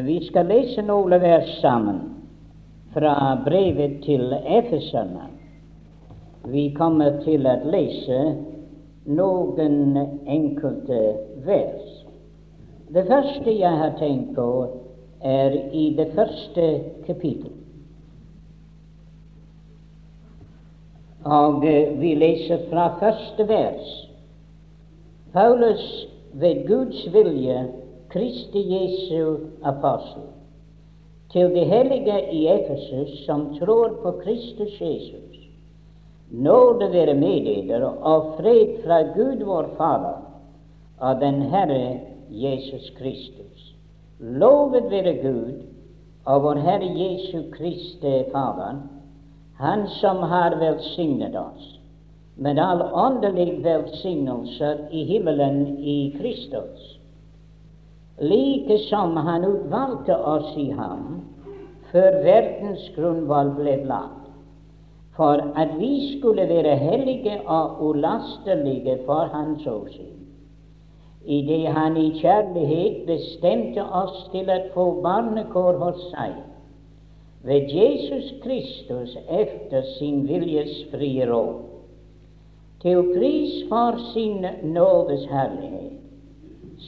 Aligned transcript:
Vi 0.00 0.20
skal 0.24 0.46
lese 0.48 0.80
noen 0.88 1.12
vers 1.20 1.50
sammen 1.60 1.98
fra 2.94 3.34
brevet 3.44 3.98
til 4.06 4.30
Efeserne. 4.32 5.26
Vi 6.48 6.70
kommer 6.72 7.18
til 7.26 7.44
å 7.44 7.58
lese 7.68 8.20
noen 9.12 9.98
enkelte 10.24 11.00
vers. 11.44 11.90
Det 12.88 13.04
første 13.10 13.52
jeg 13.52 13.82
har 13.82 13.92
tenkt 14.00 14.32
på, 14.38 14.48
er 15.20 15.58
i 15.76 15.84
det 16.00 16.08
første 16.16 16.70
kapittel. 17.04 17.52
Og 21.28 21.60
vi 22.00 22.16
leser 22.16 22.64
fra 22.72 22.94
første 22.96 23.44
vers. 23.48 23.92
Paulus 25.36 25.84
ved 26.32 26.64
Guds 26.66 27.04
vilje 27.12 27.60
Kristi 28.12 28.60
Jesu 28.74 29.36
apostel, 29.62 30.22
til 31.32 31.54
de 31.54 31.64
hellige 31.64 32.16
i 32.32 32.46
Efesus 32.46 33.24
som 33.26 33.54
tror 33.58 33.88
på 34.02 34.10
Kristus 34.24 34.80
Jesus. 34.80 35.38
Nåde 36.30 36.92
være 36.92 37.14
med 37.14 37.68
dere 37.68 37.88
og 37.88 38.34
fred 38.36 38.84
fra 38.84 39.02
Gud 39.16 39.44
vår 39.44 39.70
Fader 39.76 40.20
og 40.98 41.20
den 41.20 41.42
Herre 41.42 42.00
Jesus 42.30 42.92
Kristus. 42.98 43.74
Lovet 44.20 44.90
være 44.90 45.14
Gud 45.22 45.62
og 46.24 46.42
vår 46.42 46.54
Herre 46.54 46.92
Jesu 47.00 47.42
Kristi 47.52 48.24
Fader, 48.32 48.82
Han 49.56 49.88
som 50.00 50.16
har 50.16 50.56
velsignet 50.60 51.36
oss 51.36 51.78
med 52.36 52.58
all 52.58 52.82
åndelig 52.92 53.64
velsignelse 53.64 54.78
i 54.90 55.04
himmelen 55.04 55.78
i 55.78 56.16
Kristus 56.20 56.91
like 58.22 58.78
som 58.78 59.16
han 59.16 59.44
utvalgte 59.44 60.16
oss 60.16 60.56
i 60.56 60.70
ham 60.70 61.22
før 61.92 62.18
verdens 62.24 62.84
grunnvoll 62.94 63.50
ble 63.58 63.74
lagt, 63.88 64.28
for 65.16 65.42
at 65.58 65.74
vi 65.80 65.92
skulle 66.12 66.46
være 66.48 66.76
hellige 66.80 67.34
og 67.50 67.82
ulastelige 67.88 68.96
for 69.06 69.28
Hans 69.34 69.66
åsyn, 69.66 70.22
idet 71.24 71.74
Han 71.74 71.96
i 71.96 72.08
kjærlighet 72.20 73.02
bestemte 73.06 73.84
oss 73.84 74.24
til 74.32 74.48
å 74.50 74.60
få 74.74 74.86
barnekår 75.04 75.82
hos 75.82 76.00
seg 76.14 76.38
ved 77.42 77.74
Jesus 77.74 78.32
Kristus 78.44 79.16
efter 79.28 79.82
sin 79.98 80.22
viljes 80.28 80.84
frie 80.94 81.26
råd, 81.26 81.58
til 82.82 83.02
pris 83.14 83.64
for 83.68 83.98
sin 84.14 84.46
nådes 84.62 85.26
herlighet 85.30 85.91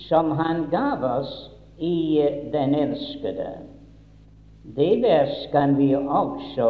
som 0.08 0.30
Han 0.30 0.66
gav 0.70 1.04
oss 1.04 1.50
i 1.78 2.22
den 2.52 2.74
elskede. 2.74 3.50
Det 4.62 5.02
vers 5.02 5.48
kan 5.52 5.76
vi 5.78 5.94
også 5.94 6.68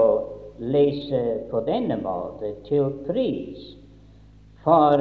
lese 0.59 1.23
på 1.51 1.61
denne 1.67 1.97
måte 2.03 2.55
til 2.69 2.91
pris 3.07 3.75
for 4.65 5.01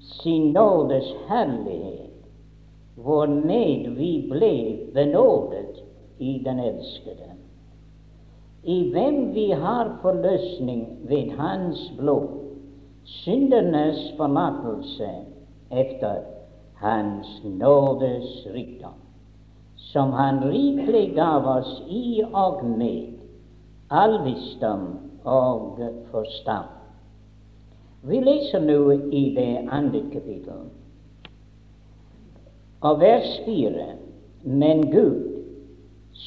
sin 0.00 0.52
nådes 0.52 1.08
herlighet, 1.28 2.14
hvormed 2.96 3.90
vi 3.96 4.10
ble 4.30 4.52
benådet 4.94 5.82
i 6.18 6.38
den 6.44 6.60
elskede, 6.60 7.32
i 8.62 8.78
hvem 8.92 9.34
vi 9.34 9.50
har 9.50 9.98
forløsning 10.02 10.86
ved 11.08 11.30
Hans 11.38 11.92
blod, 11.98 12.28
syndernes 13.04 14.12
forlatelse 14.16 15.10
efter 15.70 16.35
hans 16.80 17.40
nådes 17.44 18.46
rikdom, 18.46 18.94
som 19.76 20.12
Han 20.12 20.44
rikelig 20.44 21.14
gav 21.14 21.46
oss 21.46 21.82
i 21.88 22.22
og 22.32 22.64
med 22.64 23.12
all 23.90 24.18
visdom 24.24 24.98
og 25.24 25.80
forstand. 26.10 26.68
Vi 28.02 28.20
leser 28.20 28.60
nå 28.60 28.92
i 28.92 29.22
det 29.34 29.68
andre 29.70 30.02
kapittel, 30.12 30.66
og 32.80 33.00
vers 33.00 33.40
fire. 33.44 33.94
Men 34.44 34.84
Gud, 34.92 35.24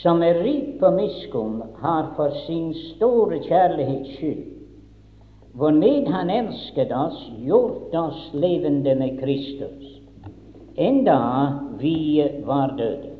som 0.01 0.23
er 0.23 0.41
rik 0.43 0.79
på 0.79 0.89
miskunn, 0.91 1.61
har 1.79 2.09
for 2.17 2.33
sin 2.47 2.73
store 2.73 3.39
kjærlighets 3.45 4.17
skyld, 4.17 4.43
hvormed 5.53 6.07
Han 6.11 6.29
elsket 6.29 6.91
oss, 6.91 7.21
gjort 7.45 7.95
oss 7.95 8.29
levende 8.33 8.95
med 8.95 9.21
Kristus 9.21 9.98
enda 10.79 11.53
vi 11.79 12.23
var 12.45 12.75
døde. 12.77 13.15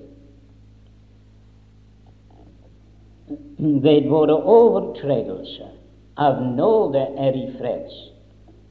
Ved 3.58 4.08
våre 4.10 4.36
overtredelser 4.36 5.74
av 6.16 6.40
nåde 6.56 7.04
er 7.18 7.36
i 7.36 7.48
freds 7.60 7.98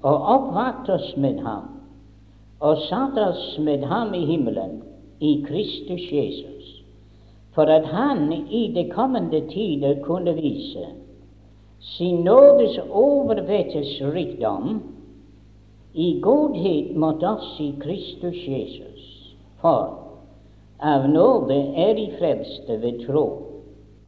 og 0.01 0.29
oppvakt 0.35 0.89
oss 0.95 1.13
med 1.17 1.41
ham, 1.43 1.69
og 2.61 2.85
satt 2.89 3.19
oss 3.19 3.59
med 3.63 3.85
ham 3.91 4.15
i 4.15 4.25
himmelen, 4.27 4.81
i 5.21 5.41
Kristus 5.47 6.05
Jesus, 6.13 6.67
for 7.55 7.71
at 7.71 7.87
han 7.91 8.33
i 8.33 8.69
de 8.75 8.85
kommende 8.91 9.41
tider 9.51 9.99
kunne 10.05 10.35
vise 10.39 10.87
sin 11.81 12.25
nådes 12.25 12.79
overvettes 12.91 14.01
rikdom 14.15 14.81
i 15.95 16.21
godhet 16.21 16.97
mot 16.97 17.23
oss 17.23 17.57
i 17.61 17.73
Kristus 17.81 18.37
Jesus. 18.49 19.35
For 19.61 20.09
av 20.79 21.09
nåde 21.11 21.57
er 21.75 21.95
de 21.95 22.07
frelste 22.19 22.79
ved 22.83 23.03
tro, 23.07 23.27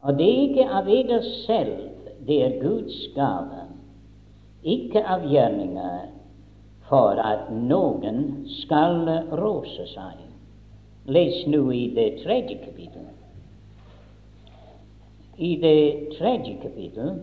og 0.01 0.17
det 0.17 0.27
er 0.27 0.43
ikke 0.45 0.67
av 0.71 0.89
eder 0.89 1.25
selv, 1.45 1.89
det 2.27 2.37
er 2.45 2.57
Guds 2.61 2.97
gave, 3.15 3.65
ikke 4.63 5.03
av 5.03 5.25
gjerninger, 5.27 6.07
for 6.87 7.19
at 7.19 7.49
noen 7.51 8.45
skal 8.61 9.07
rose 9.39 9.87
seg. 9.93 10.19
Les 11.11 11.43
nå 11.49 11.63
i 11.73 11.85
det 11.95 12.09
tredje 12.21 12.59
kapittel. 12.61 13.07
I 15.41 15.55
det 15.59 16.17
tredje 16.17 16.57
kapittel, 16.61 17.15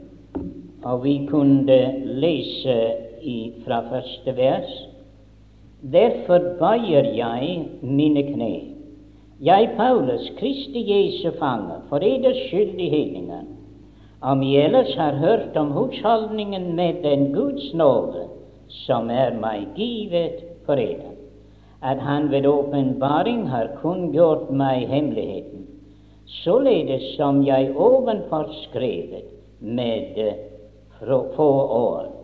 og 0.84 1.04
vi 1.04 1.20
kunne 1.28 1.78
lese 2.20 3.07
i, 3.22 3.52
fra 3.64 3.82
første 3.90 4.36
vers. 4.36 4.72
Derfor 5.82 6.38
bøyer 6.58 7.12
jeg 7.14 7.68
mine 7.82 8.22
kne. 8.22 8.54
Jeg, 9.40 9.70
Paulus, 9.76 10.32
Kristi 10.38 10.82
Jesu 10.82 11.30
fange, 11.38 11.78
for 11.88 12.02
eders 12.02 12.40
skyld 12.48 12.80
i 12.82 12.88
hedninger, 12.90 13.44
om 14.20 14.42
I 14.42 14.56
ellers 14.56 14.94
har 14.98 15.14
hørt 15.14 15.56
om 15.56 15.70
husholdningen 15.70 16.74
med 16.76 17.02
den 17.02 17.32
Guds 17.34 17.74
nåde 17.74 18.26
som 18.68 19.10
er 19.10 19.36
meg 19.38 19.68
givet 19.78 20.42
for 20.66 20.74
eder, 20.82 21.14
at 21.82 22.02
Han 22.02 22.30
ved 22.30 22.46
åpenbaring 22.46 23.46
har 23.48 23.70
kunngjort 23.78 24.50
meg 24.50 24.88
hemmeligheten, 24.90 25.66
således 26.42 27.14
som 27.16 27.44
jeg 27.46 27.70
ovenfor 27.76 28.50
skrevet 28.66 29.30
med 29.60 30.18
få 31.36 31.52
år 31.78 32.17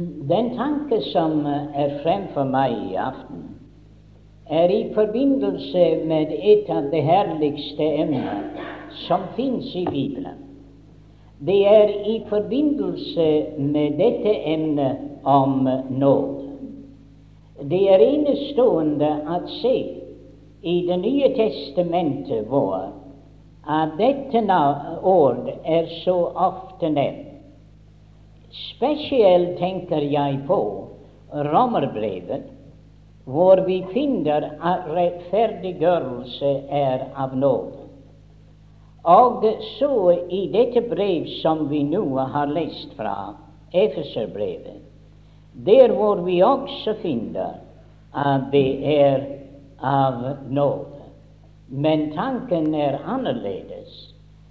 Den 0.00 0.54
tanke 0.56 1.02
som 1.12 1.42
er 1.46 1.98
fremfor 2.00 2.46
meg 2.48 2.72
i 2.88 2.94
aften, 2.96 3.42
er 4.48 4.72
i 4.72 4.86
forbindelse 4.94 5.82
med 6.08 6.32
et 6.32 6.70
av 6.72 6.88
de 6.92 7.02
herligste 7.04 7.84
emner 8.00 8.46
som 9.04 9.26
fins 9.36 9.68
i 9.76 9.84
Bibelen. 9.84 10.40
Det 11.44 11.58
er 11.68 11.92
i 12.08 12.16
forbindelse 12.32 13.28
med 13.58 14.00
dette 14.00 14.34
emnet 14.54 15.24
om 15.24 15.68
nåd. 15.90 16.36
Det 17.68 17.84
er 17.92 18.00
enestående 18.00 19.14
å 19.28 19.42
se 19.60 19.78
i 20.62 20.76
Det 20.88 20.96
nye 21.00 21.28
testamentet 21.36 22.48
vår 22.48 22.88
at 23.68 23.98
dette 24.00 24.60
ord 25.04 25.48
er 25.64 25.92
så 26.04 26.16
ofte 26.34 26.88
nevnt. 26.88 27.29
Spesielt 28.50 29.58
tenker 29.58 30.02
jeg 30.10 30.40
på 30.46 30.60
Romerbrevet, 31.30 32.48
hvor 33.24 33.62
vi 33.66 33.84
finner 33.92 34.48
at 34.58 34.88
rettferdiggjørelse 34.90 36.50
er 36.74 37.04
av 37.14 37.36
nåde. 37.38 37.86
Og 39.06 39.44
så 39.78 39.94
i 40.28 40.42
dette 40.52 40.82
brev 40.90 41.28
som 41.40 41.68
vi 41.70 41.84
nå 41.86 42.04
har 42.18 42.50
lest 42.50 42.92
fra, 42.98 43.36
Efeserbrevet, 43.70 44.80
der 45.54 45.92
hvor 45.94 46.24
vi 46.26 46.40
også 46.42 46.96
finner 47.04 47.60
at 48.10 48.48
det 48.50 48.82
er 48.82 49.22
av 49.78 50.24
nåde. 50.50 51.04
Men 51.70 52.08
tanken 52.16 52.74
er 52.74 52.98
annerledes. 53.06 54.10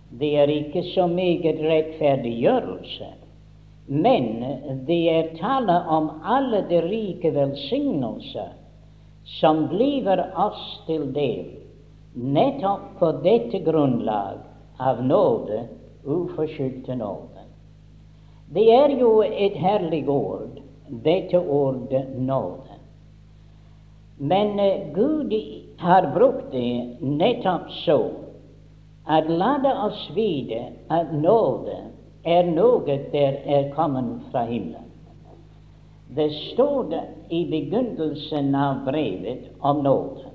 Det 0.09 0.31
er 0.39 0.47
ikke 0.47 0.85
så 0.93 1.07
meget 1.11 1.59
rettferdiggjørelse, 1.59 3.09
men 3.89 4.25
det 4.85 4.99
er 5.09 5.31
tale 5.39 5.79
om 5.89 6.09
alle 6.21 6.61
de 6.69 6.81
rike 6.81 7.31
velsignelser 7.33 8.51
som 9.39 9.63
blir 9.71 10.21
oss 10.37 10.61
til 10.85 11.07
del, 11.13 11.47
nettopp 12.13 12.99
på 12.99 13.11
dette 13.25 13.63
grunnlag 13.65 14.45
av 14.77 15.01
nåde, 15.05 15.63
uforskyldte 16.05 16.95
nåde. 17.01 17.47
Det 18.53 18.67
er 18.73 18.93
jo 19.01 19.11
et 19.25 19.57
herlig 19.57 20.05
ord, 20.09 20.61
dette 20.89 21.41
ordet 21.41 22.05
nåde. 22.17 22.77
Men 24.17 24.57
Gud 24.93 25.33
har 25.81 26.13
brukt 26.13 26.51
det 26.51 26.97
nettopp 27.01 27.71
så 27.85 28.01
at 29.09 29.29
la 29.29 29.55
oss 29.87 30.09
vite 30.13 30.67
at 30.93 31.13
nåde 31.13 31.77
er 32.23 32.43
noe 32.43 32.97
der 33.11 33.39
er 33.45 33.69
kommet 33.75 34.23
fra 34.31 34.45
himmelen. 34.45 34.87
Det 36.09 36.31
stod 36.31 36.93
i 37.29 37.45
begynnelsen 37.45 38.55
av 38.55 38.85
brevet 38.85 39.51
om 39.59 39.83
nåde. 39.83 40.25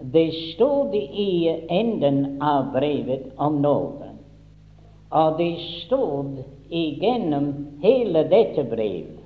Det 0.00 0.30
stod 0.54 0.94
i 0.94 1.66
enden 1.68 2.42
av 2.42 2.72
brevet 2.72 3.32
om 3.36 3.62
nåde. 3.62 4.12
Og 5.10 5.38
det 5.38 5.56
stod 5.84 6.38
igjennom 6.68 7.50
hele 7.82 8.22
dette 8.30 8.64
brevet 8.64 9.18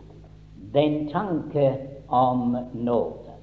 den 0.72 1.08
tanke 1.08 1.74
om 2.08 2.56
nåde. 2.72 3.34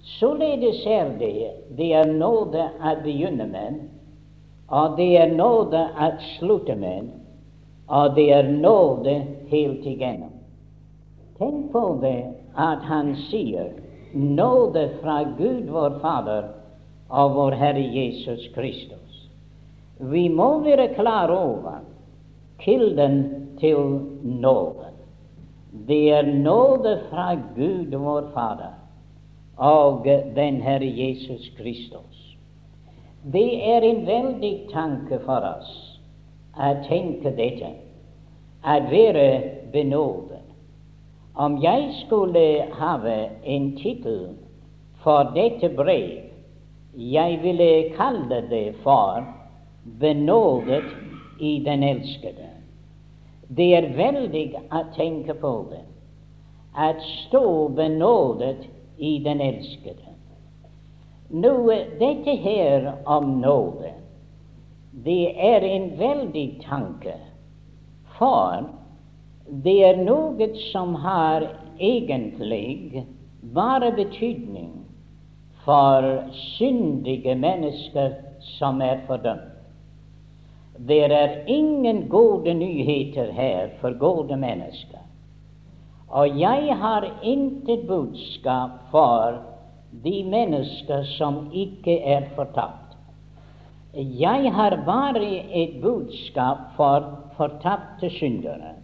Således 0.00 0.86
er 0.86 1.10
det 1.18 1.50
det 1.76 1.92
er 1.92 2.12
nåde 2.12 2.70
å 2.80 2.94
begynne 3.02 3.46
med, 3.46 3.80
og 4.70 4.96
det 4.96 5.10
er 5.18 5.32
nåde 5.34 5.80
å 5.98 6.10
slutte 6.36 6.76
med, 6.78 7.10
og 7.90 8.14
det 8.14 8.28
er 8.30 8.50
nåde 8.54 9.16
helt 9.50 9.86
igjennom. 9.86 10.32
Tenk 11.40 11.70
på 11.72 11.84
det 12.02 12.18
at 12.54 12.84
han 12.86 13.14
sier 13.28 13.72
nåde 14.12 14.86
fra 15.00 15.22
Gud 15.38 15.70
vår 15.72 15.98
Fader 16.02 16.50
og 17.10 17.34
vår 17.34 17.56
Herre 17.58 17.82
Jesus 17.82 18.46
Kristus. 18.54 19.26
Vi 19.98 20.28
må 20.28 20.60
være 20.64 20.92
klar 20.94 21.32
over 21.34 21.80
kilden 22.62 23.22
til 23.60 24.00
nåden. 24.22 24.94
Det 25.86 26.10
er 26.10 26.26
nåde 26.26 26.96
fra 27.10 27.34
Gud 27.56 27.94
vår 27.94 28.30
Fader 28.34 28.76
og 29.56 30.06
den 30.34 30.62
Herre 30.62 30.88
Jesus 30.88 31.50
Kristus. 31.58 32.09
Det 33.22 33.68
er 33.68 33.84
en 33.84 34.06
veldig 34.06 34.52
tanke 34.72 35.18
for 35.26 35.44
oss 35.44 35.72
å 36.56 36.70
tenke 36.86 37.34
dette, 37.36 37.68
å 38.64 38.76
være 38.88 39.26
benådet. 39.74 40.40
Om 41.36 41.58
jeg 41.60 41.90
skulle 41.98 42.44
ha 42.78 42.94
en 43.04 43.66
tittel 43.76 44.22
for 45.04 45.34
dette 45.36 45.68
brev, 45.76 46.32
jeg 46.96 47.38
ville 47.42 47.92
kalle 47.96 48.40
det 48.48 48.74
for 48.82 49.24
'Benådet 50.00 50.84
i 51.40 51.58
den 51.64 51.82
elskede'. 51.82 52.50
Det 53.48 53.74
er 53.76 53.96
veldig 53.96 54.54
å 54.72 54.82
tenke 54.96 55.34
på 55.34 55.66
det, 55.70 55.84
å 56.76 56.88
stå 57.00 57.68
benådet 57.68 58.68
i 58.98 59.18
den 59.24 59.40
elskede. 59.40 60.09
Nå, 61.30 61.72
dette 61.98 62.30
her 62.30 62.92
om 63.04 63.40
nåde, 63.40 63.92
det 64.92 65.30
er 65.38 65.62
en 65.62 65.84
veldig 65.98 66.46
tanke, 66.64 67.14
for 68.18 68.64
det 69.46 69.76
er 69.86 70.00
noe 70.02 70.48
som 70.72 70.96
har 70.98 71.46
egentlig 71.78 73.04
bare 73.54 73.92
betydning 73.94 74.72
for 75.64 76.08
syndige 76.56 77.36
mennesker 77.38 78.16
som 78.58 78.82
er 78.82 79.04
fordømt. 79.06 79.46
Det 80.80 81.12
er 81.12 81.44
ingen 81.46 82.08
gode 82.08 82.54
nyheter 82.54 83.30
her 83.36 83.70
for 83.80 83.94
gode 84.00 84.36
mennesker. 84.36 84.98
Og 86.08 86.40
jeg 86.40 86.74
har 86.76 87.06
intet 87.22 87.86
budskap 87.86 88.80
for 88.90 89.38
de 89.90 90.24
mennesker 90.24 91.02
som 91.16 91.48
ikke 91.52 91.98
er 92.04 92.28
fortapt. 92.36 92.94
Jeg 93.94 94.52
har 94.54 94.76
bare 94.86 95.30
et 95.62 95.80
budskap 95.82 96.70
for 96.76 97.08
fortapte 97.36 98.10
syndere. 98.10 98.76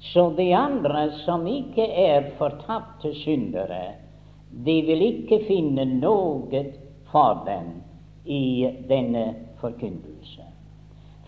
Så 0.00 0.30
de 0.36 0.52
andre 0.54 1.10
som 1.24 1.46
ikke 1.46 1.82
er 1.82 2.30
fortapte 2.38 3.14
syndere, 3.14 3.96
de 4.50 4.76
vil 4.86 5.02
ikke 5.02 5.40
finne 5.48 5.84
noe 5.98 6.62
for 7.10 7.42
dem 7.46 7.72
i 8.24 8.68
denne 8.88 9.24
forkynnelse. 9.60 10.46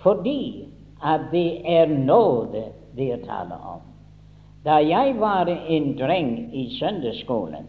Fordi 0.04 0.68
at 1.02 1.30
det 1.32 1.60
er 1.66 1.90
nåde 1.90 2.64
det 2.96 3.12
er 3.12 3.26
tale 3.26 3.58
om. 3.64 3.82
Da 4.64 4.78
jeg 4.84 5.16
var 5.20 5.48
en 5.48 5.92
dreng 5.98 6.54
i 6.54 6.68
søndagsskolen, 6.78 7.66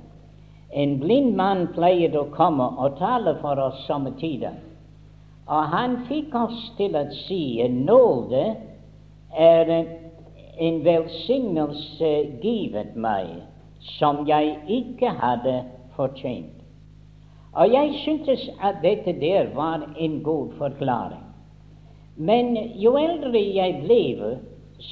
en 0.72 1.00
blind 1.00 1.36
mann 1.36 1.68
pleide 1.76 2.20
å 2.20 2.30
komme 2.36 2.68
og 2.80 2.98
tale 3.00 3.36
for 3.42 3.60
oss 3.60 3.84
somme 3.88 4.14
tider. 4.20 4.56
Og 5.52 5.72
han 5.74 5.98
fikk 6.08 6.36
oss 6.38 6.60
til 6.78 6.96
å 6.96 7.06
si 7.26 7.60
at 7.64 7.74
nåde 7.76 8.44
er 9.36 9.72
en 9.72 10.80
velsignelse 10.86 12.12
givet 12.44 12.96
meg 12.96 13.34
som 13.98 14.24
jeg 14.28 14.56
ikke 14.70 15.12
hadde 15.20 15.58
fortjent. 15.98 16.56
Og 17.52 17.74
jeg 17.74 17.98
syntes 18.06 18.46
at 18.64 18.80
dette 18.84 19.12
der 19.20 19.50
var 19.56 19.84
en 20.00 20.22
god 20.24 20.54
forklaring. 20.60 21.26
Men 22.16 22.54
jo 22.80 22.94
eldre 23.00 23.40
jeg 23.40 23.82
ble, 23.84 24.36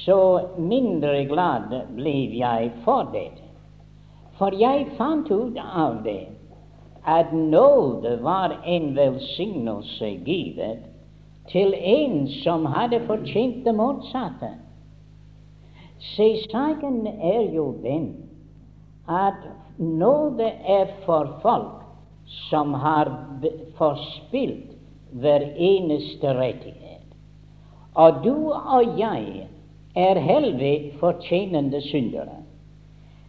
så 0.04 0.18
mindre 0.58 1.24
glad 1.30 1.72
ble 1.96 2.16
jeg 2.36 2.72
for 2.84 3.08
dette. 3.14 3.49
For 4.40 4.56
jeg 4.56 4.86
fant 4.96 5.28
ut 5.28 5.58
av 5.60 6.00
det 6.04 6.30
at 7.04 7.32
nåde 7.32 8.14
var 8.24 8.54
en 8.64 8.94
velsignelse 8.96 10.08
givet 10.24 10.86
til 11.52 11.74
en 11.76 12.22
som 12.40 12.64
hadde 12.72 13.02
fortjent 13.04 13.64
det 13.66 13.74
motsatte. 13.76 14.54
Se, 16.14 16.30
saken 16.48 17.04
er 17.06 17.52
jo 17.52 17.74
den 17.84 18.08
at 19.08 19.44
nåde 19.76 20.48
er 20.48 20.88
for 21.04 21.36
folk 21.44 21.84
som 22.48 22.72
har 22.80 23.12
forspilt 23.76 24.72
hver 25.20 25.50
eneste 25.56 26.32
rettighet. 26.40 27.04
Og 27.94 28.24
du 28.24 28.52
og 28.52 28.96
jeg 28.96 29.48
er 29.96 30.20
heldig 30.20 30.76
fortjenende 31.00 31.80
syndere. 31.90 32.39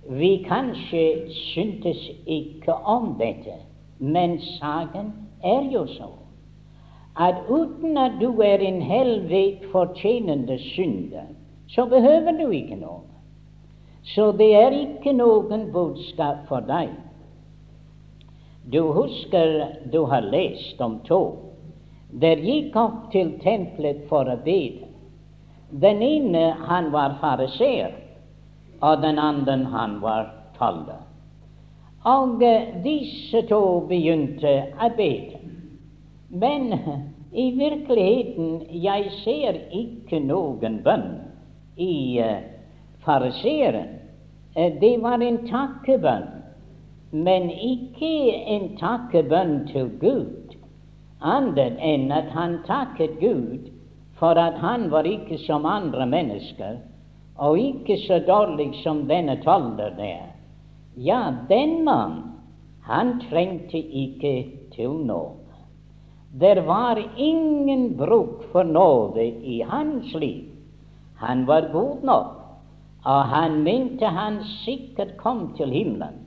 Vi 0.10 0.46
kanskje 0.48 1.30
syntes 1.54 2.10
ikke 2.26 2.74
om 2.74 3.16
dette, 3.20 3.60
men 4.00 4.40
saken 4.58 5.14
er 5.44 5.70
jo 5.72 5.86
så 5.88 6.10
at 7.20 7.36
uten 7.50 7.98
at 7.98 8.12
du 8.22 8.40
er 8.42 8.64
en 8.64 8.82
helvete 8.82 9.68
fortjenende 9.72 10.58
synder, 10.60 11.28
så 11.68 11.86
behøver 11.86 12.32
du 12.32 12.50
ikke 12.50 12.76
noe. 12.80 13.04
Så 14.04 14.32
det 14.32 14.56
er 14.56 14.72
ikke 14.72 15.14
noen 15.14 15.68
budskap 15.74 16.48
for 16.48 16.64
deg. 16.66 16.90
Du 18.72 18.92
husker 18.96 19.68
du 19.94 20.06
har 20.06 20.22
lest 20.22 20.82
om 20.82 21.00
to 21.06 21.22
der 22.12 22.42
gikk 22.44 22.76
opp 22.76 23.12
til 23.12 23.38
tempelet 23.44 24.04
for 24.10 24.28
å 24.28 24.38
bede. 24.44 24.88
Den 25.72 26.02
ene 26.04 26.50
han 26.68 26.90
var 26.92 27.16
fariseer, 27.22 27.94
og 28.82 29.02
den 29.02 29.20
andre 29.20 29.58
han 29.72 30.02
var 30.02 30.30
toller. 30.58 31.02
Og 32.04 32.42
disse 32.84 33.44
to 33.50 33.86
begynte 33.90 34.54
å 34.82 34.90
be. 34.98 35.14
Men 36.30 36.74
i 37.32 37.52
virkeligheten 37.56 38.62
jeg 38.84 39.12
ser 39.22 39.60
ikke 39.72 40.20
noen 40.26 40.80
bønn 40.84 41.10
i 41.78 42.20
uh, 42.20 42.42
fariseeren. 43.06 44.00
Uh, 44.58 44.72
det 44.82 44.96
var 45.04 45.22
en 45.22 45.44
takkebønn, 45.48 46.28
men 47.12 47.50
ikke 47.54 48.14
en 48.56 48.72
takkebønn 48.82 49.56
til 49.70 49.92
Gud, 50.02 50.58
annet 51.22 51.78
enn 51.78 52.10
at 52.12 52.34
han 52.34 52.60
takket 52.66 53.20
Gud 53.22 53.70
for 54.20 54.38
at 54.38 54.58
han 54.62 54.90
var 54.92 55.08
ikke 55.08 55.38
som 55.46 55.66
andre 55.66 56.06
mennesker, 56.10 56.82
og 57.36 57.60
ikke 57.60 57.98
så 58.08 58.20
dårlig 58.28 58.74
som 58.84 59.06
denne 59.10 59.38
toller 59.44 59.96
der. 59.98 60.32
Ja, 60.96 61.34
den 61.50 61.84
mann, 61.86 62.24
han 62.84 63.20
trengte 63.30 63.78
ikke 63.78 64.52
til 64.76 64.90
nåde. 64.90 65.38
Det 66.32 66.68
var 66.68 67.00
ingen 67.18 67.98
bruk 67.98 68.44
for 68.52 68.64
nåde 68.64 69.26
i 69.26 69.62
hans 69.62 70.14
liv. 70.14 70.46
Han 71.16 71.48
var 71.48 71.70
god 71.72 72.04
nok, 72.04 72.38
og 73.06 73.24
han 73.24 73.64
mente 73.64 74.06
han 74.06 74.44
sikkert 74.44 75.18
kom 75.18 75.54
til 75.58 75.70
himmelen, 75.70 76.26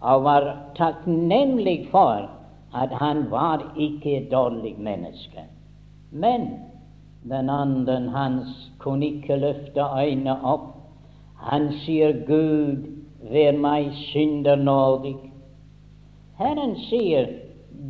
og 0.00 0.24
var 0.24 0.56
takknemlig 0.76 1.88
for 1.90 2.28
at 2.74 2.92
han 3.00 3.30
var 3.30 3.72
ikke 3.76 4.16
et 4.16 4.30
dårlig 4.32 4.76
menneske. 4.78 5.44
Men 6.10 6.48
den 7.22 7.50
andre 7.50 8.00
hans 8.10 8.70
kunne 8.78 9.06
ikke 9.06 9.36
løfte 9.36 9.80
øynene 9.80 10.36
opp. 10.44 10.76
Han 11.36 11.72
sier, 11.84 12.12
Gud, 12.26 12.86
vær 13.32 13.56
meg 13.56 13.92
synder 14.12 14.56
nådig. 14.56 15.16
Herren 16.40 16.76
sier, 16.88 17.28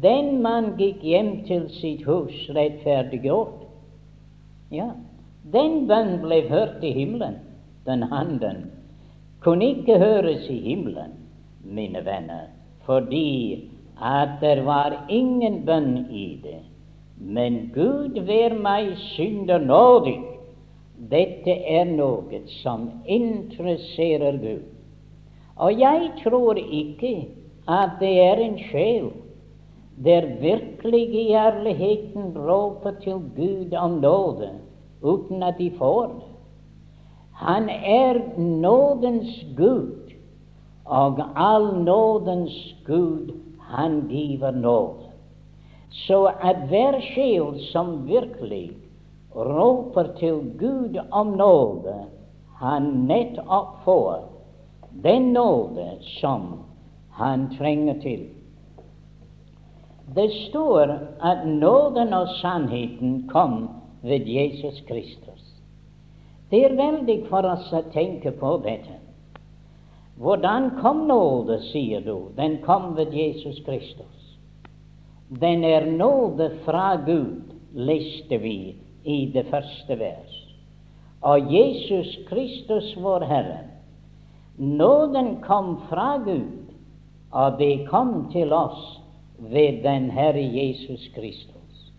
den 0.02 0.42
mann 0.42 0.74
gikk 0.78 1.02
hjem 1.06 1.30
til 1.46 1.68
sitt 1.78 2.02
hus 2.06 2.34
rettferdiggjort. 2.54 3.66
Ja, 4.70 4.90
den 5.52 5.86
bønn 5.90 6.18
ble 6.22 6.42
hørt 6.50 6.82
i 6.86 6.92
himmelen. 6.94 7.38
Den 7.86 8.02
handen 8.10 8.66
kunne 9.42 9.70
ikke 9.72 9.98
høres 9.98 10.46
i 10.50 10.58
himmelen, 10.60 11.14
mine 11.64 12.04
venner, 12.04 12.50
fordi 12.86 13.70
at 13.96 14.36
det 14.40 14.64
var 14.66 15.06
ingen 15.08 15.62
bønn 15.66 16.06
i 16.10 16.26
det. 16.42 16.60
Men 17.20 17.70
Gud 17.74 18.16
vær 18.26 18.54
meg 18.56 18.94
synder 19.12 19.60
nådig. 19.60 20.18
Dette 21.10 21.52
er 21.52 21.84
noe 21.88 22.40
som 22.60 22.88
interesserer 23.06 24.36
Gud. 24.40 24.64
Og 25.56 25.80
jeg 25.80 26.10
tror 26.24 26.56
ikke 26.56 27.28
at 27.68 28.00
det 28.00 28.14
er 28.24 28.40
en 28.40 28.58
sjel 28.70 29.10
der 30.04 30.26
virkelig 30.40 31.02
i 31.14 31.26
ærligheten 31.36 32.32
roper 32.38 32.96
til 33.04 33.20
Gud 33.36 33.72
om 33.76 34.00
nåde 34.00 34.50
uten 35.02 35.42
at 35.42 35.58
de 35.58 35.70
får 35.78 36.06
det. 36.06 36.30
Han 37.32 37.68
er 37.68 38.38
nådens 38.38 39.46
Gud, 39.56 40.12
og 40.84 41.22
all 41.36 41.84
nådens 41.84 42.76
Gud, 42.86 43.32
han 43.60 44.06
giver 44.08 44.50
nåde. 44.50 44.99
Så 45.90 46.24
at 46.26 46.66
hver 46.70 47.00
sjel 47.02 47.58
som 47.72 48.06
virkelig 48.06 48.70
råper 49.34 50.12
til 50.18 50.42
Gud 50.58 50.98
om 51.10 51.34
nåde, 51.38 51.94
han 52.60 52.82
nettopp 53.08 53.80
får 53.84 54.28
den 55.02 55.32
nåde 55.32 55.96
som 56.20 56.60
han 57.10 57.48
trenger 57.58 58.00
til. 58.00 58.28
Det 60.14 60.30
står 60.48 60.90
at 61.22 61.46
nåden 61.46 62.14
og 62.14 62.28
sannheten 62.40 63.28
kom 63.28 63.68
ved 64.02 64.26
Jesus 64.26 64.80
Kristus. 64.88 65.44
Det 66.50 66.64
er 66.64 66.74
veldig 66.74 67.18
for 67.30 67.46
oss 67.46 67.68
å 67.72 67.84
tenke 67.94 68.32
på 68.34 68.56
dette. 68.64 68.96
Hvordan 70.20 70.70
kom 70.80 71.06
nåde, 71.08 71.60
sier 71.70 72.02
du? 72.04 72.32
Den 72.36 72.58
kom 72.66 72.96
ved 72.96 73.14
Jesus 73.14 73.62
Kristus. 73.64 74.19
Den 75.30 75.64
er 75.64 75.86
nåde 75.86 76.50
fra 76.64 76.96
Gud, 77.06 77.54
leste 77.72 78.38
vi 78.38 78.74
i 79.04 79.30
det 79.34 79.46
første 79.50 79.98
vers. 79.98 80.36
Og 81.22 81.52
Jesus 81.54 82.18
Kristus, 82.28 82.96
vår 82.96 83.24
Herre. 83.24 83.58
Nåden 84.56 85.36
kom 85.42 85.76
fra 85.88 86.16
Gud, 86.24 86.74
og 87.30 87.58
det 87.58 87.86
kom 87.88 88.30
til 88.32 88.52
oss 88.52 89.00
ved 89.38 89.82
den 89.82 90.10
Herre 90.10 90.42
Jesus 90.42 91.08
Kristus. 91.14 91.92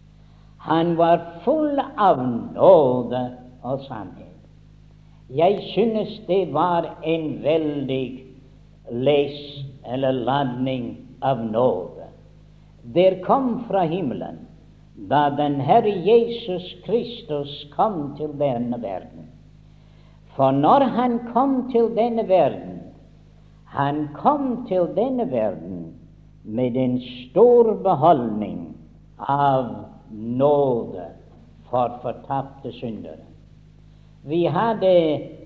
Han 0.58 0.98
var 0.98 1.42
full 1.46 1.80
av 1.98 2.20
nåde 2.54 3.22
og 3.64 3.80
sannhet. 3.88 4.28
Jeg 5.30 5.62
synes 5.74 6.20
det 6.28 6.54
var 6.54 6.98
en 7.04 7.44
veldig 7.44 8.24
les 8.92 9.66
eller 9.88 10.12
ladning 10.12 10.98
av 11.22 11.46
nåde. 11.46 12.01
Der 12.84 13.22
kom 13.24 13.64
fra 13.68 13.86
himmelen 13.86 14.48
da 15.10 15.30
den 15.30 15.60
Herre 15.60 15.90
Jesus 15.90 16.76
Kristus 16.86 17.68
kom 17.76 18.16
til 18.18 18.34
denne 18.40 18.82
verden. 18.82 19.30
For 20.36 20.52
når 20.52 20.86
han 20.96 21.20
kom 21.34 21.72
til 21.72 21.92
denne 21.96 22.28
verden, 22.28 22.80
han 23.66 24.08
kom 24.16 24.66
til 24.68 24.88
denne 24.96 25.32
verden 25.32 25.94
med 26.44 26.76
en 26.76 27.00
stor 27.00 27.74
beholdning 27.84 28.76
av 29.18 29.66
nåde 30.12 31.08
for 31.70 32.00
fortapte 32.04 32.72
syndere. 32.72 33.24
Vi 34.28 34.46
hadde 34.46 34.92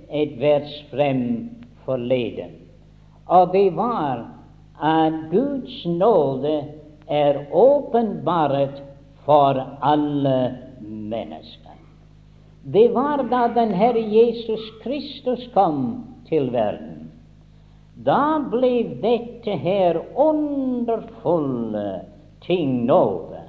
et 0.09 0.39
vers 0.39 0.71
frem 0.91 1.49
forleden, 1.85 2.55
og 3.25 3.53
det 3.53 3.69
var 3.75 4.25
at 4.81 5.13
Guds 5.31 5.85
nåde 5.85 6.63
er 7.07 7.45
åpenbart 7.51 8.81
for 9.25 9.61
alle 9.81 10.57
mennesker. 10.81 11.75
Det 12.63 12.89
var 12.93 13.23
da 13.29 13.47
den 13.53 13.73
Herre 13.73 14.01
Jesus 14.01 14.61
Kristus 14.83 15.49
kom 15.53 16.05
til 16.29 16.51
verden 16.53 16.95
da 17.95 18.39
ble 18.51 18.99
dette 19.01 19.55
her 19.55 20.01
underfulle 20.19 22.01
ting 22.43 22.83
nåde. 22.85 23.39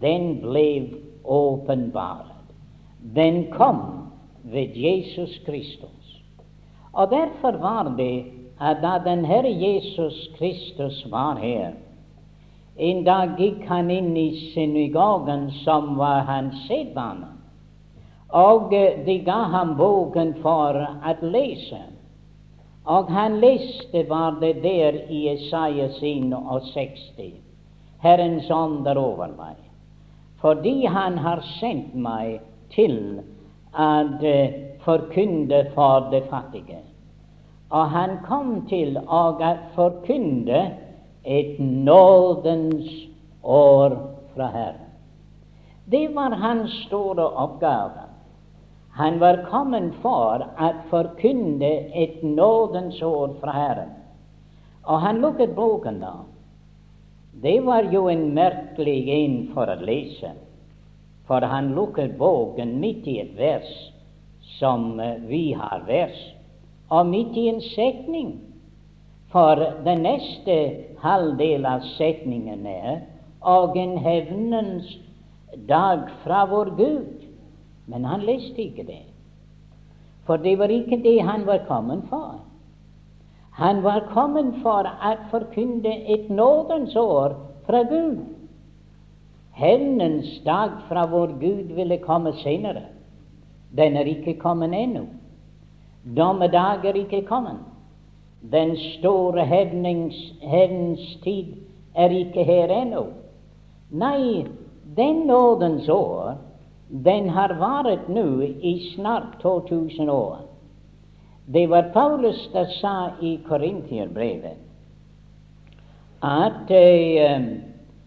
Den 0.00 0.40
ble 0.42 0.90
åpenbart. 1.24 2.50
Den 2.98 3.46
kom 3.52 4.10
ved 4.42 4.74
Jesus 4.74 5.38
Kristus. 5.46 6.22
Og 6.92 7.10
derfor 7.10 7.52
var 7.62 7.94
det 7.96 8.24
at 8.60 8.82
da 8.82 8.98
den 9.04 9.24
Herre 9.24 9.52
Jesus 9.52 10.30
Kristus 10.38 11.06
var 11.10 11.38
her 11.38 11.72
En 12.78 13.04
dag 13.04 13.38
gikk 13.40 13.62
han 13.68 13.90
inn 13.90 14.16
i 14.16 14.50
synagogen, 14.52 15.50
som 15.64 15.96
var 15.96 16.26
hans 16.28 16.66
sedvane, 16.68 17.32
Og 18.28 18.70
de 19.06 19.18
ga 19.24 19.42
ham 19.52 19.76
boken 19.76 20.34
for 20.42 20.76
å 20.76 21.12
lese. 21.22 21.80
Og 22.86 23.08
han 23.10 23.40
leste 23.40 24.02
var 24.08 24.36
det 24.40 24.62
der 24.62 24.98
i 25.08 25.28
Isaiah 25.32 25.90
60. 25.90 27.32
Herrens 27.98 28.50
ånd 28.50 28.86
er 28.86 28.98
over 28.98 29.32
meg, 29.38 29.56
fordi 30.40 30.84
Han 30.86 31.18
har 31.18 31.40
sendt 31.60 31.94
meg 31.94 32.40
til 32.70 33.22
å 33.72 33.88
forkynne 34.84 35.64
for 35.74 36.10
de 36.10 36.20
fattige. 36.30 36.82
Og 37.70 37.88
han 37.90 38.18
kom 38.28 38.66
til 38.68 38.98
å 38.98 39.22
forkynne 39.74 40.85
et 41.26 41.58
nådens 41.58 42.90
år 43.42 43.96
fra 44.34 44.46
Herren. 44.46 44.86
Det 45.84 46.08
var 46.14 46.30
hans 46.30 46.72
store 46.86 47.26
oppgave. 47.28 48.06
Han 48.96 49.18
var 49.20 49.42
kommet 49.50 49.92
for 50.02 50.40
å 50.42 50.70
forkynne 50.90 51.72
et 51.94 52.22
nådens 52.22 53.02
år 53.02 53.34
fra 53.42 53.52
Herren. 53.52 53.92
Og 54.86 55.02
han 55.02 55.20
lukket 55.20 55.54
boken 55.54 56.00
da. 56.00 56.14
Det 57.42 57.58
var 57.60 57.90
jo 57.92 58.06
en 58.08 58.30
merkelig 58.34 59.02
en 59.12 59.36
for 59.52 59.68
å 59.68 59.76
lese, 59.82 60.30
for 61.28 61.44
han 61.44 61.74
lukket 61.76 62.16
boken 62.16 62.78
midt 62.80 63.04
i 63.10 63.18
et 63.20 63.34
vers 63.36 63.72
som 64.56 65.00
eh, 65.00 65.18
vi 65.28 65.52
har 65.52 65.84
vers, 65.86 66.16
og 66.88 67.10
midt 67.10 67.36
i 67.36 67.48
en 67.50 67.60
setning. 67.74 68.38
For 69.36 69.60
den 69.84 69.98
neste 70.00 70.54
halvdel 71.02 71.66
av 71.68 71.82
setningen 71.98 72.62
er 72.70 73.02
og 73.44 73.74
en 73.76 73.98
hevnens 74.00 74.94
dag 75.68 76.06
fra 76.22 76.46
vår 76.48 76.70
Gud. 76.78 77.26
Men 77.84 78.06
han 78.08 78.24
leste 78.24 78.64
ikke 78.64 78.86
det, 78.88 79.02
for 80.24 80.40
det 80.40 80.56
var 80.58 80.72
ikke 80.72 81.02
det 81.04 81.18
han 81.20 81.44
var 81.46 81.66
kommet 81.68 82.08
for. 82.08 82.40
Han 83.60 83.84
var 83.84 84.08
kommet 84.14 84.56
for 84.64 84.88
å 84.88 85.12
forkynne 85.28 85.92
et 86.16 86.32
nådens 86.32 86.96
år 86.96 87.36
fra 87.68 87.84
Gud. 87.92 88.24
Hevnens 89.60 90.32
dag 90.48 90.80
fra 90.88 91.04
vår 91.12 91.36
Gud 91.44 91.76
ville 91.76 92.00
komme 92.08 92.32
senere. 92.40 92.88
Den 93.76 94.00
er 94.00 94.08
ikke 94.16 94.38
kommet 94.40 94.72
ennå. 94.72 95.04
Dommedag 96.16 96.88
er 96.88 97.04
ikke 97.04 97.26
kommet. 97.28 97.75
Den 98.40 98.76
store 98.76 99.44
hevnens 99.44 101.18
tid 101.24 101.54
er 101.96 102.12
ikke 102.14 102.44
her 102.44 102.72
ennå. 102.72 103.06
Nei, 103.90 104.44
den 104.96 105.24
nådens 105.26 105.88
år, 105.88 106.36
den 106.88 107.28
har 107.34 107.56
vært 107.58 108.08
nå 108.08 108.42
i 108.42 108.74
snart 108.94 109.40
2000 109.42 110.10
år. 110.10 110.44
Det 111.46 111.66
var 111.70 111.90
Paulus 111.94 112.38
som 112.52 112.70
sa 112.80 112.96
i 113.22 113.36
Korintierbrevet 113.46 114.62
at 116.26 116.70
eh, 116.74 117.42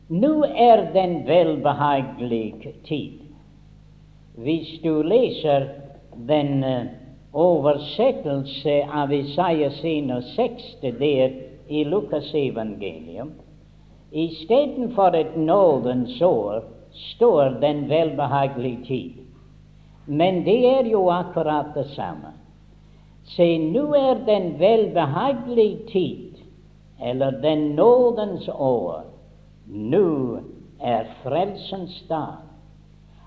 nå 0.09 0.31
er 0.43 0.89
den 0.93 1.27
velbehagelig 1.27 2.73
tid. 2.87 3.19
Hvis 4.35 4.79
du 4.83 5.01
leser 5.03 5.67
den 6.27 6.63
uh, 6.63 6.87
oversettelse 7.31 8.87
av 8.93 9.13
Isaiah 9.13 9.71
60 9.71 10.81
der 10.81 11.33
i 11.67 11.83
Lukas 11.85 12.33
evangelium, 12.33 13.31
Istedenfor 14.11 15.15
et 15.15 15.37
nådens 15.37 16.21
år 16.21 16.63
står 16.91 17.59
den 17.61 17.89
velbehagelige 17.89 18.85
tid. 18.85 19.11
Men 20.05 20.45
det 20.45 20.65
er 20.65 20.89
jo 20.89 21.09
akkurat 21.09 21.75
det 21.75 21.85
samme. 21.93 22.33
Se, 23.23 23.57
nå 23.57 23.93
er 23.93 24.23
den 24.25 24.59
velbehagelige 24.59 25.77
tid, 25.91 26.41
eller 27.01 27.31
den 27.31 27.75
nådens 27.75 28.49
år, 28.49 29.03
nå 29.67 30.39
er 30.81 31.05
frelsens 31.23 32.03
dag. 32.09 32.41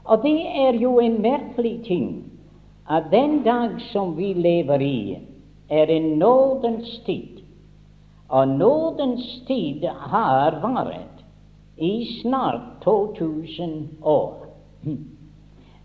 Og 0.05 0.22
det 0.22 0.40
er 0.66 0.74
jo 0.83 0.98
en 0.98 1.22
merkelig 1.22 1.85
ting 1.85 2.32
at 2.92 3.11
den 3.11 3.42
dag 3.42 3.81
som 3.92 4.16
vi 4.16 4.35
lever 4.35 4.83
i, 4.83 5.18
er 5.68 5.90
en 5.90 6.18
nådens 6.18 6.98
tid. 7.07 7.40
Og 8.28 8.48
nådens 8.48 9.24
tid 9.46 9.85
har 9.85 10.59
vært 10.61 11.22
i 11.76 12.20
snart 12.20 12.83
2000 12.85 13.88
år. 14.02 14.35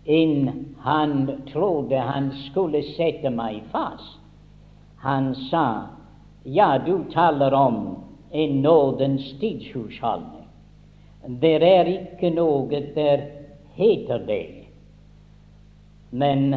Innen 0.04 0.76
han 0.80 1.42
trodde 1.52 1.96
han 1.96 2.30
skulle 2.48 2.82
sette 2.96 3.30
meg 3.32 3.62
fast. 3.72 4.20
Han 5.00 5.34
sa, 5.48 5.66
ja, 6.44 6.78
du 6.86 7.04
taler 7.12 7.54
om 7.54 7.96
en 8.30 8.62
nådens 8.62 9.32
tidshusholdning. 9.40 10.48
Det 11.40 11.56
er 11.64 11.88
ikke 11.92 12.30
noe 12.36 12.80
der 12.94 13.24
heter 13.76 14.24
det. 14.28 14.68
Men 16.10 16.54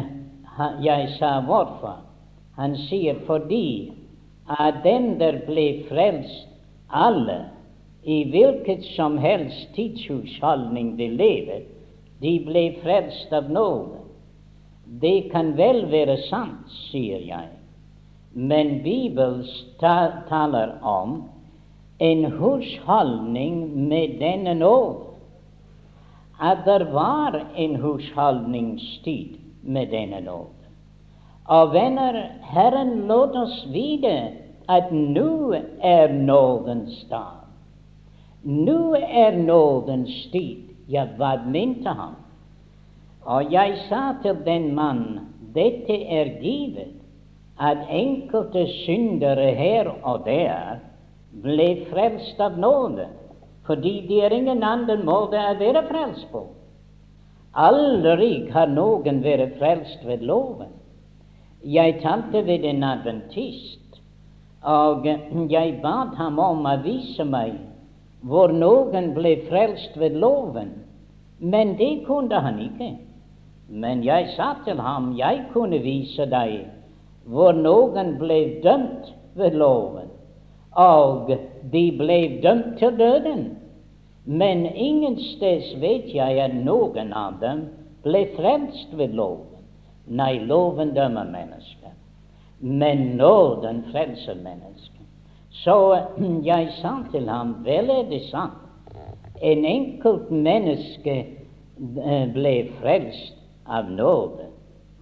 jeg 0.82 1.08
sa 1.18 1.40
hvorfor. 1.40 2.00
Han 2.56 2.76
sier 2.88 3.20
fordi 3.26 3.92
at 4.50 4.82
den 4.84 5.18
der 5.20 5.40
ble 5.46 5.84
frelst, 5.88 6.48
alle, 6.92 7.46
i 8.04 8.24
hvilket 8.28 8.84
som 8.96 9.16
helst 9.18 9.70
tidshusholdning 9.76 10.96
de 10.98 11.08
lever, 11.08 11.62
de 12.20 12.32
ble 12.44 12.64
frelst 12.82 13.32
av 13.32 13.48
nåde. 13.50 14.02
Det 15.00 15.30
kan 15.32 15.54
vel 15.56 15.86
være 15.90 16.18
sant, 16.28 16.68
sier 16.90 17.22
jeg, 17.24 17.48
men 18.34 18.82
Bibelen 18.84 19.46
taler 19.80 20.76
om 20.82 21.22
en 22.02 22.24
husholdning 22.36 23.62
med 23.88 24.18
denne 24.20 24.54
nåde. 24.58 25.08
At 26.42 26.64
det 26.66 26.90
var 26.92 27.38
en 27.56 27.76
husholdningstid 27.76 29.41
med 29.62 29.90
denne 29.90 30.20
nåde. 30.20 30.62
Og 31.46 31.72
venner, 31.74 32.18
Herren 32.42 33.06
lot 33.08 33.36
oss 33.36 33.66
vite 33.72 34.14
at 34.70 34.92
nå 34.92 35.54
er 35.82 36.12
nådens 36.12 37.04
dag. 37.10 37.42
Nå 38.42 38.94
er 38.94 39.36
nådens 39.36 40.28
tid. 40.32 40.68
Ja, 40.88 41.06
hva 41.18 41.36
mente 41.46 41.88
han? 41.88 42.14
Og 43.24 43.52
jeg 43.52 43.76
sa 43.88 44.14
til 44.22 44.40
den 44.46 44.74
mann, 44.74 45.20
dette 45.54 45.94
er 45.94 46.38
givet, 46.42 46.98
at 47.60 47.86
enkelte 47.90 48.66
syndere 48.82 49.52
her 49.54 49.90
og 50.02 50.24
der 50.26 50.80
ble 51.42 51.68
frelst 51.90 52.40
av 52.40 52.58
nåde, 52.58 53.06
fordi 53.66 54.00
det 54.08 54.24
er 54.24 54.34
ingen 54.34 54.64
annen 54.66 55.04
måte 55.06 55.38
å 55.38 55.54
være 55.60 55.84
frelst 55.90 56.26
på. 56.32 56.46
Aldri 57.52 58.48
har 58.52 58.70
noen 58.72 59.20
vært 59.20 59.58
frelst 59.58 60.04
ved 60.08 60.22
loven. 60.24 60.70
Jeg 61.62 62.00
talte 62.02 62.40
ved 62.46 62.64
en 62.64 62.82
adventist, 62.82 64.00
og 64.62 65.04
jeg 65.50 65.78
bad 65.82 66.16
ham 66.16 66.38
om 66.38 66.64
å 66.66 66.78
vise 66.82 67.24
meg 67.28 67.58
hvor 68.22 68.54
noen 68.54 69.12
ble 69.14 69.36
frelst 69.50 69.98
ved 69.98 70.16
loven, 70.16 70.72
men 71.38 71.76
det 71.76 72.06
kunne 72.06 72.40
han 72.40 72.58
ikke. 72.62 72.92
Men 73.68 74.02
jeg 74.04 74.32
sa 74.36 74.54
til 74.64 74.80
ham 74.80 75.12
jeg 75.18 75.44
kunne 75.52 75.82
vise 75.82 76.26
deg 76.30 76.62
hvor 77.28 77.52
noen 77.52 78.16
ble 78.18 78.62
dømt 78.64 79.12
ved 79.36 79.58
loven, 79.58 80.08
og 80.72 81.30
de 81.72 81.84
ble 81.98 82.18
dømt 82.42 82.78
til 82.78 82.96
døden. 82.96 83.44
Men 84.24 84.66
ingensteds 84.66 85.74
vet 85.82 86.12
jeg 86.14 86.38
at 86.38 86.54
noen 86.54 87.10
av 87.12 87.40
dem 87.42 87.64
ble 88.04 88.26
frelst 88.36 88.94
ved 88.94 89.16
loven. 89.18 89.64
Nei, 90.06 90.38
loven 90.46 90.94
dømmer 90.94 91.26
mennesker, 91.30 91.94
men 92.58 93.16
nåden 93.18 93.84
frelser 93.90 94.38
mennesker. 94.42 95.06
Så 95.62 95.76
jeg 96.42 96.70
sa 96.80 96.96
til 97.12 97.28
ham, 97.30 97.54
vel 97.66 97.90
er 97.90 98.08
det 98.10 98.22
sant, 98.30 98.58
en 99.42 99.64
enkelt 99.66 100.30
menneske 100.30 101.14
eh, 101.18 102.26
ble 102.34 102.54
frelst 102.78 103.38
av 103.66 103.90
nåde, 103.90 104.48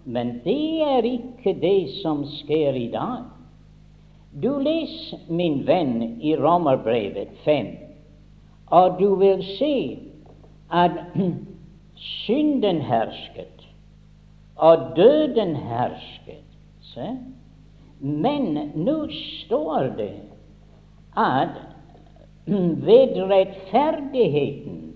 men 0.05 0.39
det 0.45 0.81
er 0.85 1.07
ikke 1.07 1.55
det 1.61 1.91
som 2.01 2.25
skjer 2.39 2.77
i 2.77 2.89
dag. 2.93 3.29
Du 4.33 4.53
les, 4.63 4.95
min 5.29 5.61
venn, 5.67 6.21
i 6.23 6.37
Romerbrevet 6.39 7.35
5, 7.45 7.71
og 8.71 9.01
du 9.01 9.15
vil 9.15 9.43
se 9.59 9.99
at 10.73 10.91
synden 12.25 12.81
hersket 12.87 13.67
og 14.57 14.97
døden 14.97 15.57
hersket. 15.57 16.45
Se? 16.81 17.17
Men 18.01 18.73
nå 18.75 19.07
står 19.13 19.93
det 19.97 20.15
at 21.17 21.57
ved 22.87 23.17
rettferdigheten 23.31 24.87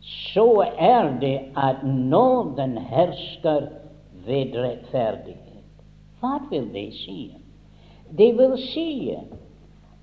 så 0.00 0.64
er 0.78 1.18
det 1.20 1.38
at 1.56 1.76
nåden 1.86 2.78
hersker 2.78 3.68
ved 4.26 4.56
rettferdighet. 4.56 5.84
Hva 6.20 6.38
vil 6.50 6.68
det 6.74 6.88
si? 6.94 7.34
Det 8.18 8.32
vil 8.38 8.56
si 8.72 9.16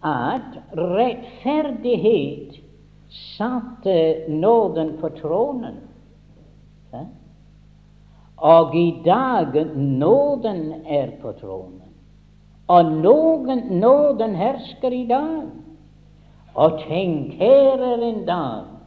at 0.07 0.57
rettferdighet 0.77 2.57
satte 3.37 3.97
nåden 4.29 4.97
på 5.01 5.09
tronen. 5.19 5.83
Og 8.37 8.75
i 8.75 9.01
dag 9.05 9.55
nåden 9.75 10.73
er 10.85 11.11
på 11.21 11.33
tronen. 11.41 11.81
Og 12.67 12.85
nåden, 12.85 13.59
nåden 13.79 14.35
hersker 14.35 14.93
i 14.93 15.05
dag. 15.07 15.45
Og 16.53 16.81
tenk, 16.87 17.33
her 17.39 17.81
er 17.93 18.03
en 18.03 18.25
dag 18.25 18.77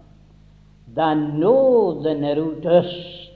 da 0.95 1.15
nåden 1.15 2.25
er 2.25 2.39
utøst 2.39 3.31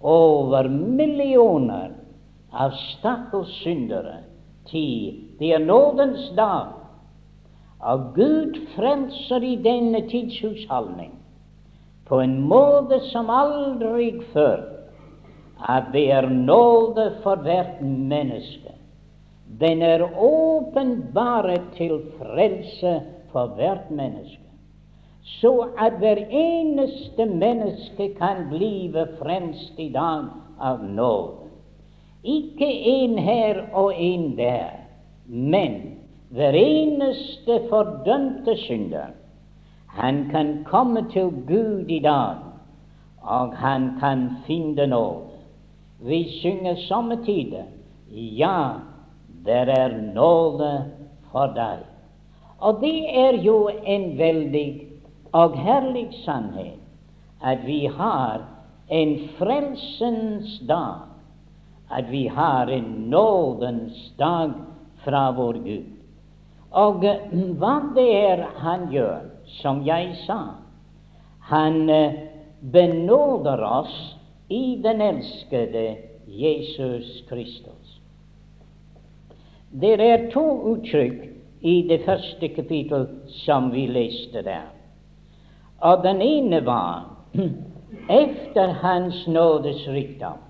over 0.00 0.68
millioner 0.68 1.94
av 2.52 2.74
stakkars 2.76 3.52
syndere. 3.62 4.18
Det 4.72 5.52
er 5.52 5.64
nådens 5.64 6.30
dag. 6.36 6.81
Og 7.82 8.14
Gud 8.14 8.58
frelser 8.76 9.42
i 9.42 9.56
denne 9.64 10.04
tidshusholdning 10.08 11.12
på 12.06 12.20
en 12.20 12.36
måte 12.46 13.00
som 13.10 13.30
aldri 13.30 14.12
før 14.32 14.68
at 15.68 15.90
det 15.94 16.10
er 16.12 16.28
nåde 16.28 17.08
for 17.22 17.42
hvert 17.42 17.82
menneske. 17.82 18.74
Den 19.60 19.82
er 19.82 20.02
åpenbare 20.18 21.58
til 21.76 22.00
frelse 22.18 23.00
for 23.32 23.46
hvert 23.56 23.90
menneske, 23.90 24.38
så 25.22 25.68
at 25.78 25.92
hver 25.98 26.24
eneste 26.30 27.26
menneske 27.26 28.14
kan 28.18 28.46
blive 28.50 29.06
frelst 29.18 29.78
i 29.78 29.88
dag 29.94 30.30
av 30.60 30.84
nåde. 30.84 31.50
Ikke 32.24 32.68
en 32.70 33.18
her 33.18 33.64
og 33.72 33.92
en 33.96 34.36
der, 34.38 34.70
men 35.26 36.01
hver 36.32 36.56
eneste 36.56 37.58
fordømte 37.68 38.56
synder. 38.56 39.12
Han 39.86 40.28
kan 40.30 40.64
komme 40.64 41.04
til 41.12 41.30
Gud 41.46 41.84
i 41.88 41.98
dag, 41.98 42.36
og 43.20 43.56
han 43.56 43.90
kan 44.00 44.30
finne 44.46 44.86
nåde. 44.86 45.28
Vi 46.00 46.24
synger 46.40 46.74
samme 46.88 47.16
tider 47.24 47.64
Ja, 48.10 48.70
der 49.46 49.66
er 49.66 50.12
nåde 50.14 50.84
for 51.32 51.46
deg. 51.56 51.78
Og 52.58 52.80
det 52.80 53.18
er 53.18 53.38
jo 53.42 53.70
en 53.86 54.18
veldig 54.18 54.68
og 55.32 55.56
herlig 55.58 56.08
sannhet 56.24 56.78
at 57.42 57.66
vi 57.66 57.86
har 57.86 58.44
en 58.88 59.16
frelsens 59.38 60.60
dag, 60.68 61.08
at 61.90 62.10
vi 62.10 62.26
har 62.26 62.66
en 62.66 62.84
nådens 63.10 64.12
dag 64.18 64.52
fra 65.04 65.30
vår 65.30 65.52
Gud. 65.52 66.01
Og 66.72 67.04
eh, 67.04 67.32
hva 67.60 67.76
det 67.96 68.08
er 68.16 68.44
han 68.62 68.88
gjør, 68.92 69.28
som 69.60 69.82
jeg 69.86 70.14
sa, 70.26 70.40
han 71.50 71.90
eh, 71.90 72.18
benåder 72.60 73.62
oss 73.66 73.96
i 74.48 74.78
den 74.82 75.00
elskede 75.00 75.96
Jesus 76.26 77.24
Kristus. 77.28 77.98
Det 79.72 79.96
er 80.00 80.30
to 80.32 80.44
uttrykk 80.72 81.28
i 81.60 81.74
det 81.88 82.02
første 82.04 82.48
kapittel 82.48 83.06
som 83.44 83.70
vi 83.72 83.86
leste 83.86 84.42
der. 84.44 84.68
Og 85.80 86.02
den 86.04 86.22
ene 86.22 86.60
var 86.66 87.08
efter 88.22 88.74
Hans 88.82 89.26
nådes 89.26 89.88
rikdom. 89.88 90.40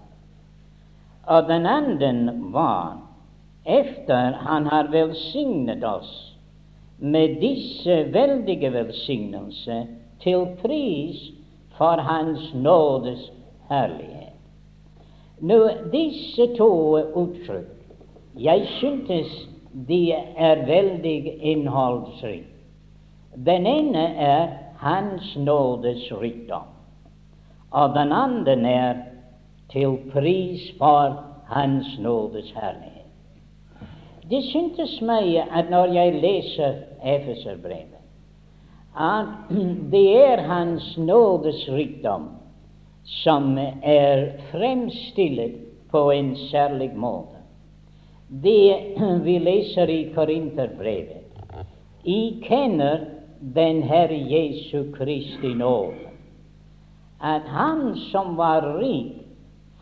Og 1.27 1.49
den 1.49 1.67
andre 1.67 2.13
var 2.53 3.02
efter 3.65 4.33
Han 4.33 4.67
har 4.67 4.89
velsignet 4.89 5.85
oss 5.85 6.35
med 6.99 7.41
disse 7.41 8.05
veldige 8.15 8.73
velsignelser 8.73 9.87
til 10.23 10.47
pris 10.63 11.31
for 11.79 12.03
Hans 12.03 12.55
nådes 12.55 13.31
herlighet. 13.69 14.33
Nå, 15.41 15.59
disse 15.93 16.47
to 16.57 16.99
uttrykk 17.19 17.83
jeg 18.39 18.67
syntes 18.79 19.33
de 19.89 20.13
er 20.37 20.67
veldig 20.67 21.39
innholdsrike. 21.43 22.49
Den 23.37 23.67
ene 23.67 24.05
er 24.17 24.49
Hans 24.79 25.37
nådes 25.37 26.13
rikdom, 26.21 26.69
og 27.71 27.95
den 27.95 28.13
andre 28.13 28.57
er 28.71 28.95
til 29.73 29.99
pris 30.13 30.73
for 30.79 31.25
Hans 31.47 31.99
nådes 31.99 32.53
herlighet. 32.57 33.02
Det 34.31 34.43
syntes 34.53 35.01
meg 35.03 35.35
at 35.51 35.71
når 35.71 35.95
jeg 35.97 36.15
leser 36.23 36.75
Efeserbrevet, 37.03 37.99
at 38.99 39.27
det 39.93 40.07
er 40.17 40.43
Hans 40.47 40.99
nådes 40.99 41.69
rikdom 41.69 42.29
som 43.05 43.59
er 43.83 44.29
fremstilt 44.51 45.57
på 45.91 46.11
en 46.11 46.37
særlig 46.37 46.93
måte. 46.95 47.43
Det 48.43 48.77
vi 49.27 49.39
leser 49.39 49.91
i 49.91 50.13
Korinterbrevet 50.15 51.19
I 52.05 52.43
kjenner 52.47 53.05
den 53.55 53.83
Herre 53.83 54.19
Jesu 54.31 54.93
Kristi 54.95 55.55
nåde, 55.55 56.09
at 57.23 57.43
Han 57.47 57.97
som 58.11 58.37
var 58.37 58.79
rik, 58.79 59.23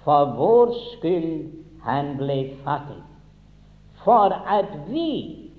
for 0.04 0.32
vår 0.36 0.72
skyld 0.74 1.48
han 1.84 2.16
ble 2.16 2.50
fattig, 2.64 3.00
for 4.04 4.32
at 4.32 4.72
vi 4.88 5.50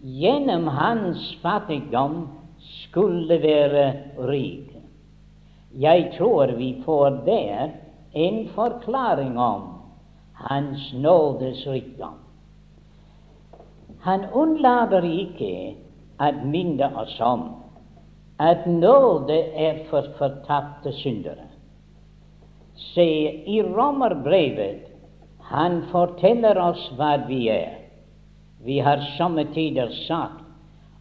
gjennom 0.00 0.68
hans 0.68 1.36
fattigdom 1.42 2.28
skulle 2.58 3.38
være 3.42 3.84
rike. 4.18 4.82
Jeg 5.78 6.12
tror 6.18 6.54
vi 6.56 6.82
får 6.84 7.10
der 7.26 7.74
en 8.12 8.48
forklaring 8.54 9.38
om 9.38 9.78
Hans 10.38 10.92
nådes 10.94 11.66
rikdom. 11.66 12.14
Han 14.00 14.26
unnlater 14.30 15.02
ikke 15.02 15.50
å 16.22 16.28
minne 16.46 16.86
oss 17.02 17.16
om 17.18 17.42
at 18.38 18.68
nåde 18.70 19.38
er 19.58 19.80
for 19.90 20.06
fortapte 20.20 20.92
syndere. 21.00 21.48
Se, 22.92 23.08
i 23.50 23.58
Romerbrevet 23.66 24.87
han 25.48 25.82
forteller 25.92 26.58
oss 26.60 26.82
hva 26.98 27.14
vi 27.28 27.46
er. 27.52 27.78
Vi 28.64 28.78
har 28.84 29.00
somme 29.16 29.46
tider 29.54 29.88
sagt 30.06 30.44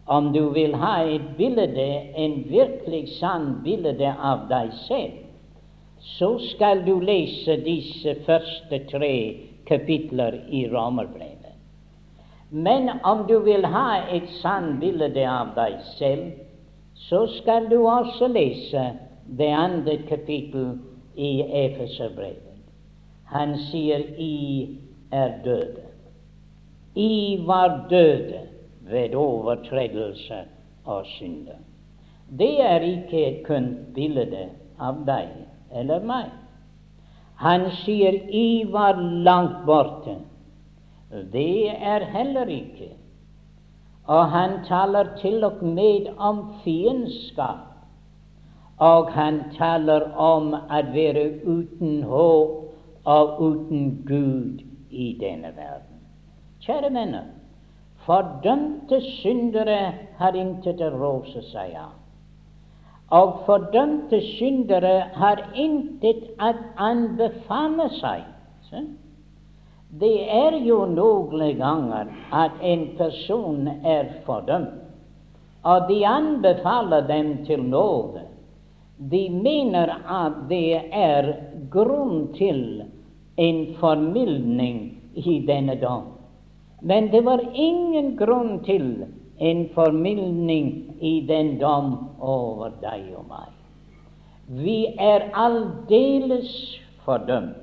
om 0.07 0.31
du 0.31 0.49
vil 0.55 0.75
ha 0.79 1.01
et 1.03 1.33
bilde, 1.37 1.87
en 2.15 2.37
virkelig 2.47 3.17
sann 3.17 3.57
bilde 3.63 4.13
av 4.15 4.45
deg 4.47 4.71
selv, 4.85 5.17
så 6.17 6.29
skal 6.53 6.85
du 6.85 6.93
lese 7.03 7.57
disse 7.65 8.13
første 8.23 8.79
tre 8.87 9.11
kapitler 9.67 10.39
i 10.47 10.63
Romerbrevet. 10.71 11.57
Men 12.49 12.89
om 13.03 13.25
du 13.27 13.41
vil 13.43 13.67
ha 13.67 13.99
et 14.15 14.29
sant 14.39 14.79
bilde 14.79 15.27
av 15.27 15.51
deg 15.57 15.75
selv, 15.97 16.29
så 17.09 17.25
skal 17.35 17.67
du 17.67 17.81
også 17.83 18.31
lese 18.31 18.93
det 19.27 19.51
andre 19.51 19.99
kapittel 20.07 20.77
i 21.19 21.41
Efeserbrevet. 21.65 22.46
Han 23.31 23.57
sier 23.67 24.03
I 24.17 24.79
er 25.11 25.33
døde. 25.43 25.83
I 26.95 27.43
var 27.45 27.87
døde 27.89 28.41
ved 28.81 29.15
overtredelse 29.15 30.43
og 30.85 31.05
synder. 31.05 31.59
Det 32.39 32.61
er 32.61 32.79
ikke 32.79 33.25
et 33.27 33.41
kun 33.47 33.67
bilde 33.95 34.47
av 34.79 35.03
deg 35.07 35.27
eller 35.71 36.03
meg. 36.03 36.31
Han 37.37 37.69
sier 37.83 38.13
'I 38.13 38.65
var 38.71 38.95
langt 39.27 39.65
borte'. 39.65 40.17
Det 41.31 41.69
er 41.69 42.05
heller 42.05 42.47
ikke. 42.47 42.89
Og 44.07 44.27
han 44.31 44.63
taler 44.67 45.07
til 45.21 45.43
og 45.43 45.63
med 45.63 46.07
om 46.17 46.53
fiendskap. 46.63 47.67
Og 48.77 49.11
han 49.11 49.43
taler 49.57 50.11
om 50.15 50.53
å 50.53 50.81
være 50.93 51.25
uten 51.45 52.03
håp 52.03 52.66
og 53.07 53.41
uten 53.41 53.89
Gud 54.07 54.63
i 54.91 55.13
denne 55.19 55.53
verden. 55.55 55.99
Kjære 56.63 56.91
venner, 56.93 57.27
Fordømte 58.07 59.01
syndere 59.19 59.79
har 60.19 60.35
intet 60.39 60.79
å 60.79 60.93
rose 60.93 61.41
seg 61.49 61.73
av. 61.75 61.95
Og 63.17 63.41
fordømte 63.47 64.19
syndere 64.37 65.09
har 65.15 65.41
intet 65.59 66.23
å 66.39 66.53
anbefale 66.87 67.89
seg. 67.97 68.23
Så? 68.69 68.85
Det 69.99 70.15
er 70.31 70.55
jo 70.63 70.81
noen 70.91 71.59
ganger 71.59 72.11
at 72.35 72.63
en 72.63 72.89
person 72.99 73.67
er 73.83 74.09
fordømt, 74.25 74.83
og 75.67 75.87
de 75.91 76.01
anbefaler 76.07 77.07
dem 77.07 77.37
til 77.47 77.63
nåde. 77.63 78.23
De 78.97 79.27
mener 79.29 79.91
at 80.07 80.45
det 80.49 80.79
er 80.95 81.33
grunn 81.71 82.29
til 82.39 82.85
en 83.37 83.75
formildning 83.79 84.79
i 85.13 85.39
denne 85.45 85.75
dom. 85.81 86.03
Men 86.81 87.11
det 87.13 87.21
var 87.25 87.41
ingen 87.53 88.15
grunn 88.17 88.59
til 88.65 89.05
en 89.37 89.63
formildning 89.73 90.97
i 91.01 91.21
den 91.27 91.57
dom 91.61 91.93
over 92.19 92.73
deg 92.81 93.13
og 93.17 93.27
meg. 93.29 93.53
Vi 94.47 94.77
er 94.97 95.29
aldeles 95.35 96.49
fordømt, 97.05 97.57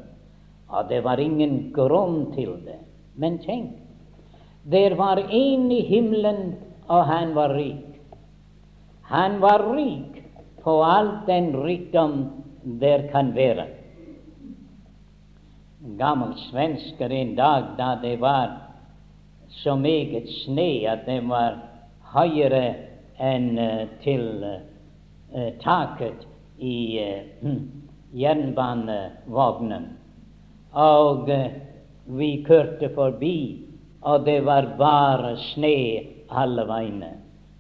og 0.69 0.91
det 0.91 1.01
var 1.05 1.23
ingen 1.23 1.73
grunn 1.75 2.33
til 2.35 2.59
det. 2.67 2.81
Men 3.17 3.39
tenk, 3.43 3.73
der 4.71 4.95
var 4.99 5.19
en 5.23 5.71
i 5.73 5.81
himmelen, 5.87 6.55
og 6.89 7.07
han 7.09 7.35
var 7.35 7.55
rik. 7.55 7.99
Han 9.11 9.41
var 9.41 9.65
rik 9.75 10.23
på 10.65 10.83
all 10.83 11.11
den 11.27 11.53
rikdom 11.65 12.15
der 12.81 13.09
kan 13.13 13.35
være. 13.35 13.67
Gammel 15.85 16.35
svensker 16.51 17.13
en 17.13 17.35
dag 17.37 17.65
da 17.79 17.95
det 18.03 18.17
var 18.21 18.57
så 19.49 19.77
meget 19.77 20.29
sne 20.45 20.87
at 20.89 21.05
det 21.07 21.21
var 21.29 21.59
høyere 22.15 22.65
enn 23.21 23.59
uh, 23.59 23.85
til 24.03 24.25
uh, 24.43 25.51
taket 25.63 26.25
i 26.59 26.77
uh, 27.05 27.53
jernbanevognen. 28.23 29.93
Og 30.75 31.29
vi 32.19 32.31
kjørte 32.47 32.89
forbi 32.95 33.37
og 34.05 34.25
det 34.25 34.41
var 34.45 34.75
bare 34.79 35.37
sne 35.53 35.77
alle 36.29 36.65
veiene. 36.69 37.13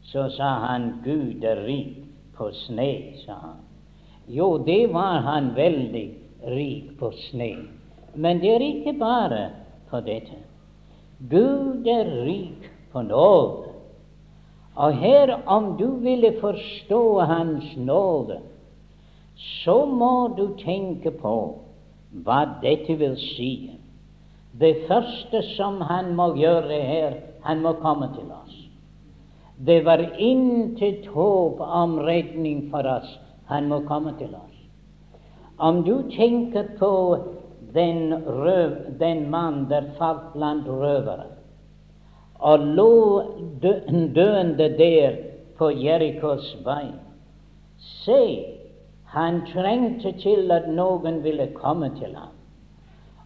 Så 0.04 0.28
sa 0.36 0.50
han 0.66 0.90
Gud 1.04 1.44
er 1.44 1.62
rik 1.64 2.02
på 2.36 2.50
sne, 2.66 3.16
sa 3.24 3.38
han. 3.40 3.62
Jo, 4.28 4.58
det 4.58 4.92
var 4.92 5.24
han 5.24 5.54
veldig 5.56 6.04
rik 6.52 6.92
på 7.00 7.10
sne. 7.30 7.50
Men 8.14 8.40
det 8.40 8.54
er 8.54 8.64
ikke 8.64 8.96
bare 8.98 9.48
for 9.90 10.04
dette. 10.04 10.38
Gud 11.30 11.86
er 11.86 12.10
rik 12.24 12.70
på 12.92 13.02
nåde. 13.02 13.70
Og 14.74 14.96
her, 14.98 15.36
om 15.46 15.76
du 15.78 15.86
ville 16.02 16.34
forstå 16.40 17.20
Hans 17.20 17.76
nåde, 17.76 18.40
så 19.36 19.84
må 19.86 20.34
du 20.36 20.56
tenke 20.58 21.10
på 21.10 21.36
hva 22.24 22.40
dette 22.62 22.94
vil 22.98 23.16
si. 23.18 23.70
Det 24.60 24.84
første 24.88 25.42
som 25.54 25.80
han 25.82 26.12
må 26.14 26.34
gjøre 26.38 26.80
her, 26.86 27.16
han 27.42 27.62
må 27.62 27.74
komme 27.82 28.10
til 28.14 28.30
oss. 28.30 28.58
Det 29.66 29.80
var 29.86 30.02
intet 30.18 31.06
håp 31.06 31.60
om 31.60 31.98
redning 31.98 32.68
for 32.70 32.86
oss. 32.86 33.18
Han 33.50 33.68
må 33.68 33.80
komme 33.86 34.14
til 34.18 34.34
oss. 34.34 34.54
Om 35.58 35.82
du 35.86 36.10
tenker 36.10 36.70
på 36.78 36.92
den, 37.74 38.14
røv, 38.26 38.76
den 39.00 39.30
mann 39.30 39.66
der 39.70 39.90
falt 39.98 40.32
blant 40.32 40.68
røvere 40.68 41.30
og 42.38 42.58
lå 42.58 43.22
døende 44.14 44.68
der 44.78 45.16
på 45.58 45.70
Jerikos 45.70 46.56
vei 46.64 46.92
Se, 47.78 48.44
han 49.12 49.42
trengte 49.52 50.12
til 50.22 50.52
at 50.52 50.68
noen 50.68 51.22
ville 51.24 51.46
komme 51.56 51.90
til 51.98 52.14
ham 52.16 52.32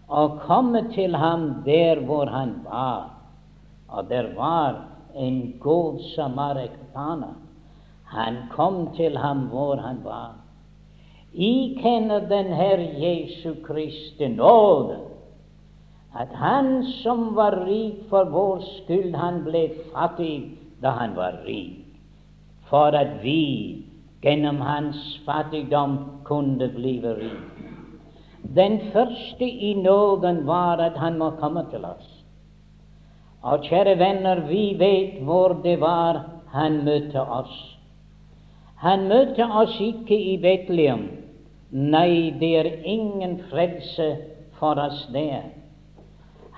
og 0.08 0.40
komme 0.40 0.82
til 0.94 1.16
ham 1.16 1.62
der 1.64 2.00
hvor 2.00 2.26
han 2.26 2.54
var. 2.64 3.10
Og 3.88 4.08
der 4.08 4.34
var 4.36 4.84
en 5.14 5.54
god 5.60 5.98
samaritaner. 6.14 7.34
Han 8.04 8.36
kom 8.50 8.94
til 8.96 9.16
ham 9.16 9.38
hvor 9.52 9.76
han 9.76 10.00
var. 10.04 10.32
I 11.34 11.76
kjenner 11.82 12.28
den 12.28 12.52
Herre 12.52 12.88
Jesu 12.98 13.54
Kristi 13.66 14.28
nåde, 14.28 14.98
at 16.14 16.32
han 16.32 16.84
som 17.02 17.34
var 17.36 17.66
rik 17.66 18.08
for 18.10 18.24
vår 18.32 18.62
skyld, 18.64 19.14
han 19.14 19.44
ble 19.44 19.68
fattig 19.92 20.56
da 20.82 20.94
han 20.96 21.14
var 21.16 21.42
rik, 21.44 21.84
for 22.70 22.96
at 22.96 23.20
vi 23.22 23.84
gjennom 24.22 24.60
hans 24.60 25.20
fattigdom 25.26 25.98
kunne 26.24 26.68
bli 26.74 26.98
rike. 27.04 27.68
Den 28.54 28.80
første 28.92 29.44
i 29.44 29.74
nåden 29.74 30.46
var 30.46 30.80
at 30.80 30.96
han 30.96 31.18
må 31.18 31.30
komme 31.30 31.66
til 31.70 31.84
oss. 31.84 32.08
Og 33.42 33.62
kjære 33.68 33.98
venner, 33.98 34.40
vi 34.48 34.74
vet 34.78 35.20
hvor 35.22 35.52
det 35.62 35.80
var 35.80 36.24
han 36.52 36.84
møtte 36.84 37.20
oss. 37.20 37.77
Han 38.82 39.08
møtte 39.10 39.44
oss 39.44 39.74
ikke 39.82 40.14
i 40.14 40.36
Betlehem. 40.42 41.08
Nei, 41.70 42.30
det 42.40 42.50
er 42.60 42.68
ingen 42.86 43.38
frelse 43.50 44.06
for 44.58 44.78
oss 44.80 45.02
der. 45.12 45.50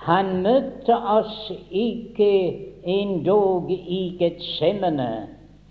Han 0.05 0.41
møtte 0.45 0.95
oss 0.95 1.51
ikke 1.69 2.31
endog 2.83 3.69
i 3.71 4.15
Getsemane, 4.19 5.27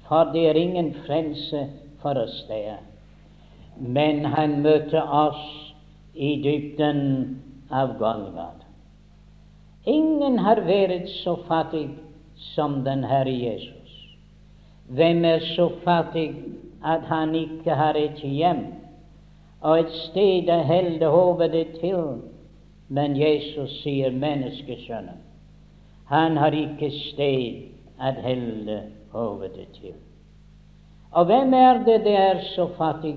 for 0.09 0.31
det 0.35 0.45
er 0.51 0.59
ingen 0.59 0.93
frelse 1.07 1.65
for 2.03 2.19
oss 2.19 2.45
der. 2.49 2.79
Men 3.81 4.25
han 4.35 4.61
møtte 4.63 5.03
oss 5.03 5.43
i 6.15 6.37
dybden 6.45 7.03
av 7.71 7.97
Golgata. 7.99 8.67
Ingen 9.89 10.39
har 10.45 10.61
vært 10.67 11.09
så 11.23 11.39
fattig 11.49 11.89
som 12.53 12.83
den 12.85 13.07
Herre 13.09 13.33
Jesus. 13.33 13.80
Hvem 14.91 15.25
er 15.25 15.39
så 15.55 15.69
fattig 15.85 16.35
at 16.85 17.01
han 17.07 17.35
ikke 17.35 17.75
har 17.75 17.95
et 17.95 18.19
hjem 18.27 18.65
og 19.61 19.79
et 19.79 19.93
sted 20.09 20.51
å 20.51 20.63
helde 20.67 21.11
hovedet 21.13 21.77
til? 21.79 22.17
Men 22.91 23.15
Jesus 23.15 23.71
sier 23.85 24.11
menneskesønnen. 24.11 25.21
Han 26.11 26.37
har 26.43 26.57
ikke 26.59 26.91
sted 26.91 28.01
å 28.03 28.11
helde 28.25 28.81
hovedet 29.13 29.69
til. 29.79 29.95
Og 31.15 31.31
hvem 31.31 31.55
er 31.55 31.85
det 31.87 32.01
det 32.03 32.17
er 32.19 32.43
så 32.57 32.67
fattig 32.75 33.15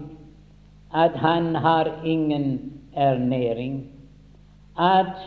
at 0.93 1.17
han 1.17 1.55
har 1.55 1.89
ingen 2.05 2.81
ernæring, 2.93 3.81
at 4.77 5.17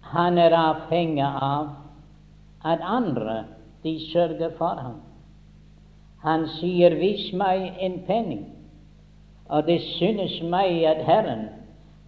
han 0.00 0.38
er 0.38 0.56
avhengig 0.56 1.24
av 1.24 1.68
at 2.64 2.80
andre 2.80 3.42
de 3.84 3.98
sørger 4.12 4.56
for 4.56 4.80
ham. 4.80 5.00
Han 6.22 6.46
sier 6.58 6.94
'vis 6.94 7.32
meg 7.32 7.72
en 7.80 7.98
penning', 8.06 8.46
og 9.50 9.66
det 9.66 9.80
synes 9.98 10.42
meg 10.42 10.84
at 10.84 11.02
Herren 11.06 11.48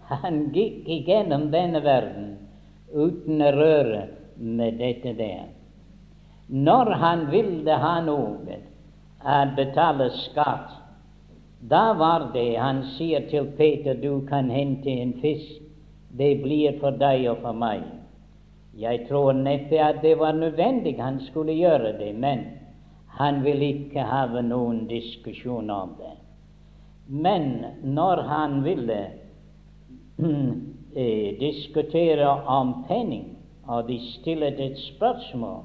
han 0.08 0.50
gikk 0.52 0.88
igjennom 0.88 1.50
denne 1.50 1.82
verden 1.84 2.36
uten 2.94 3.42
å 3.42 3.50
røre 3.50 4.06
med 4.36 4.78
dette 4.78 5.14
der. 5.18 5.50
Når 6.48 6.90
han 7.00 7.26
ville 7.30 7.76
ha 7.86 8.00
noe, 8.04 8.58
å 9.24 9.36
betale 9.56 10.10
skatt 10.10 10.80
da 11.68 11.92
var 11.96 12.30
det 12.34 12.56
han 12.60 12.82
sier 12.98 13.24
til 13.30 13.46
Peter, 13.56 13.94
du 13.94 14.26
kan 14.28 14.50
hente 14.50 14.90
en 14.90 15.14
fisk, 15.22 15.62
det 16.12 16.42
blir 16.42 16.76
for 16.80 16.92
deg 17.00 17.24
og 17.30 17.38
for 17.40 17.56
meg. 17.56 17.86
Jeg 18.76 19.06
tror 19.08 19.32
neppe 19.38 19.78
at 19.80 20.02
det 20.02 20.18
var 20.20 20.36
nødvendig 20.36 20.98
han 21.00 21.22
skulle 21.24 21.54
gjøre 21.56 21.94
det, 21.98 22.10
men 22.20 22.44
han 23.18 23.44
vil 23.44 23.62
ikke 23.62 24.02
ha 24.02 24.26
noen 24.42 24.86
diskusjon 24.90 25.70
om 25.70 25.94
det. 25.98 26.16
Men 27.06 27.64
når 27.82 28.22
han 28.22 28.64
ville 28.64 29.00
eh, 30.96 31.38
diskutere 31.40 32.26
om 32.46 32.74
penning, 32.88 33.36
og 33.66 33.88
de 33.88 34.00
stillet 34.18 34.60
et 34.60 34.78
spørsmål, 34.78 35.62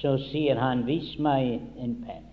så 0.00 0.16
sier 0.30 0.58
han 0.58 0.86
'vis 0.86 1.18
meg 1.18 1.60
en 1.78 1.96
penn'. 2.06 2.30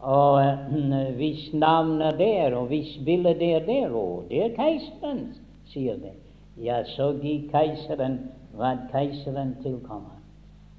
Og 0.00 0.42
eh, 0.42 1.14
hvis 1.20 1.52
navnet 1.52 2.06
er 2.06 2.16
der, 2.16 2.56
og 2.56 2.66
hvis 2.66 2.98
bildet 3.04 3.42
er 3.42 3.66
der, 3.66 3.90
og 3.90 4.24
det 4.30 4.44
er 4.44 4.54
keiseren, 4.56 5.34
sier 5.66 5.96
det. 5.96 6.16
Ja, 6.56 6.82
så 6.84 7.12
gi 7.22 7.50
keiseren 7.52 8.18
hva 8.56 8.72
keiseren 8.92 9.56
tilkommer, 9.62 10.16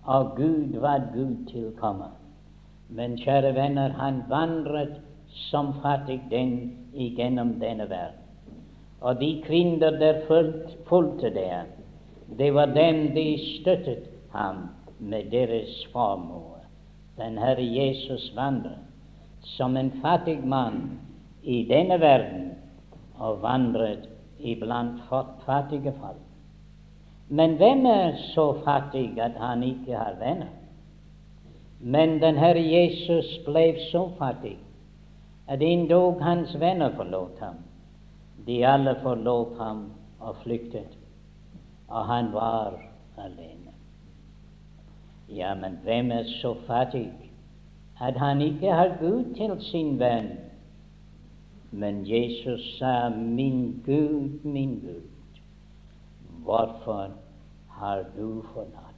og 0.04 0.36
Gud 0.36 0.80
hva 0.80 0.98
Gud 1.14 1.46
tilkommer. 1.48 2.19
Men 2.89 3.17
kjære 3.17 3.54
venner, 3.56 3.93
han 3.99 4.23
vandret 4.30 4.97
som 5.49 5.73
fattig 5.84 6.21
den 6.32 6.54
igjennom 6.93 7.60
denne 7.62 7.86
verden. 7.89 8.25
Og 9.02 9.19
de 9.21 9.30
kvinner 9.45 9.95
der 9.99 10.23
fulgte 10.89 11.30
der, 11.34 11.69
det 12.38 12.54
var 12.54 12.65
dem 12.65 13.13
de 13.15 13.38
støttet 13.62 14.10
ham 14.34 14.67
med 14.99 15.32
deres 15.32 15.88
formue. 15.93 16.60
Den 17.17 17.38
Herre 17.38 17.63
Jesus 17.63 18.32
vandret 18.36 18.86
som 19.56 19.78
en 19.78 19.91
fattig 20.02 20.39
mann 20.43 20.99
i 21.43 21.63
denne 21.69 21.99
verden 21.99 22.52
og 23.19 23.41
vandret 23.41 24.10
iblant 24.39 25.02
fattige 25.45 25.93
folk. 25.99 26.25
Men 27.30 27.56
hvem 27.56 27.86
er 27.86 28.15
så 28.34 28.54
fattig 28.65 29.19
at 29.21 29.38
han 29.38 29.63
ikke 29.63 29.95
har 29.95 30.15
venner? 30.19 30.59
Men 31.80 32.20
den 32.22 32.38
Herre 32.38 32.60
Jesus 32.60 33.39
ble 33.46 33.74
så 33.92 34.10
fattig 34.18 34.58
at 35.48 35.62
en 35.62 35.88
dag 35.88 36.20
hans 36.22 36.60
venner 36.60 36.92
forlot 36.96 37.39
ham. 37.39 37.62
De 38.48 38.65
alle 38.68 38.96
forlot 39.04 39.58
ham 39.58 39.86
og 40.20 40.36
flyktet, 40.44 40.98
og 41.88 42.06
han 42.06 42.34
var 42.34 42.76
alene. 43.18 43.74
Ja, 45.30 45.54
men 45.56 45.80
hvem 45.84 46.12
er 46.12 46.24
så 46.42 46.56
fattig 46.68 47.12
at 48.02 48.18
han 48.18 48.42
ikke 48.42 48.74
har 48.74 48.98
Gud 49.00 49.36
til 49.36 49.56
sin 49.72 50.00
venn? 50.00 50.30
Men 51.72 52.04
Jesus 52.06 52.78
sa, 52.80 53.10
min 53.10 53.84
Gud, 53.86 54.44
min 54.44 54.80
Gud, 54.80 55.10
hvorfor 56.44 57.12
har 57.70 58.04
du 58.18 58.42
forlatt? 58.54 58.88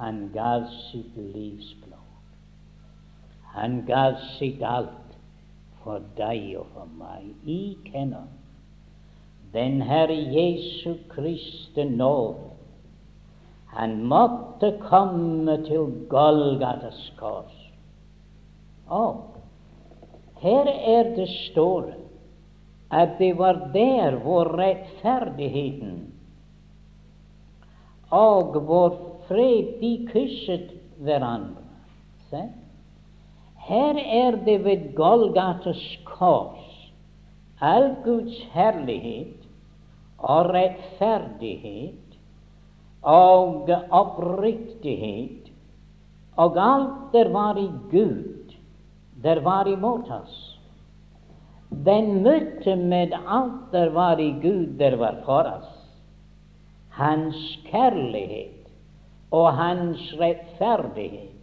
Han 0.00 0.30
gav 0.34 0.66
sitt 0.90 1.16
livs. 1.16 1.74
Han 3.52 3.84
gav 3.86 4.14
sitt 4.38 4.62
alt 4.62 5.16
for 5.82 6.02
deg 6.18 6.52
og 6.60 6.68
for 6.74 6.92
meg. 7.00 7.32
I 7.44 7.74
kjenner 7.88 8.28
den 9.54 9.80
Herre 9.82 10.14
Jesu 10.14 10.94
Kristi 11.10 11.84
nåde. 11.90 12.46
Han 13.74 14.00
måtte 14.10 14.72
komme 14.82 15.56
til 15.66 15.90
Golgatas 16.10 17.02
kors. 17.18 17.56
Og 18.86 19.36
her 20.42 20.70
er 20.70 21.12
det 21.14 21.28
store 21.50 21.98
at 22.90 23.18
det 23.18 23.36
var 23.38 23.68
der 23.74 24.16
hvor 24.24 24.50
rettferdigheten 24.58 26.00
og 28.10 28.56
vår 28.66 28.96
fred 29.30 29.76
de 29.78 29.92
kysset 30.10 30.74
hverandre. 30.98 31.62
Se? 32.30 32.42
Her 33.70 33.98
er 34.02 34.42
det 34.44 34.58
ved 34.64 34.90
Golgatas 34.98 35.84
kors 36.08 36.70
all 37.60 37.90
Guds 38.04 38.36
herlighet 38.54 39.44
og 40.18 40.48
rettferdighet 40.54 42.16
og 43.02 43.68
oppriktighet 43.94 45.50
og 46.40 46.56
alt 46.56 47.12
der 47.12 47.28
var 47.32 47.58
i 47.60 47.68
Gud, 47.90 48.54
der 49.22 49.42
var 49.44 49.68
imot 49.68 50.08
oss. 50.10 50.38
Den 51.70 52.22
møtte 52.24 52.76
med 52.76 53.12
alt 53.12 53.72
der 53.72 53.92
var 53.94 54.18
i 54.18 54.32
Gud, 54.42 54.78
der 54.78 54.96
var 54.96 55.20
for 55.24 55.44
oss. 55.58 55.76
Hans 56.96 57.36
kjærlighet 57.68 58.59
og 59.30 59.52
hans 59.54 60.02
rettferdighet, 60.18 61.36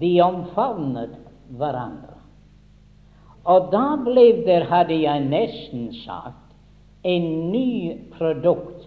de 0.00 0.12
omfavnet 0.24 1.16
hverandre. 1.52 2.16
Og 3.44 3.72
da 3.72 3.96
ble 3.98 4.28
det, 4.46 4.62
hadde 4.70 4.96
jeg 5.02 5.24
nesten 5.26 5.90
sagt, 6.04 6.38
en 7.02 7.28
ny 7.50 7.98
produkt. 8.14 8.86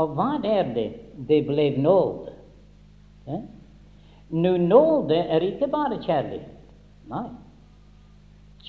Og 0.00 0.14
hva 0.16 0.38
er 0.40 0.72
det? 0.72 0.88
Det 1.28 1.42
ble 1.46 1.68
nåde. 1.76 2.32
Ja? 3.28 3.42
Nå, 4.32 4.56
nåde 4.56 5.18
er 5.28 5.44
ikke 5.44 5.68
bare 5.68 6.00
kjærlighet. 6.00 6.48
Nei. 7.12 7.26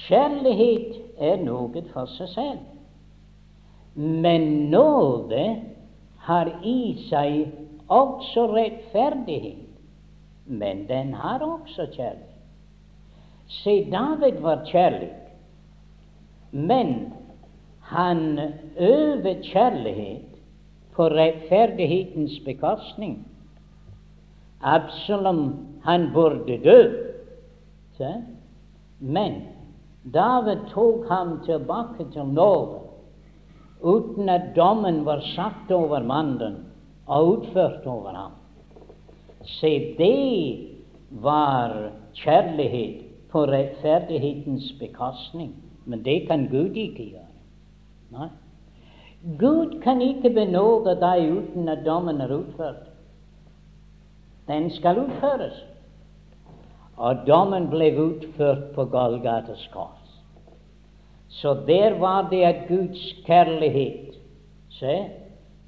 Kjærlighet 0.03 0.97
er 1.21 1.39
noe 1.45 1.83
for 1.93 2.11
seg 2.17 2.31
selv. 2.33 2.63
Men 3.95 4.49
nåde 4.73 5.43
har 6.27 6.49
i 6.65 6.79
seg 7.07 7.53
også 7.93 8.47
rettferdighet. 8.55 9.69
Men 10.45 10.87
den 10.89 11.13
har 11.13 11.39
også 11.39 11.87
kjærlighet. 11.95 12.29
Se, 13.47 13.73
David 13.91 14.39
var 14.41 14.63
kjærlig, 14.65 15.11
men 16.51 17.13
han 17.81 18.39
øver 18.79 19.41
kjærlighet 19.43 20.39
på 20.95 21.07
rettferdighetens 21.07 22.39
bekostning. 22.45 23.27
Absalom, 24.61 25.55
han 25.83 26.09
burde 26.13 26.57
dø. 26.63 26.79
Se? 27.97 28.13
Men 28.99 29.41
David 30.13 30.57
tok 30.71 31.07
ham 31.09 31.39
tilbake 31.45 32.11
til 32.13 32.25
Norge 32.25 32.79
uten 33.81 34.29
at 34.29 34.53
dommen 34.55 35.05
var 35.05 35.19
satt 35.35 35.71
over 35.71 36.03
mannen 36.03 36.55
og 37.07 37.27
utført 37.27 37.87
over 37.87 38.09
ham. 38.09 38.31
Se, 39.45 39.95
det 39.97 40.69
var 41.09 41.91
kjærlighet 42.13 43.03
på 43.31 43.45
rettferdighetens 43.45 44.73
bekostning. 44.79 45.55
Men 45.85 46.05
det 46.05 46.27
kan 46.27 46.47
Gud 46.51 46.75
ikke 46.75 47.09
gjøre. 47.09 47.29
Nei. 48.13 48.29
Gud 49.39 49.81
kan 49.83 50.01
ikke 50.01 50.29
benåde 50.35 50.95
deg 50.99 51.29
uten 51.31 51.69
at 51.71 51.83
dommen 51.85 52.21
er 52.21 52.31
utført. 52.35 52.89
Den 54.47 54.69
skal 54.71 54.99
utføres. 55.05 55.55
Og 56.97 57.23
dommen 57.27 57.69
ble 57.71 57.89
utført 57.99 58.71
på 58.75 58.85
Golgates 58.85 59.63
kors. 59.73 59.99
Så 61.29 61.53
der 61.67 61.97
var 61.99 62.27
det 62.29 62.43
at 62.43 62.67
Guds 62.67 63.13
kjærlighet 63.25 64.19
Se, 64.73 64.93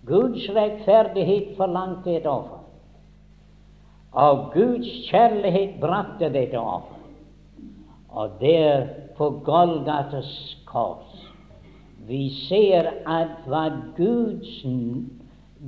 Guds 0.06 0.50
rettferdighet 0.56 1.56
forlangte 1.58 2.18
et 2.18 2.28
offer. 2.30 2.62
Og 4.12 4.52
Guds 4.54 4.90
kjærlighet 5.10 5.80
brakte 5.82 6.30
dette 6.34 6.60
offer. 6.60 7.00
Og 8.10 8.38
der 8.42 8.88
på 9.18 9.30
Golgates 9.46 10.58
kors 10.66 11.26
vi 12.08 12.30
ser 12.30 12.92
at 13.10 13.48
hva 13.50 13.64
Guds, 13.98 14.62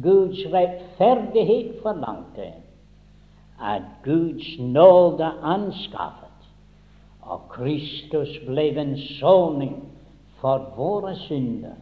Guds 0.04 0.44
rettferdighet 0.54 1.80
forlangte, 1.82 2.52
at 3.58 3.82
Guds 4.06 4.60
nåde 4.60 5.32
anskaffet, 5.42 6.50
og 7.22 7.50
Kristus 7.50 8.36
ble 8.46 8.70
en 8.78 8.94
soning 9.18 9.80
for 10.42 10.70
våre 10.78 11.16
synder. 11.26 11.76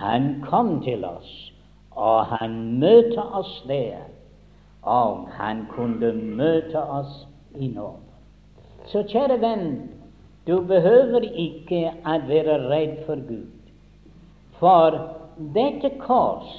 Han 0.00 0.40
kom 0.48 0.78
til 0.84 1.04
oss, 1.04 1.52
og 1.98 2.26
han 2.30 2.54
møtte 2.78 3.22
oss 3.34 3.64
der, 3.66 4.06
og 4.82 5.26
han 5.34 5.64
kunne 5.72 6.12
møte 6.12 6.78
oss 6.78 7.26
i 7.58 7.68
nåde. 7.74 8.06
Så 8.86 9.02
kjære 9.10 9.40
venn, 9.42 9.72
du 10.46 10.60
behøver 10.64 11.26
ikke 11.34 11.90
å 12.06 12.14
være 12.28 12.58
redd 12.70 13.00
for 13.06 13.20
Gud. 13.28 13.50
For 14.60 14.94
dette 15.54 15.90
kors 16.00 16.54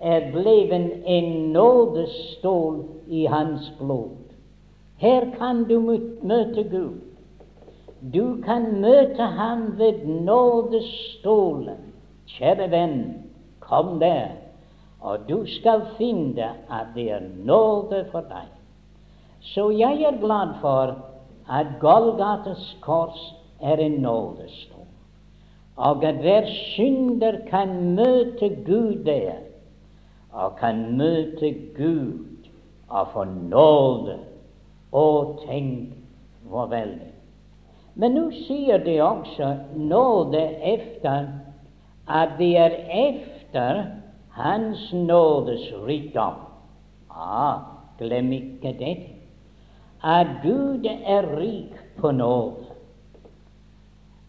er 0.00 0.28
blevet 0.32 1.00
en 1.04 1.30
nådestål 1.56 2.82
i 3.08 3.24
hans 3.26 3.72
blod. 3.80 4.16
Her 5.00 5.30
kan 5.38 5.64
du 5.64 5.80
møte 6.22 6.64
Gud. 6.70 7.00
Du 8.14 8.38
kan 8.44 8.80
møte 8.80 9.22
ham 9.22 9.72
ved 9.78 10.04
nådestålen. 10.06 11.80
Kjære 12.28 12.70
venn, 12.70 13.00
kom 13.64 13.96
der, 14.00 14.36
og 15.00 15.28
du 15.28 15.46
skal 15.46 15.84
finne 15.98 16.50
at 16.70 16.94
det 16.94 17.10
er 17.12 17.26
nåde 17.44 18.04
for 18.12 18.26
deg. 18.30 18.48
Så 19.40 19.70
jeg 19.70 20.02
er 20.02 20.18
glad 20.20 20.56
for 20.60 20.96
at 21.48 21.66
Golgates 21.80 22.76
kors 22.82 23.20
er 23.60 23.76
en 23.76 24.00
nådestol, 24.02 24.86
og 25.76 26.04
at 26.04 26.14
hver 26.14 26.46
synder 26.46 27.38
kan 27.50 27.94
møte 27.94 28.48
Gud 28.66 29.04
der, 29.04 29.38
og 30.32 30.56
kan 30.56 30.96
møte 30.98 31.54
Gud 31.76 32.26
og 32.88 33.08
få 33.12 33.24
nåde. 33.24 34.18
Og 34.92 35.38
tenk 35.46 35.94
hvor 36.48 36.66
veldig. 36.66 37.12
Men 37.98 38.14
nå 38.14 38.28
sier 38.46 38.78
de 38.80 38.94
også 39.02 39.50
nåde 39.76 40.40
efter 40.64 41.26
at 42.08 42.36
det 42.38 42.52
er 42.56 42.76
efter 42.94 43.97
Hans 44.38 44.92
nådes 44.92 45.66
rikdom. 45.86 46.34
Ah, 47.08 47.58
glem 47.98 48.32
ikke 48.32 48.72
dette. 48.78 49.16
At 50.02 50.26
Gud 50.42 50.86
er 50.86 51.26
rik 51.36 51.74
på 51.98 52.12
nåde. 52.14 52.68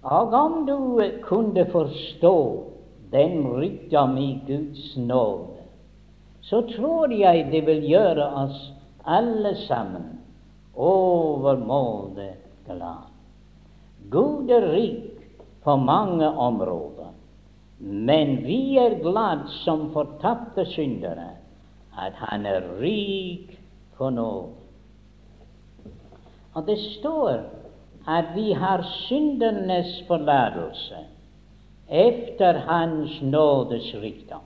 Og 0.03 0.33
om 0.33 0.65
du 0.65 1.01
kunne 1.23 1.65
forstå 1.71 2.63
den 3.11 3.47
rikdom 3.53 4.17
i 4.17 4.39
Guds 4.47 4.97
nåde, 4.97 5.59
så 6.41 6.61
tror 6.61 7.11
jeg 7.13 7.51
det 7.51 7.65
vil 7.67 7.83
gjøre 7.85 8.25
oss 8.45 8.71
alle 9.05 9.55
sammen 9.67 10.19
overmåte 10.75 12.33
glad. 12.65 13.09
Gud 14.09 14.49
er 14.49 14.71
rik 14.71 15.19
på 15.63 15.75
mange 15.75 16.27
områder, 16.27 16.98
men 17.79 18.43
vi 18.43 18.77
er 18.77 18.99
glad 18.99 19.47
som 19.63 19.91
fortapte 19.93 20.65
syndere 20.65 21.29
at 21.99 22.13
Han 22.13 22.45
er 22.45 22.61
rik 22.81 23.59
på 23.97 24.09
nåde. 24.09 24.47
Og 26.53 26.67
det 26.67 26.77
står 26.99 27.29
at 28.07 28.25
vi 28.35 28.51
har 28.51 28.83
syndernes 28.83 30.03
forlatelse 30.07 30.95
efter 31.89 32.53
Hans 32.53 33.21
nådes 33.21 33.95
rikdom. 33.95 34.41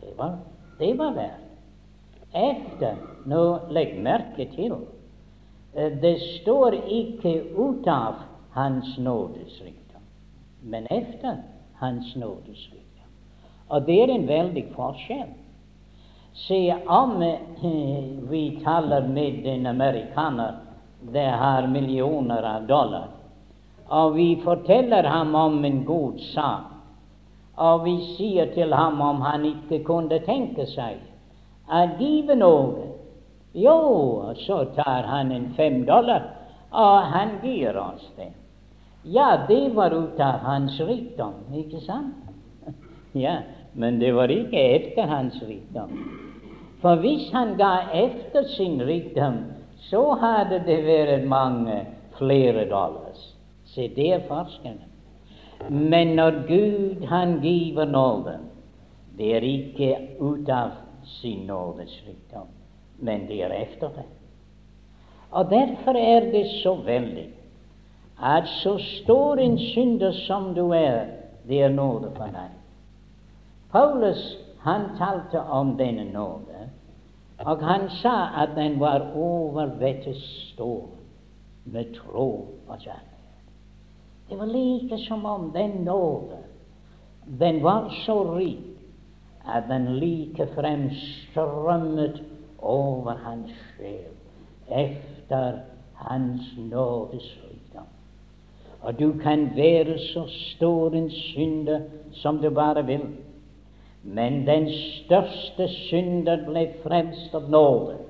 Det 0.00 0.18
var, 0.18 0.38
det 0.78 0.98
var 0.98 1.10
det. 1.10 1.30
Efter 2.34 2.96
Nå 3.26 3.58
legg 3.70 3.98
merke 4.02 4.48
til 4.54 4.74
det 5.74 6.16
står 6.20 6.72
ikke 6.72 7.32
ut 7.56 7.86
av 7.88 8.14
Hans 8.52 8.98
nådes 8.98 9.60
rikdom, 9.64 10.02
men 10.62 10.86
efter 10.90 11.36
Hans 11.82 12.14
nådes 12.16 12.66
rikdom. 12.70 13.12
Og 13.68 13.86
det 13.86 14.00
er 14.04 14.14
en 14.14 14.28
veldig 14.28 14.68
forskjell. 14.76 15.32
Se, 16.46 16.60
om 16.88 17.18
eh, 17.22 18.28
vi 18.30 18.44
taler 18.64 19.08
med 19.08 19.46
en 19.46 19.66
amerikaner 19.66 20.60
det 21.10 21.28
har 21.28 21.66
millioner 21.66 22.42
av 22.42 22.66
dollar, 22.66 23.08
og 23.86 24.14
vi 24.14 24.36
forteller 24.44 25.04
ham 25.04 25.34
om 25.34 25.64
en 25.64 25.84
god 25.84 26.20
sak, 26.34 26.68
og 27.56 27.84
vi 27.84 27.96
sier 28.16 28.52
til 28.54 28.72
ham 28.72 29.00
om 29.02 29.20
han 29.20 29.44
ikke 29.44 29.82
kunne 29.84 30.22
tenke 30.26 30.66
seg 30.70 31.02
å 31.68 31.82
give 31.98 32.36
noe, 32.38 32.86
jo, 33.52 33.76
så 34.46 34.62
tar 34.76 35.10
han 35.10 35.32
en 35.32 35.50
fem 35.58 35.82
dollar, 35.88 36.30
og 36.70 37.10
han 37.12 37.36
gir 37.42 37.76
oss 37.76 38.06
det. 38.16 38.30
Ja, 39.02 39.44
det 39.48 39.68
var 39.74 39.90
ut 39.90 40.20
av 40.20 40.38
hans 40.46 40.80
rikdom, 40.80 41.34
ikke 41.54 41.80
sant? 41.80 42.14
Ja, 43.12 43.42
men 43.72 43.98
det 44.00 44.12
var 44.16 44.30
ikke 44.32 44.56
etter 44.56 45.08
hans 45.10 45.34
rikdom. 45.42 45.90
For 46.80 46.96
hvis 47.02 47.26
han 47.32 47.56
ga 47.58 47.90
efter 47.92 48.46
sin 48.54 48.80
rikdom, 48.82 49.36
så 49.90 50.14
hadde 50.20 50.62
det 50.66 50.78
vært 50.86 51.26
mange 51.28 51.82
flere 52.16 52.64
dollars. 52.70 53.20
Se, 53.74 53.88
det 53.88 54.08
er 54.14 54.24
forskjellen. 54.28 54.88
Men 55.68 56.16
når 56.16 56.40
Gud 56.48 57.04
han 57.06 57.36
giver 57.42 57.84
nåde, 57.84 58.38
det 59.18 59.34
er 59.36 59.46
ikke 59.46 59.92
ut 60.20 60.48
av 60.48 60.72
sin 61.20 61.46
nådes 61.46 61.92
rikdom, 62.06 62.48
men 62.98 63.26
det 63.28 63.42
er 63.44 63.54
efter 63.60 63.92
det. 63.96 64.08
Og 65.30 65.50
derfor 65.50 65.96
er 65.96 66.32
det 66.32 66.46
så 66.62 66.74
veldig 66.84 67.28
at 68.22 68.48
så 68.62 68.78
stor 68.78 69.38
en 69.38 69.58
synder 69.58 70.12
som 70.12 70.54
du 70.54 70.70
er, 70.70 71.06
det 71.48 71.62
er 71.62 71.68
nåde 71.68 72.10
for 72.16 72.30
deg. 72.30 72.50
Paulus 73.72 74.20
han 74.62 74.92
talte 74.98 75.40
om 75.40 75.76
denne 75.76 76.04
nåde 76.12 76.68
og 77.42 77.64
han 77.66 77.88
sa 77.90 78.42
at 78.42 78.52
den 78.54 78.80
var 78.80 79.08
overvettet 79.18 80.16
stor 80.52 80.86
med 81.64 81.94
tro 81.94 82.54
og 82.68 82.78
kjærlighet. 82.78 83.48
Det 84.30 84.38
var 84.38 84.46
like 84.46 84.98
som 84.98 85.24
om 85.26 85.50
den 85.50 85.70
nåde 85.70 86.38
den 87.40 87.62
var 87.62 87.90
så 88.06 88.36
rik 88.36 88.58
at 89.54 89.64
den 89.68 89.96
likefrem 89.96 90.90
strømmet 90.90 92.22
over 92.58 93.14
hans 93.14 93.50
sjel 93.76 94.12
efter 94.68 95.58
hans 95.94 96.42
nådes. 96.58 97.38
Og 98.82 98.98
du 98.98 99.12
kan 99.22 99.50
være 99.56 99.98
så 99.98 100.24
stor 100.26 100.94
en 100.94 101.10
synder 101.10 101.80
som 102.12 102.38
du 102.38 102.50
bare 102.50 102.86
vil. 102.86 103.06
Men 104.02 104.46
den 104.46 104.68
største 104.70 105.68
synder 105.68 106.42
ble 106.46 106.66
frelst 106.82 107.34
av 107.38 107.46
nåde, 107.50 108.00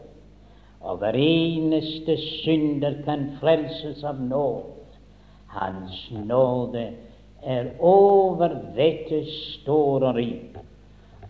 og 0.80 1.02
hver 1.02 1.18
eneste 1.20 2.16
synder 2.16 3.02
kan 3.04 3.26
frelses 3.40 4.00
av 4.04 4.20
nåde. 4.20 4.70
Hans 5.52 6.06
nåde 6.24 6.86
er 7.42 7.68
over 7.78 8.56
dette 8.76 9.24
stor 9.28 10.08
og 10.08 10.16
rik, 10.16 10.56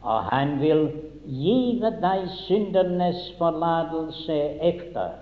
og 0.03 0.31
han 0.31 0.61
vil 0.61 0.85
give 1.27 1.91
deg 2.03 2.29
syndernes 2.45 3.33
forlatelse 3.39 4.39
efter 4.63 5.19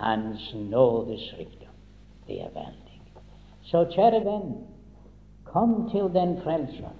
hans 0.00 0.50
nådes 0.70 1.30
rikdom. 1.38 1.70
Det 2.26 2.40
er 2.42 2.50
veldig. 2.54 2.83
Så 3.64 3.86
kjære 3.94 4.24
venn, 4.24 4.52
kom 5.44 5.88
til 5.92 6.10
den 6.14 6.36
frelser 6.44 6.92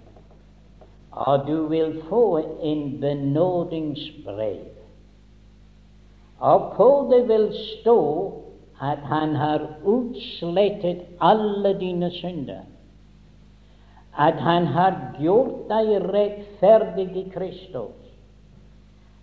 og 1.15 1.47
du 1.47 1.67
vil 1.67 2.03
få 2.09 2.41
en 2.62 3.01
benådingsbrev. 3.01 4.61
Og 6.39 6.73
på 6.77 7.09
det 7.12 7.29
vil 7.29 7.53
stå 7.81 8.33
at 8.83 8.99
han 8.99 9.35
har 9.35 9.67
utslettet 9.85 11.03
alle 11.21 11.79
dine 11.81 12.11
synder. 12.11 12.61
At 14.19 14.35
han 14.35 14.67
har 14.67 14.97
gjort 15.21 15.69
deg 15.71 15.95
rettferdig 16.11 17.07
i 17.17 17.29
Kristus. 17.35 18.01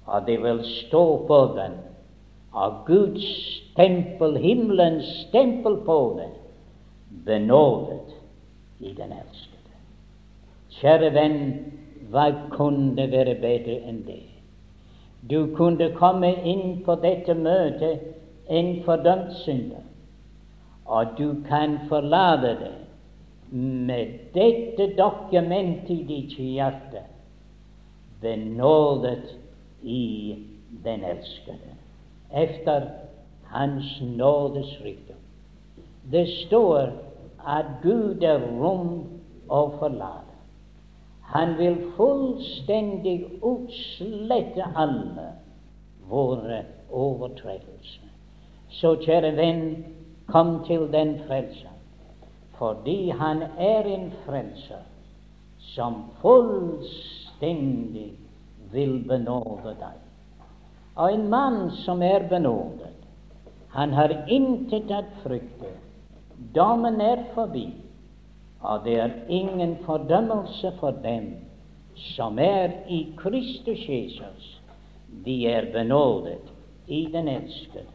Og 0.05 0.17
ah, 0.17 0.25
det 0.25 0.39
vil 0.43 0.63
stå 0.65 1.03
på 1.27 1.39
den, 1.55 1.75
og 2.51 2.73
Guds 2.85 3.27
stempel, 3.71 4.37
himmelens 4.37 5.05
stempel 5.27 5.77
på 5.85 5.97
benådet 7.25 8.15
i 8.79 8.93
den 8.93 9.11
elskede. 9.11 9.77
Kjære 10.71 11.11
venn, 11.13 11.39
hva 12.11 12.29
kunne 12.51 13.05
være 13.11 13.35
bedre 13.41 13.77
enn 13.87 14.01
det? 14.07 14.23
Du 15.29 15.51
kunne 15.55 15.91
komme 15.95 16.31
inn 16.47 16.81
på 16.85 16.95
dette 17.03 17.35
møtet 17.37 18.07
en 18.49 18.71
fordømt 18.85 19.35
synder, 19.43 19.83
og 20.85 21.13
du 21.17 21.43
kan 21.47 21.77
forlate 21.89 22.55
det 22.59 22.77
med 23.51 24.17
dette 24.33 24.89
dokumentet 24.97 25.93
i 25.93 26.03
ditt 26.07 26.33
hjerte, 26.39 27.05
benådet 28.21 29.37
i 29.83 30.35
den 30.83 31.03
elskede, 31.03 31.77
efter 32.31 32.89
Hans 33.51 34.01
nådes 34.01 34.77
rikdom. 34.83 35.19
Det 36.11 36.27
står 36.27 36.93
at 37.45 37.65
Gud 37.83 38.23
er 38.23 38.43
rom 38.59 39.03
å 39.49 39.61
forlate. 39.79 40.37
Han 41.31 41.55
vil 41.57 41.77
fullstendig 41.95 43.17
utslette 43.47 44.67
alle 44.75 45.29
våre 46.11 46.63
overtredelser. 46.91 48.09
Så 48.71 48.95
kjære 49.03 49.31
venn, 49.37 49.65
kom 50.31 50.61
til 50.67 50.85
den 50.91 51.17
frelser, 51.27 51.71
fordi 52.59 53.11
han 53.19 53.43
er 53.59 53.87
en 53.87 54.11
frelser 54.25 54.83
som 55.73 56.05
fullstendig 56.21 58.11
vil 58.71 59.01
benåde 59.07 59.75
deg. 59.79 59.97
Og 60.95 61.13
en 61.13 61.27
mann 61.31 61.59
som 61.83 62.03
er 62.03 62.27
benådet, 62.29 62.91
han 63.75 63.93
har 63.95 64.13
intet 64.27 64.91
å 64.91 65.03
frykte. 65.23 65.71
Dommen 66.55 67.01
er 67.01 67.25
forbi 67.35 67.69
og 68.61 68.83
det 68.85 68.99
er 68.99 69.09
ingen 69.27 69.77
fordømmelse 69.85 70.71
for 70.79 70.91
dem 71.03 71.33
som 71.95 72.39
er 72.39 72.69
i 72.89 73.15
Kristus 73.17 73.89
Jesus. 73.89 74.61
De 75.25 75.47
er 75.47 75.71
benådet 75.73 76.51
i 76.87 77.07
den 77.13 77.27
elskede. 77.27 77.85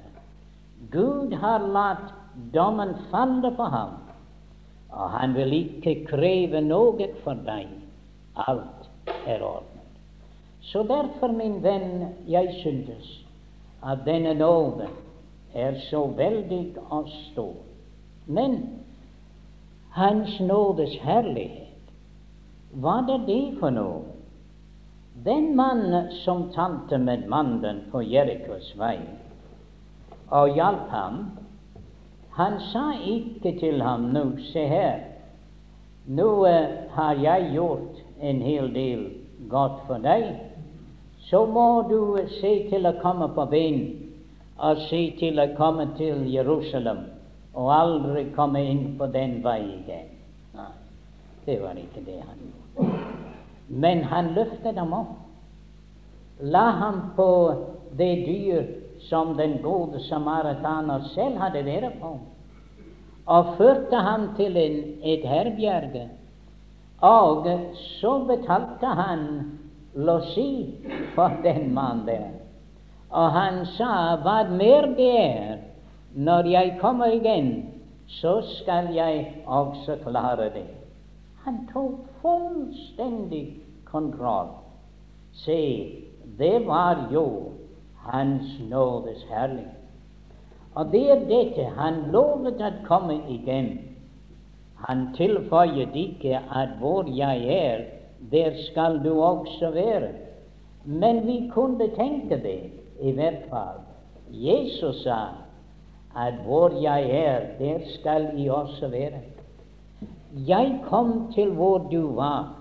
Gud 0.93 1.33
har 1.33 1.59
latt 1.59 2.13
dommen 2.55 2.95
falle 3.11 3.51
på 3.57 3.69
ham, 3.73 3.95
og 4.91 5.11
han 5.11 5.35
vil 5.35 5.53
ikke 5.53 6.05
kreve 6.11 6.61
noe 6.61 7.09
for 7.23 7.39
deg. 7.47 7.71
Alt 8.37 8.91
er 9.27 9.43
ordnet. 9.43 9.73
Så 10.61 10.83
derfor, 10.83 11.33
min 11.33 11.63
venn, 11.63 12.11
jeg 12.27 12.51
syntes 12.61 13.07
at 13.87 14.03
denne 14.05 14.35
nåde 14.35 14.91
er 15.55 15.79
så 15.91 16.05
veldig 16.19 16.75
og 16.91 17.09
stor. 17.31 17.66
Men 18.27 18.69
hans 19.91 20.41
nådes 20.41 20.99
herlighet. 21.01 21.63
Hva 22.77 22.99
er 23.09 23.23
det 23.27 23.57
for 23.61 23.73
noe? 23.73 24.03
Den 25.25 25.55
mannen 25.57 26.11
som 26.25 26.51
talte 26.53 26.99
med 26.99 27.25
mannen 27.29 27.87
på 27.93 28.03
Jerikos 28.05 28.75
vei 28.77 28.99
og 30.27 30.57
hjalp 30.59 30.91
ham, 30.91 31.21
han 32.35 32.59
sa 32.73 32.91
ikke 32.99 33.55
til 33.61 33.81
ham 33.81 34.09
nå, 34.13 34.25
se 34.51 34.67
her, 34.69 35.05
nå 36.07 36.27
uh, 36.45 36.75
har 36.99 37.23
jeg 37.23 37.53
gjort 37.55 38.03
en 38.21 38.43
hel 38.43 38.73
del 38.75 39.07
godt 39.49 39.85
for 39.87 40.03
deg, 40.03 40.27
så 41.31 41.45
må 41.47 41.87
du 41.89 42.19
se 42.41 42.53
til 42.71 42.91
å 42.91 42.97
komme 43.01 43.31
på 43.39 43.47
ben 43.55 43.81
og 44.59 44.83
se 44.91 45.07
til 45.21 45.39
å 45.41 45.53
komme 45.57 45.89
til 45.97 46.27
Jerusalem 46.31 47.07
og 47.57 47.73
aldri 47.73 48.27
komme 48.37 48.61
inn 48.69 48.85
på 48.99 49.09
den 49.13 49.39
vei 49.45 49.61
igjen. 49.65 50.11
Nei, 50.57 50.73
det 51.47 51.57
var 51.63 51.79
ikke 51.81 52.05
det 52.05 52.21
han 52.21 52.43
gjorde. 52.45 52.99
Men 53.69 54.03
han 54.11 54.35
løftet 54.37 54.77
dem 54.77 54.93
opp. 54.95 55.17
La 56.41 56.69
ham 56.77 57.01
på 57.17 57.31
det 57.97 58.13
dyr 58.27 58.67
som 59.09 59.35
den 59.37 59.59
gode 59.65 60.03
samaritaner 60.09 61.09
selv 61.15 61.41
hadde 61.41 61.65
vært 61.65 62.01
på. 62.01 62.17
og 63.27 63.57
førte 63.59 63.99
ham 64.07 64.29
til 64.37 64.57
en, 64.57 64.75
et 65.03 65.25
herberge. 65.27 66.05
Og 67.03 67.49
så 67.99 68.13
betalte 68.29 68.87
han 68.87 69.25
losji 69.95 70.77
for 71.15 71.35
den 71.43 71.75
mannen 71.75 72.07
der. 72.07 72.29
Og 73.11 73.33
han 73.33 73.65
sa, 73.67 74.17
hva 74.23 74.45
mer 74.51 74.87
det 74.95 75.11
er, 75.19 75.59
når 76.17 76.49
jeg 76.49 76.77
kommer 76.81 77.13
igjen, 77.13 77.67
så 78.09 78.41
skal 78.41 78.89
jeg 78.95 79.43
også 79.47 79.99
klare 80.05 80.49
det. 80.55 80.67
Han 81.45 81.67
tok 81.73 82.07
fullstendig 82.23 83.57
kontroll. 83.85 84.49
Se, 85.33 85.61
det 86.39 86.67
var 86.67 87.09
jo 87.13 87.53
Hans 88.07 88.61
nådes 88.71 89.27
herlighet. 89.29 89.77
Og 90.75 90.93
det 90.93 91.11
er 91.11 91.25
dette 91.29 91.65
han 91.77 92.05
lovet 92.13 92.61
å 92.63 92.71
komme 92.87 93.17
igjen. 93.33 93.73
Han 94.87 95.09
tilføyet 95.17 95.97
ikke 95.97 96.39
at 96.53 96.77
hvor 96.81 97.09
jeg 97.11 97.49
er, 97.51 97.85
der 98.31 98.55
skal 98.69 99.01
du 99.05 99.17
også 99.25 99.73
være. 99.75 100.13
Men 100.85 101.25
vi 101.27 101.51
kunne 101.55 101.89
tenke 101.97 102.39
det, 102.41 102.61
i 103.01 103.13
hvert 103.17 103.49
fall. 103.51 103.83
Jesus 104.31 105.03
sa 105.03 105.46
at 106.17 106.35
hvor 106.45 106.83
jeg 106.83 107.11
er, 107.11 107.41
der 107.59 107.79
skal 107.99 108.31
I 108.37 108.49
også 108.49 108.89
være. 108.89 109.21
Jeg 110.49 110.81
kom 110.89 111.33
til 111.35 111.51
hvor 111.51 111.79
du 111.79 112.15
var, 112.15 112.55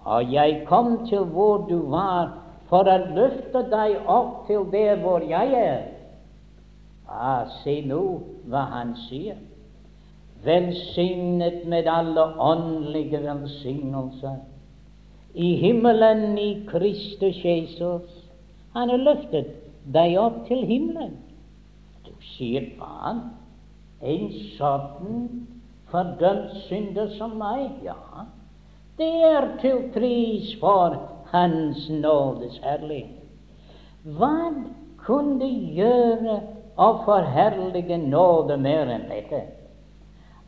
og 0.00 0.32
jeg 0.32 0.62
kom 0.66 1.06
til 1.08 1.18
hvor 1.18 1.56
du 1.56 1.90
var 1.90 2.38
for 2.68 2.88
å 2.88 2.96
løfte 3.16 3.64
deg 3.70 3.98
opp 4.10 4.46
til 4.48 4.64
der 4.72 4.96
hvor 5.02 5.24
jeg 5.28 5.52
er. 5.60 5.82
Ah, 7.08 7.46
se 7.62 7.80
nå 7.86 8.00
hva 8.48 8.64
han 8.72 8.94
sier. 9.06 9.36
Velsignet 10.44 11.64
med 11.68 11.88
alle 11.88 12.24
åndelige 12.40 13.20
velsignelser 13.24 14.40
i 15.34 15.54
himmelen 15.56 16.38
i 16.38 16.50
Kristus 16.68 17.44
Jesus. 17.44 18.08
Han 18.74 18.90
har 18.90 19.00
løftet 19.02 19.54
deg 19.94 20.18
opp 20.20 20.44
til 20.48 20.66
himmelen. 20.68 21.16
Sier 22.32 22.70
hva? 22.78 23.14
En 24.04 24.30
sånn 24.56 25.26
fordømt 25.92 26.56
synder 26.68 27.12
som 27.18 27.36
meg? 27.40 27.82
Ja, 27.86 28.26
det 28.98 29.10
er 29.28 29.50
til 29.62 29.88
pris 29.94 30.54
for 30.60 30.96
Hans 31.34 31.88
nådes 31.90 32.60
herlighet. 32.62 33.20
Hva 34.04 34.34
kunne 35.06 35.48
gjøre 35.74 36.36
å 36.76 36.88
forherlige 37.04 37.98
nåde 38.02 38.56
mer 38.60 38.90
enn 38.94 39.06
dette. 39.10 39.40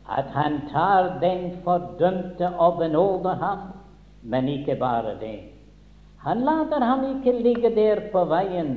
At 0.07 0.31
han 0.35 0.61
tar 0.71 1.17
den 1.23 1.49
fordømte 1.65 2.53
og 2.63 2.79
benåder 2.81 3.39
ham, 3.41 3.63
men 4.23 4.47
ikke 4.51 4.77
bare 4.79 5.17
det. 5.19 5.39
Han 6.23 6.43
later 6.47 6.83
ham 6.83 7.03
ikke 7.17 7.35
ligge 7.39 7.71
der 7.75 8.07
på 8.11 8.23
veien 8.31 8.71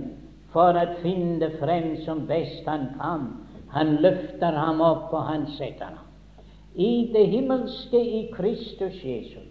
for 0.53 0.77
å 0.77 0.87
finne 1.03 1.53
frem 1.61 1.95
som 2.05 2.27
best 2.29 2.67
han 2.67 2.91
kan. 2.99 3.27
Han 3.75 3.99
løfter 4.03 4.57
ham 4.59 4.81
opp, 4.83 5.13
og 5.15 5.29
han 5.31 5.47
setter 5.59 5.93
ham 5.95 6.07
i 6.75 7.11
det 7.13 7.27
himmelske 7.27 7.99
i 7.99 8.31
Kristus 8.35 9.05
Jesus. 9.05 9.47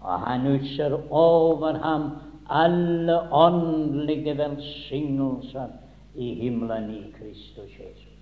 Og 0.00 0.20
han 0.20 0.46
utser 0.46 0.94
over 1.10 1.78
ham 1.82 2.10
alle 2.48 3.16
åndelige 3.34 4.36
velsignelser 4.38 5.72
i 6.14 6.34
himmelen 6.34 6.90
i 6.90 7.02
Kristus 7.18 7.70
Jesus. 7.78 8.12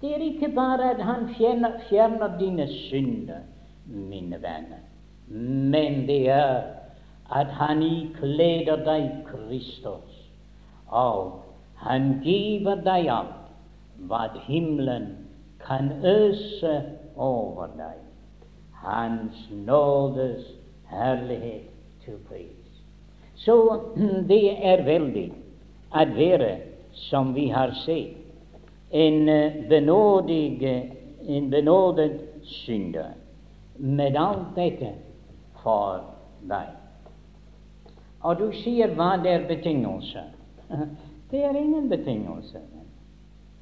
Det 0.00 0.14
er 0.14 0.24
ikke 0.24 0.48
bare 0.54 0.90
at 0.94 1.02
han 1.04 1.28
fjerner, 1.36 1.78
fjerner 1.88 2.38
dine 2.38 2.66
synder, 2.88 3.44
mine 3.86 4.38
venner, 4.42 4.80
men 5.28 6.06
det 6.06 6.28
er 6.30 6.62
at 7.30 7.52
han 7.58 7.82
ikleder 7.82 8.82
deg 8.86 9.10
Kristus, 9.28 10.11
og 10.92 11.40
han 11.82 12.20
giver 12.22 12.82
deg 12.84 13.08
alt 13.10 13.38
hva 14.08 14.26
himmelen 14.46 15.08
kan 15.66 15.90
øse 16.04 16.74
over 17.16 17.70
deg. 17.78 17.98
Hans 18.82 19.46
nådes 19.66 20.46
herlighet 20.90 21.70
til 22.04 22.18
pris. 22.28 22.82
Så 23.34 23.56
det 24.28 24.44
er 24.64 24.84
veldig 24.84 25.32
at 25.94 26.16
være 26.16 26.56
som 26.92 27.34
vi 27.34 27.48
har 27.48 27.72
sett, 27.84 28.18
en 28.90 29.28
eh, 29.28 29.52
benådig, 29.68 30.84
en 31.28 31.50
benådet 31.50 32.20
synder 32.44 33.14
med 33.76 34.16
alt 34.16 34.52
dette 34.56 34.92
for 35.62 36.04
deg. 36.48 36.68
Og 38.22 38.38
du 38.38 38.50
sier 38.60 38.92
hva 38.94 39.14
det 39.22 39.32
er 39.32 39.48
betingelser. 39.48 40.28
Det 41.30 41.44
er 41.44 41.56
ingen 41.56 41.88
betingelse. 41.88 42.58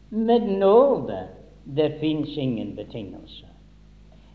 Med 0.08 0.58
nåde 0.58 1.18
det 1.64 2.00
fins 2.00 2.36
ingen 2.36 2.76
betingelse. 2.76 3.46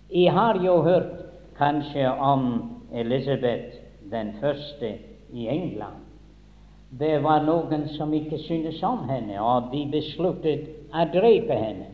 Jeg 0.09 0.33
har 0.33 0.59
jo 0.65 0.81
hørt 0.81 1.25
kanskje 1.57 2.11
om 2.11 2.63
Elisabeth 2.93 3.75
den 4.11 4.33
første 4.41 4.97
i 5.33 5.47
England. 5.47 5.99
Det 6.99 7.23
var 7.23 7.43
noen 7.43 7.87
som 7.97 8.13
ikke 8.13 8.37
syntes 8.39 8.83
om 8.83 9.09
henne, 9.09 9.41
og 9.41 9.71
de 9.73 9.83
besluttet 9.91 10.69
å 10.93 11.03
drepe 11.11 11.57
henne. 11.59 11.89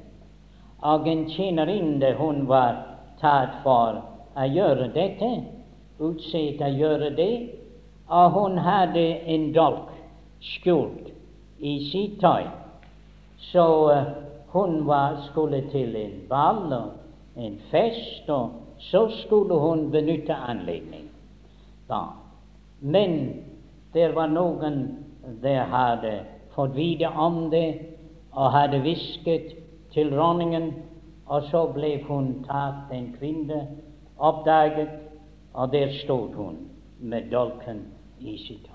Og 0.83 1.07
en 1.07 1.23
tjenerinne 1.29 2.13
hun 2.19 2.45
var 2.49 2.77
tatt 3.21 3.61
for 3.63 4.01
å 4.35 4.45
gjøre 4.45 4.91
dette, 4.93 5.31
utsett 6.01 6.61
å 6.61 6.69
gjøre 6.69 7.09
det, 7.17 7.33
og 8.11 8.31
hun 8.35 8.57
hadde 8.61 9.07
en 9.25 9.49
dolk 9.55 9.89
skjult 10.41 11.11
i 11.59 11.77
sitt 11.91 12.19
tøy. 12.21 12.49
Så 13.51 13.65
uh, 13.91 14.11
hun 14.53 14.87
var, 14.87 15.21
skulle 15.29 15.63
til 15.71 15.95
en 15.95 16.17
ball 16.29 16.73
og 16.73 16.91
en 17.37 17.59
fest, 17.71 18.29
og 18.29 18.51
så 18.77 19.07
skulle 19.21 19.59
hun 19.59 19.91
benytte 19.91 20.35
anledning. 20.35 21.07
Da. 21.89 22.01
Men 22.79 23.43
det 23.93 24.15
var 24.15 24.27
noen 24.27 24.81
der 25.41 25.69
hadde 25.69 26.13
fått 26.55 26.75
vite 26.75 27.07
om 27.07 27.49
det 27.51 27.67
og 28.31 28.51
hadde 28.51 28.79
hvisket 28.81 29.53
til 29.93 30.11
dronningen, 30.15 30.71
og 31.25 31.43
så 31.51 31.65
ble 31.75 31.97
hun 32.07 32.33
tatt, 32.47 32.91
en 32.91 33.11
kvinne, 33.19 33.61
oppdaget, 34.17 34.89
og 35.53 35.71
der 35.71 35.91
stod 36.03 36.35
hun 36.35 36.57
med 36.99 37.31
dolken 37.31 37.85
i 38.19 38.37
sitt. 38.37 38.70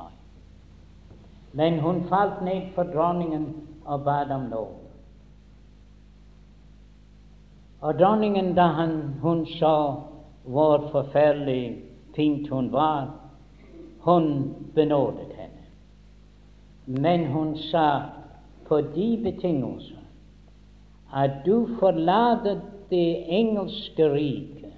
Men 1.56 1.78
hun 1.80 2.02
falt 2.08 2.42
ned 2.44 2.72
for 2.74 2.84
dronningen 2.92 3.46
og 3.84 4.04
bad 4.04 4.30
om 4.34 4.50
lov. 4.50 4.74
Og 7.80 7.98
dronningen, 7.98 8.54
da 8.56 8.66
hun 9.22 9.46
så 9.46 9.76
hvor 10.44 10.88
forferdelig 10.92 11.82
fint 12.16 12.48
hun 12.48 12.72
var, 12.72 13.14
hun 14.00 14.54
benådet 14.74 15.32
henne. 15.36 15.64
Men 16.86 17.26
hun 17.26 17.56
sa 17.56 18.00
på 18.68 18.80
de 18.80 19.08
betingelser 19.24 20.02
at 21.14 21.30
du 21.46 21.68
forlater 21.80 22.60
det 22.90 23.24
engelske 23.38 24.12
riket 24.12 24.74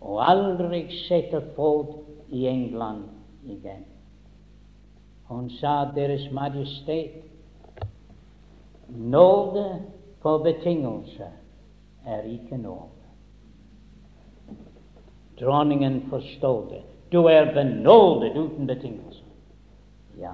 og 0.00 0.20
aldri 0.30 0.86
setter 1.06 1.44
fot 1.56 1.96
i 2.28 2.46
England 2.48 3.04
igjen. 3.44 3.89
Hun 5.30 5.50
sa 5.50 5.92
Deres 5.94 6.30
Majestet, 6.32 7.10
nåde 8.88 9.82
på 10.22 10.38
betingelser 10.38 11.30
er 12.06 12.22
ikke 12.22 12.56
nåde. 12.56 13.04
Dronningen 15.40 16.02
forstod 16.10 16.70
det. 16.70 16.82
Du 17.12 17.24
er 17.24 17.54
benådet 17.54 18.36
uten 18.36 18.66
betingelser. 18.66 19.24
Ja. 20.18 20.32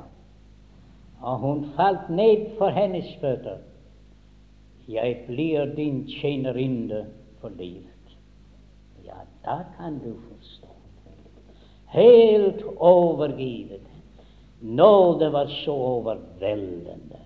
Og 1.20 1.38
hun 1.38 1.66
falt 1.76 2.09
ned 2.11 2.57
for 2.59 2.68
hennes 2.68 3.16
føtter. 3.20 3.59
Jeg 4.88 5.24
blir 5.26 5.74
din 5.76 6.07
tjenerinne 6.09 7.07
for 7.40 7.49
livet. 7.49 8.16
Ja, 9.05 9.20
da 9.44 9.59
kan 9.76 9.99
du 9.99 10.14
forstå. 10.28 10.72
Helt 11.86 12.64
overgivet. 12.76 13.95
Nåde 14.61 15.31
var 15.31 15.47
så 15.47 15.73
overveldende 15.73 17.21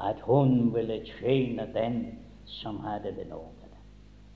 at 0.00 0.16
hun 0.20 0.74
ville 0.74 1.00
tjene 1.04 1.66
den 1.74 2.06
som 2.44 2.80
hadde 2.84 3.12
benådet. 3.12 3.72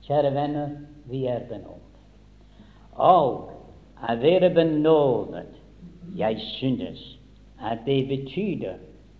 Kjære 0.05 0.33
venner, 0.33 0.69
vi 1.05 1.25
er 1.25 1.45
benådet. 1.49 1.81
Og 2.95 3.49
å 4.01 4.15
være 4.21 4.49
benådet, 4.53 5.53
jeg 6.15 6.37
synes 6.57 7.01
at 7.61 7.85
det 7.85 8.07
betyr 8.07 8.75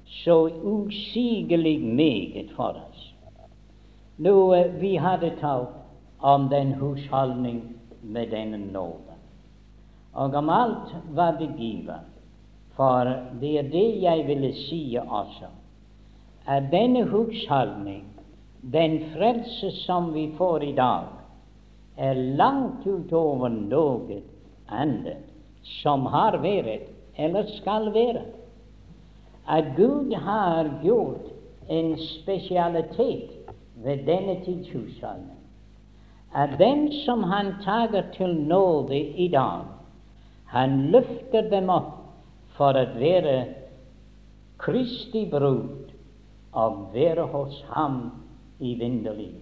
så 0.05 0.49
usigelig 0.63 1.79
meget 1.81 2.51
for 2.55 2.77
oss. 2.89 3.13
Nå, 4.17 4.55
vi 4.79 4.95
hadde 4.95 5.33
talt 5.41 5.73
om 6.19 6.49
den 6.49 6.73
husholdning 6.73 7.75
med 8.01 8.31
denne 8.31 8.57
nåden, 8.57 9.19
og 10.13 10.33
om 10.33 10.49
alt 10.49 10.93
hva 11.13 11.31
det 11.39 11.49
giver. 11.57 11.99
For 12.75 13.07
det 13.41 13.57
er 13.59 13.69
det 13.71 14.01
jeg 14.03 14.27
ville 14.27 14.51
si 14.65 14.97
også, 14.99 15.51
at 16.47 16.63
denne 16.71 17.05
husholdning, 17.07 18.03
den 18.73 18.99
frelse 19.13 19.71
som 19.85 20.13
vi 20.13 20.31
får 20.37 20.63
i 20.63 20.73
dag, 20.75 21.07
er 21.97 22.13
langt 22.13 22.87
utover 22.87 23.49
noe 23.49 24.19
annet 24.67 25.23
som 25.81 26.05
har 26.11 26.37
vært 26.43 26.91
eller 27.17 27.47
skal 27.55 27.93
være. 27.95 28.25
At 29.47 29.71
Gud 29.77 30.11
har 30.13 30.67
gjort 30.83 31.31
en 31.69 31.95
spesialitet 31.97 33.31
ved 33.83 34.03
denne 34.05 34.41
tids 34.45 34.69
husholdning. 34.73 35.39
At 36.35 36.59
dem 36.59 36.89
som 37.05 37.23
han 37.23 37.53
tager 37.63 38.03
til 38.17 38.35
nåde 38.35 38.99
i 38.99 39.27
dag, 39.27 39.63
han 40.45 40.81
løfter 40.91 41.49
dem 41.49 41.69
opp 41.69 42.04
for 42.57 42.77
å 42.77 42.85
være 42.97 43.37
Kristi 44.61 45.25
brud 45.29 45.91
og 46.55 46.77
være 46.93 47.27
hos 47.33 47.57
ham 47.75 47.97
i 48.63 48.75
vinterlig. 48.79 49.33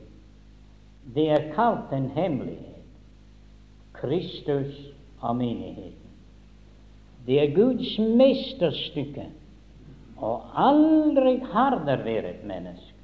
Det 1.14 1.28
er 1.36 1.52
kalt 1.54 1.92
en 1.94 2.10
hemmelighet. 2.16 2.74
Kristus 3.94 4.74
og 5.22 5.38
menigheten. 5.38 6.00
Det 7.26 7.38
er 7.40 7.54
Guds 7.56 7.94
mesterstykke, 8.00 9.30
og 10.20 10.42
aldri 10.60 11.38
har 11.54 11.78
det 11.88 12.02
vært 12.04 12.42
menneske, 12.48 12.98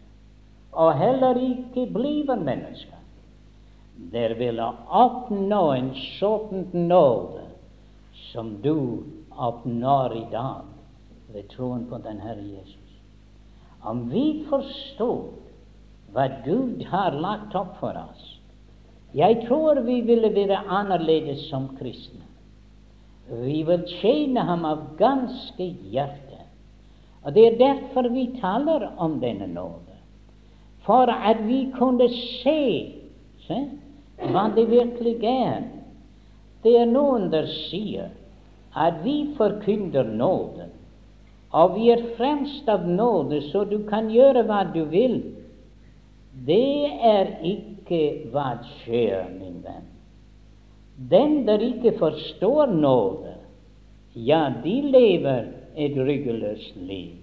og 0.75 0.91
heller 0.99 1.39
ikke 1.39 1.85
bliver 1.93 2.35
menneske, 2.35 2.99
der 4.11 4.35
ville 4.39 4.65
oppnå 4.87 5.61
en 5.77 5.93
sånn 6.19 6.67
nåde 6.73 7.45
som 8.29 8.57
du 8.63 8.75
oppnår 9.39 10.15
i 10.17 10.25
dag 10.31 10.67
ved 11.33 11.49
troen 11.53 11.85
på 11.89 11.97
den 12.03 12.19
Herre 12.19 12.43
Jesus. 12.43 12.75
Om 13.81 14.09
vi 14.11 14.45
forstår 14.49 15.29
hva 16.13 16.25
Gud 16.45 16.83
har 16.89 17.15
lagt 17.21 17.55
opp 17.55 17.77
for 17.79 17.95
oss. 17.95 18.25
Jeg 19.15 19.45
tror 19.47 19.81
vi 19.85 20.01
ville 20.05 20.29
være 20.33 20.63
annerledes 20.67 21.47
som 21.49 21.69
kristne. 21.79 22.25
Vi 23.29 23.61
vil 23.63 23.85
tjene 24.01 24.41
ham 24.45 24.65
av 24.65 24.83
ganske 24.97 25.65
hjerte. 25.93 26.41
Og 27.23 27.33
Det 27.33 27.45
er 27.45 27.57
derfor 27.59 28.09
vi 28.09 28.29
taler 28.41 28.89
om 28.97 29.19
denne 29.21 29.47
nåde. 29.47 29.97
For 30.85 31.11
at 31.11 31.43
vi 31.47 31.67
kunne 31.75 32.07
se, 32.09 32.95
se 33.45 33.59
hva 34.31 34.47
det 34.55 34.69
virkelig 34.69 35.19
er. 35.23 35.67
Det 36.63 36.73
er 36.79 36.89
noen 36.89 37.29
der 37.31 37.45
sier 37.69 38.09
at 38.79 39.01
vi 39.03 39.17
forkynner 39.37 40.03
nåden, 40.03 40.71
og 41.51 41.75
vi 41.75 41.89
er 41.91 42.05
fremst 42.17 42.69
av 42.69 42.85
nåde, 42.87 43.41
så 43.49 43.65
du 43.67 43.79
kan 43.89 44.09
gjøre 44.13 44.45
hva 44.47 44.63
du 44.73 44.83
vil. 44.91 45.19
Det 46.45 46.89
er 47.09 47.33
ikke 47.45 48.01
hva 48.31 48.51
skjer, 48.79 49.25
min 49.33 49.59
venn. 49.65 49.87
Den 51.09 51.41
der 51.47 51.63
ikke 51.63 51.95
forstår 51.97 52.71
nåde, 52.75 53.33
ja, 54.13 54.49
de 54.63 54.75
lever 54.93 55.49
et 55.75 55.97
ryggeløst 55.97 56.77
liv. 56.77 57.17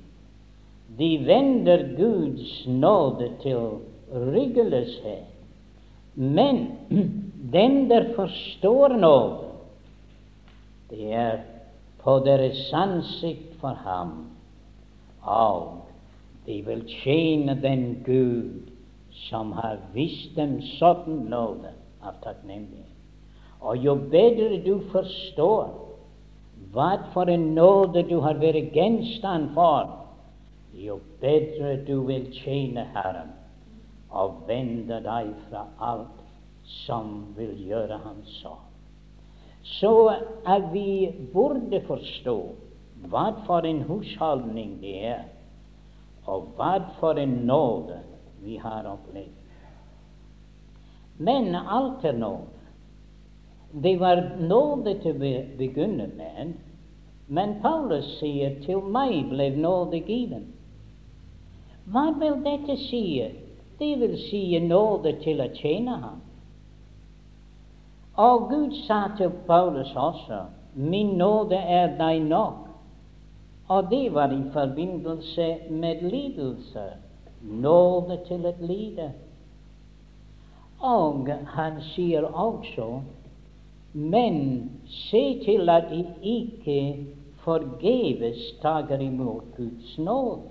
De 0.98 1.11
vender 1.26 1.82
Guds 1.96 2.66
nåde 2.66 3.30
til 3.42 3.78
ryggeløshet. 4.11 5.32
Men 6.14 6.66
den 7.57 7.90
der 7.90 8.14
forstår 8.16 8.96
nåde, 8.96 9.45
det 10.91 11.12
er 11.12 11.39
på 12.03 12.18
deres 12.24 12.72
ansikt 12.74 13.57
for 13.61 13.78
ham, 13.82 14.12
og 15.22 15.87
de 16.47 16.61
vil 16.66 16.84
tjene 17.03 17.57
den 17.62 18.03
Gud 18.07 18.70
som 19.28 19.53
har 19.57 19.80
vist 19.95 20.37
dem 20.37 20.61
sånn 20.76 21.26
nåde 21.30 21.72
av 22.05 22.20
takknemlighet. 22.22 22.93
Og 23.61 23.80
jo 23.82 23.97
bedre 24.12 24.61
du 24.62 24.76
forstår 24.93 25.72
hva 26.74 26.91
for 27.14 27.30
en 27.32 27.49
nåde 27.57 28.05
du 28.07 28.18
har 28.22 28.39
vært 28.39 28.76
gjenstand 28.76 29.51
for, 29.57 29.89
jo 30.76 31.01
bedre 31.22 31.78
du 31.89 31.97
vil 32.07 32.28
tjene 32.37 32.84
Herren 32.95 33.32
og 34.12 34.45
vende 34.49 35.01
deg 35.05 35.32
fra 35.49 35.66
alt 35.82 36.22
som 36.84 37.32
vil 37.37 37.57
gjøre 37.66 37.99
ham 38.05 38.22
så. 38.39 38.55
Så 39.66 39.92
er 40.46 40.68
vi 40.72 41.12
burde 41.32 41.80
forstå 41.86 42.36
hva 43.10 43.24
for 43.46 43.66
en 43.66 43.82
husholdning 43.88 44.76
det 44.80 44.94
er, 45.10 45.24
og 46.26 46.52
hva 46.56 46.76
for 47.00 47.18
en 47.20 47.42
nåde 47.48 47.98
vi 48.44 48.56
har 48.62 48.86
opplevd. 48.88 49.34
Men 51.18 51.54
alt 51.54 52.04
er 52.04 52.12
nåde. 52.12 52.52
Det 53.82 53.96
var 54.00 54.22
nåde 54.40 54.94
til 55.02 55.16
å 55.16 55.32
begynne 55.58 56.06
med, 56.16 56.54
men 57.28 57.56
Paulus 57.62 58.06
sier 58.20 58.60
til 58.64 58.84
meg 58.94 59.26
ble 59.32 59.50
nåde 59.58 60.00
given. 60.06 60.46
Hva 61.90 62.10
vil 62.20 62.38
dette 62.44 62.76
si? 62.86 63.02
Det 63.78 63.92
vil 64.00 64.14
si 64.28 64.58
nåde 64.62 65.16
til 65.24 65.42
å 65.42 65.50
tjene 65.54 65.98
ham. 66.02 66.22
Og 68.16 68.48
Gud 68.50 68.72
sa 68.86 69.00
til 69.16 69.30
Paulus 69.46 69.92
også, 69.96 70.40
min 70.74 71.06
nåde 71.06 71.56
er 71.56 71.96
deg 71.98 72.20
nok. 72.20 72.68
Og 73.68 73.90
det 73.90 74.14
var 74.14 74.30
i 74.30 74.42
forbindelse 74.52 75.56
med 75.70 76.02
lidelse 76.02 76.84
nåde 77.42 78.20
til 78.28 78.44
et 78.46 78.60
lide. 78.60 79.12
Og 80.80 81.28
han 81.46 81.80
sier 81.82 82.22
også 82.22 83.00
men 83.96 84.70
se 84.86 85.44
til 85.44 85.70
at 85.70 85.84
de 85.90 86.06
ikke 86.22 87.06
forgeves 87.36 88.52
tager 88.62 88.98
imot 89.00 89.44
Guds 89.56 89.98
nåde. 89.98 90.42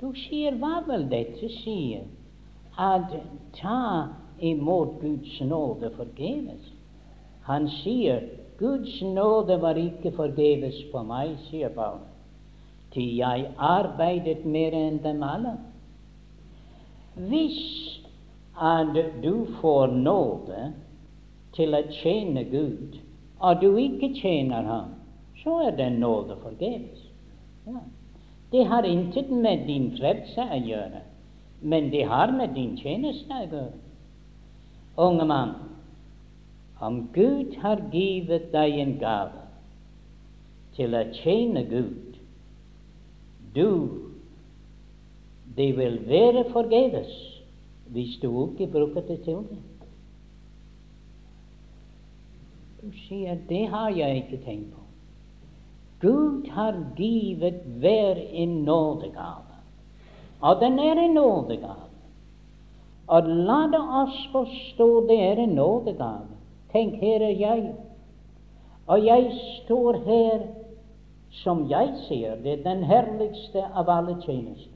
Du 0.00 0.10
sier 0.12 0.58
hva 0.60 0.82
vil 0.84 1.06
dette 1.08 1.48
si? 1.62 1.96
At 2.76 3.14
ta 3.56 3.78
imot 4.44 5.00
Guds 5.00 5.40
nåde 5.40 5.90
forgeves? 5.96 6.72
Han 7.48 7.68
sier 7.82 8.22
Guds 8.58 9.02
nåde 9.02 9.56
var 9.60 9.78
ikke 9.80 10.12
forgeves 10.14 10.78
på 10.92 11.02
meg, 11.06 11.34
sier 11.48 11.72
Paulus, 11.74 12.10
til 12.94 13.16
jeg 13.18 13.48
arbeidet 13.58 14.44
mer 14.46 14.76
enn 14.78 15.00
dem 15.02 15.22
alle. 15.26 15.56
Hvis 17.14 17.60
at 18.54 18.94
du 19.22 19.46
får 19.60 19.94
nåde 19.98 20.68
til 21.56 21.74
å 21.74 21.82
tjene 21.98 22.44
Gud, 22.50 22.98
og 23.42 23.60
du 23.60 23.74
ikke 23.78 24.14
tjener 24.20 24.66
Ham, 24.70 24.94
så 25.42 25.58
er 25.66 25.76
den 25.76 25.98
nåde 26.02 26.38
forgeves. 26.42 27.02
Ja. 27.66 27.82
Det 28.52 28.66
har 28.70 28.86
intet 28.86 29.30
med 29.30 29.66
din 29.66 29.90
frelse 29.98 30.46
å 30.46 30.60
gjøre, 30.62 31.02
men 31.60 31.90
det 31.90 32.04
har 32.06 32.30
med 32.32 32.54
din 32.54 32.76
tjeneste 32.78 33.34
å 33.34 33.48
gjøre. 33.50 33.83
Unge 34.96 35.24
mann, 35.26 35.54
om 36.80 37.08
Gud 37.14 37.56
har 37.62 37.80
givet 37.92 38.52
deg 38.52 38.78
en 38.78 38.96
gave 39.00 39.42
til 40.76 40.94
å 40.94 41.02
tjene 41.16 41.64
Gud, 41.70 42.18
du 43.54 43.70
det 45.56 45.70
vil 45.76 46.00
være 46.08 46.44
forgjeves 46.50 47.12
hvis 47.94 48.16
du 48.22 48.28
ikke 48.46 48.66
bruker 48.72 49.04
det 49.06 49.20
til 49.26 49.44
det. 49.50 49.60
Du 52.82 52.90
sier 53.06 53.38
det 53.48 53.62
har 53.70 53.94
jeg 53.94 54.24
ikke 54.24 54.40
tenkt 54.44 54.72
på. 54.74 54.82
Gud 56.02 56.48
har 56.52 56.76
givet 56.98 57.62
hver 57.80 58.18
en 58.18 58.58
nådegave, 58.66 59.60
og 60.40 60.60
den 60.60 60.78
er 60.78 61.00
en 61.00 61.14
nådegave. 61.16 61.93
Og 63.06 63.28
la 63.28 63.62
oss 64.02 64.28
forstå 64.32 65.06
det 65.08 65.18
er 65.20 65.42
en 65.42 65.56
nådegave. 65.58 66.30
Tenk, 66.72 66.94
her 67.00 67.22
er 67.22 67.34
jeg, 67.38 67.74
og 68.86 69.06
jeg 69.06 69.30
står 69.64 69.98
her 70.04 70.46
som 71.30 71.70
jeg 71.70 71.92
ser 72.08 72.36
det, 72.42 72.64
den 72.64 72.84
herligste 72.84 73.62
av 73.74 73.90
alle 73.90 74.16
tjenester. 74.22 74.70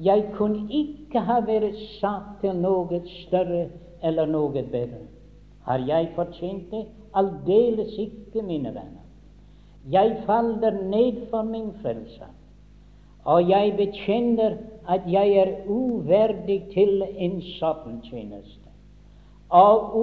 Jeg 0.00 0.28
kunne 0.36 0.68
ikke 0.70 1.20
ha 1.26 1.40
vært 1.42 1.76
satt 1.98 2.38
til 2.40 2.56
noe 2.62 3.00
større 3.24 3.66
eller 4.02 4.30
noe 4.30 4.62
bedre. 4.62 5.04
Har 5.66 5.82
jeg 5.84 6.12
fortjent 6.16 6.70
det? 6.70 6.84
Aldeles 7.14 7.96
ikke, 7.98 8.42
mine 8.42 8.70
venner. 8.74 9.04
Jeg 9.90 10.22
faller 10.26 10.82
ned 10.84 11.26
for 11.30 11.42
min 11.42 11.72
frelse. 11.82 12.34
og 13.24 13.48
jeg 13.48 13.74
bekjenner 13.76 14.56
at 14.88 15.04
jeg 15.06 15.36
er 15.36 15.50
uverdig 15.68 16.62
til 16.72 17.02
en 17.04 17.40
sånn 17.58 18.00
tjeneste, 18.06 18.68
og 19.48 19.94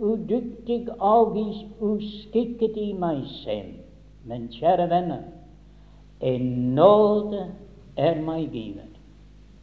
udyktig 0.00 0.80
og 0.96 1.36
uskikket 1.80 2.76
i 2.80 2.92
meg 2.96 3.22
selv. 3.40 3.76
Men 4.24 4.48
kjære 4.52 4.88
venner, 4.90 5.22
en 6.20 6.48
nåde 6.76 7.46
er 7.96 8.20
meg 8.24 8.50
givet. 8.52 8.96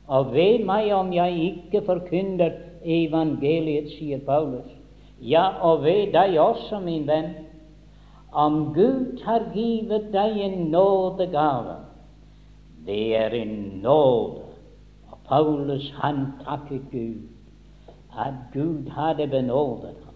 Og 0.07 0.31
ved 0.33 0.65
meg 0.65 0.91
om 0.95 1.11
jeg 1.13 1.41
ikke 1.51 1.83
forkynner 1.85 2.55
evangeliet, 2.85 3.89
sier 3.97 4.21
Paulus. 4.25 4.69
Ja, 5.21 5.49
og 5.61 5.83
ved 5.83 6.13
deg 6.13 6.37
også, 6.39 6.79
min 6.79 7.07
venn, 7.09 7.33
om 8.31 8.73
Gud 8.73 9.21
har 9.25 9.49
givet 9.53 10.11
deg 10.13 10.37
en 10.45 10.67
nådegave 10.71 11.86
det 12.87 13.15
er 13.15 13.29
en 13.29 13.81
nåde. 13.83 14.41
Og 15.11 15.17
Paulus 15.27 15.93
han 16.01 16.25
takket 16.45 16.81
Gud 16.91 17.21
at 18.17 18.33
Gud 18.53 18.89
hadde 18.89 19.27
benådet 19.27 19.95
ham. 20.05 20.13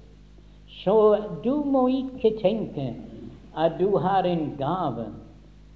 Så 0.67 1.17
du 1.43 1.63
må 1.63 1.88
ikke 1.88 2.38
tenke 2.41 2.95
at 3.57 3.72
du 3.80 3.97
har 3.97 4.24
en 4.24 4.55
gave, 4.57 5.05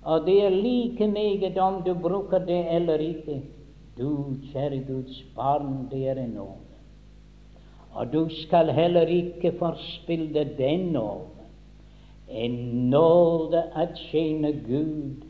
og 0.03 0.25
det 0.25 0.43
er 0.45 0.49
like 0.49 1.07
meget 1.07 1.57
om 1.57 1.83
du 1.83 1.93
bruker 1.93 2.39
det 2.39 2.75
eller 2.75 2.93
ikke. 2.93 3.41
Du, 3.97 4.35
kjære 4.51 4.83
Guds 4.87 5.23
barn, 5.35 5.87
det 5.91 6.07
er 6.07 6.15
en 6.23 6.29
nåde. 6.29 6.65
Og 7.91 8.13
du 8.13 8.29
skal 8.29 8.71
heller 8.71 9.01
ikke 9.01 9.53
forspille 9.59 10.49
den 10.57 10.79
nåde. 10.79 11.31
En 12.29 12.51
nåde 12.89 13.63
at 13.75 13.89
tjene 14.11 14.51
Gud 14.51 15.24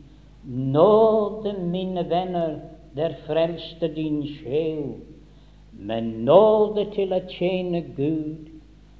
Nåde, 0.46 1.52
mine 1.58 2.02
venner, 2.08 2.60
der 2.94 3.14
frelste 3.26 3.88
din 3.88 4.22
sjel, 4.26 4.94
men 5.72 6.10
nåde 6.24 6.84
til 6.94 7.12
å 7.12 7.18
tjene 7.32 7.82
Gud. 7.96 8.52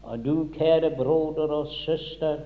Og 0.07 0.25
du, 0.25 0.35
kjære 0.55 0.91
broder 0.99 1.55
og 1.55 1.71
søster, 1.85 2.43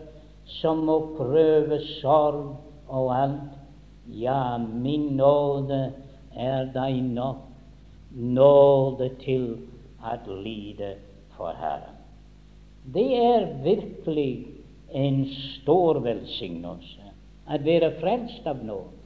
som 0.60 0.84
må 0.88 0.98
prøve 1.16 1.80
sorg 2.00 2.54
og 2.88 3.10
alt. 3.16 3.56
Ja, 4.12 4.58
min 4.58 5.14
nåde 5.16 5.80
er 6.36 6.68
deg 6.74 7.00
nok. 7.14 7.46
Nåde 8.12 9.10
til 9.24 9.52
å 10.02 10.40
lide 10.42 10.96
for 11.36 11.56
Herren. 11.56 11.96
Det 12.84 13.06
er 13.16 13.52
virkelig 13.64 14.32
en 14.92 15.22
stor 15.30 16.00
velsignelse 16.04 17.09
å 17.48 17.58
være 17.64 17.92
frelst 18.00 18.46
av 18.46 18.64
nåde. 18.64 18.96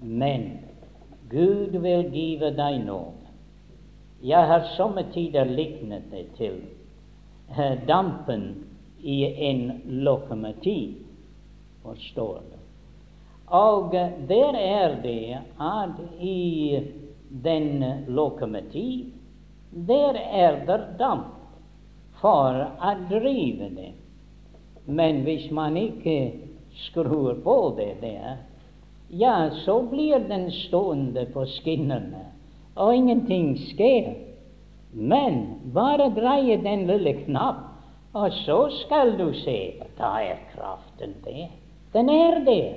Men 0.00 0.46
Gud 1.30 1.76
vil 1.82 2.08
give 2.14 2.50
deg 2.56 2.80
nåde. 2.86 3.34
Jeg 4.22 4.48
har 4.50 4.72
somme 4.76 5.04
tider 5.14 5.48
liknet 5.48 6.10
det 6.12 6.26
til 6.36 6.60
uh, 7.56 7.76
dampen 7.88 8.50
i 9.00 9.24
en 9.48 9.80
lokomotiv, 10.04 10.98
forstår 11.82 12.40
du. 12.50 12.56
Og 13.50 13.94
der 14.28 14.56
er 14.60 15.00
det 15.02 15.38
at 15.58 15.96
i 16.20 16.80
den 17.30 17.84
lokomotiv, 18.06 19.06
der 19.72 20.18
er 20.18 20.60
det 20.66 20.78
damp 20.98 21.40
for 22.20 22.60
å 22.76 22.92
drive 23.08 23.70
det. 23.74 23.92
Men 24.86 25.22
hvis 25.24 25.48
man 25.54 25.76
ikke 25.80 26.16
skrur 26.86 27.34
på 27.44 27.74
det 27.76 27.94
der, 28.00 28.36
ja, 29.08 29.50
så 29.64 29.82
blir 29.82 30.18
den 30.18 30.50
stående 30.50 31.26
på 31.26 31.44
skinnene, 31.46 32.24
og 32.74 32.94
ingenting 32.94 33.56
skjer. 33.58 34.12
Men 34.92 35.40
bare 35.74 36.10
dreie 36.14 36.56
den 36.62 36.86
lille 36.86 37.12
knapp, 37.24 37.66
og 38.14 38.32
så 38.42 38.60
skal 38.80 39.16
du 39.18 39.32
se. 39.42 39.58
Da 39.98 40.16
er 40.22 40.38
kraften 40.54 41.14
der. 41.24 41.50
Den 41.92 42.08
er 42.10 42.40
der. 42.46 42.72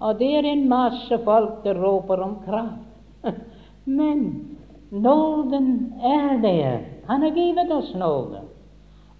Og 0.00 0.18
det 0.18 0.30
er 0.38 0.46
en 0.46 0.68
masse 0.68 1.18
folk 1.24 1.64
som 1.64 1.82
roper 1.82 2.22
om 2.24 2.36
kraft. 2.44 2.84
Men 3.84 4.22
nåden 4.90 5.92
er 6.00 6.38
der. 6.42 6.80
Han 7.06 7.22
har 7.22 7.36
givet 7.36 7.72
oss 7.72 7.94
nåden. 7.94 8.48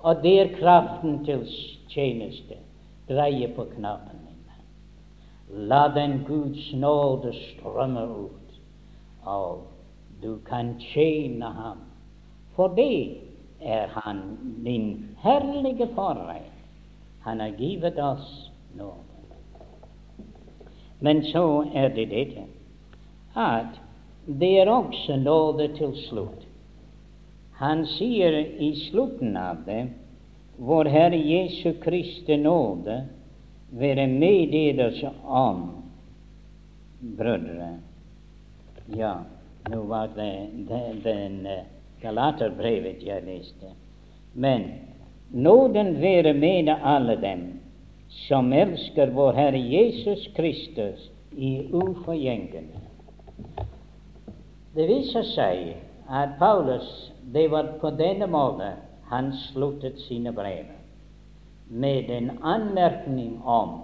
Og 0.00 0.22
det 0.22 0.40
er 0.40 0.56
kraften 0.60 1.24
til 1.24 1.44
tjeneste 1.88 2.67
dreie 3.08 3.48
på 3.48 3.64
knappen 3.64 4.20
min. 4.24 4.34
La 5.68 5.88
den 5.88 6.24
Guds 6.28 6.72
nåde 6.72 7.32
strømme 7.32 8.04
ut, 8.06 8.60
og 9.24 9.66
du 10.22 10.38
kan 10.48 10.74
tjene 10.80 11.44
ham. 11.44 11.78
For 12.56 12.68
det 12.76 13.16
er 13.60 13.86
han 13.86 14.22
din 14.64 15.16
herlige 15.22 15.88
forrett. 15.94 16.52
Han 17.20 17.40
har 17.40 17.48
givet 17.58 17.98
oss 17.98 18.50
nåde. 18.76 19.08
Men 21.00 21.22
så 21.24 21.64
er 21.74 21.88
det 21.88 22.08
dette 22.10 22.44
at 23.38 23.80
det 24.26 24.60
er 24.60 24.70
også 24.70 25.16
nåde 25.16 25.68
til 25.76 25.94
slutt. 26.08 26.46
Han 27.58 27.86
sier 27.86 28.34
i 28.58 28.72
slutten 28.88 29.36
av 29.36 29.62
det 29.66 29.88
vår 30.58 30.84
Herre 30.84 31.16
Jesu 31.16 31.72
Kristi 31.72 32.36
nåde 32.36 33.04
være 33.70 34.06
med 34.06 34.52
deres 34.52 35.04
om, 35.22 35.84
brødre. 37.00 37.76
Ja, 38.96 39.14
nå 39.70 39.82
var 39.82 40.08
det 40.16 40.48
den, 40.68 41.00
den 41.04 41.46
eh, 41.46 41.62
Galaterbrevet 42.00 43.02
jeg 43.06 43.22
leste. 43.26 43.70
Men 44.32 44.64
nåden 45.30 46.00
være 46.00 46.34
med 46.34 46.68
alle 46.82 47.16
dem 47.22 47.46
som 48.08 48.52
elsker 48.52 49.14
vår 49.14 49.32
Herre 49.32 49.60
Jesus 49.60 50.26
Kristus 50.36 51.10
i 51.36 51.68
uforgjengelig. 51.72 52.82
Det 54.74 54.90
viser 54.90 55.22
seg 55.36 55.76
at 56.10 56.34
Paulus 56.38 57.12
det 57.32 57.46
var 57.50 57.76
på 57.80 57.90
denne 57.94 58.26
måten 58.26 58.87
han 59.08 59.32
sluttet 59.32 59.98
sine 60.08 60.32
brev 60.32 60.64
med 61.68 62.10
en 62.10 62.30
anmerkning 62.42 63.42
om 63.44 63.80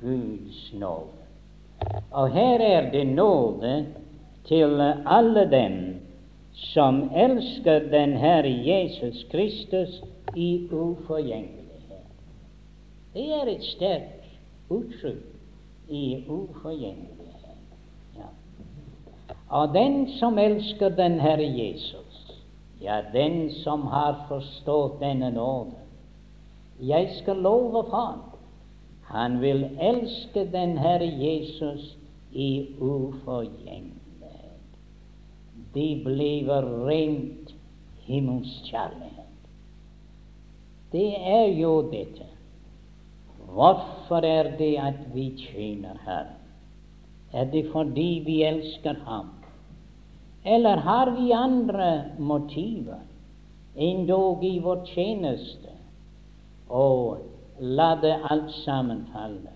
Guds 0.00 0.72
nåde. 0.72 1.18
Og 2.10 2.30
her 2.30 2.60
er 2.60 2.90
det 2.90 3.06
nåde 3.06 3.86
til 4.48 4.80
alle 5.06 5.50
dem 5.50 5.94
som 6.52 7.10
elsker 7.14 7.90
den 7.90 8.16
Herre 8.16 8.50
Jesus 8.66 9.26
Kristus 9.30 10.02
i 10.36 10.68
uforgjengelighet. 10.70 12.06
Det 13.14 13.26
er 13.34 13.50
et 13.52 13.64
sterkt 13.64 14.26
uttrykk 14.70 15.24
i 15.88 16.24
uforgjengelighet. 16.28 17.62
Ja. 18.16 18.28
Og 19.48 19.74
den 19.74 20.08
som 20.18 20.38
elsker 20.38 20.88
den 20.88 21.20
Herre 21.20 21.46
Jesus, 21.58 22.07
ja, 22.80 23.02
den 23.12 23.50
som 23.64 23.86
har 23.86 24.24
forstått 24.28 25.00
denne 25.00 25.30
nåde. 25.30 25.76
Jeg 26.78 27.10
skal 27.18 27.40
love 27.42 27.84
for 27.90 28.38
han 29.08 29.40
vil 29.40 29.64
elske 29.80 30.44
den 30.52 30.76
Herre 30.78 31.06
Jesus 31.06 31.96
i 32.32 32.76
uforgjengelighet. 32.78 34.74
De 35.74 35.86
blir 36.04 36.50
rent 36.88 37.54
himmelskjærlighet. 38.04 39.48
Det 40.92 41.08
er 41.16 41.46
jo 41.56 41.72
dette. 41.92 42.26
Hvorfor 43.48 44.24
er 44.24 44.52
det 44.58 44.74
at 44.76 45.00
vi 45.14 45.30
tjener 45.40 45.96
Herren? 46.04 46.36
Er 47.32 47.44
det 47.44 47.66
fordi 47.72 48.22
vi 48.26 48.42
elsker 48.42 48.94
Ham? 49.04 49.37
Eller 50.48 50.76
har 50.76 51.10
vi 51.10 51.32
andre 51.32 52.04
motiver, 52.18 53.00
endog 53.74 54.44
i 54.44 54.58
vår 54.64 54.84
tjeneste? 54.88 55.74
Og 56.68 57.18
la 57.60 57.88
det 58.02 58.14
alt 58.30 58.52
sammen 58.64 59.02
falle. 59.12 59.52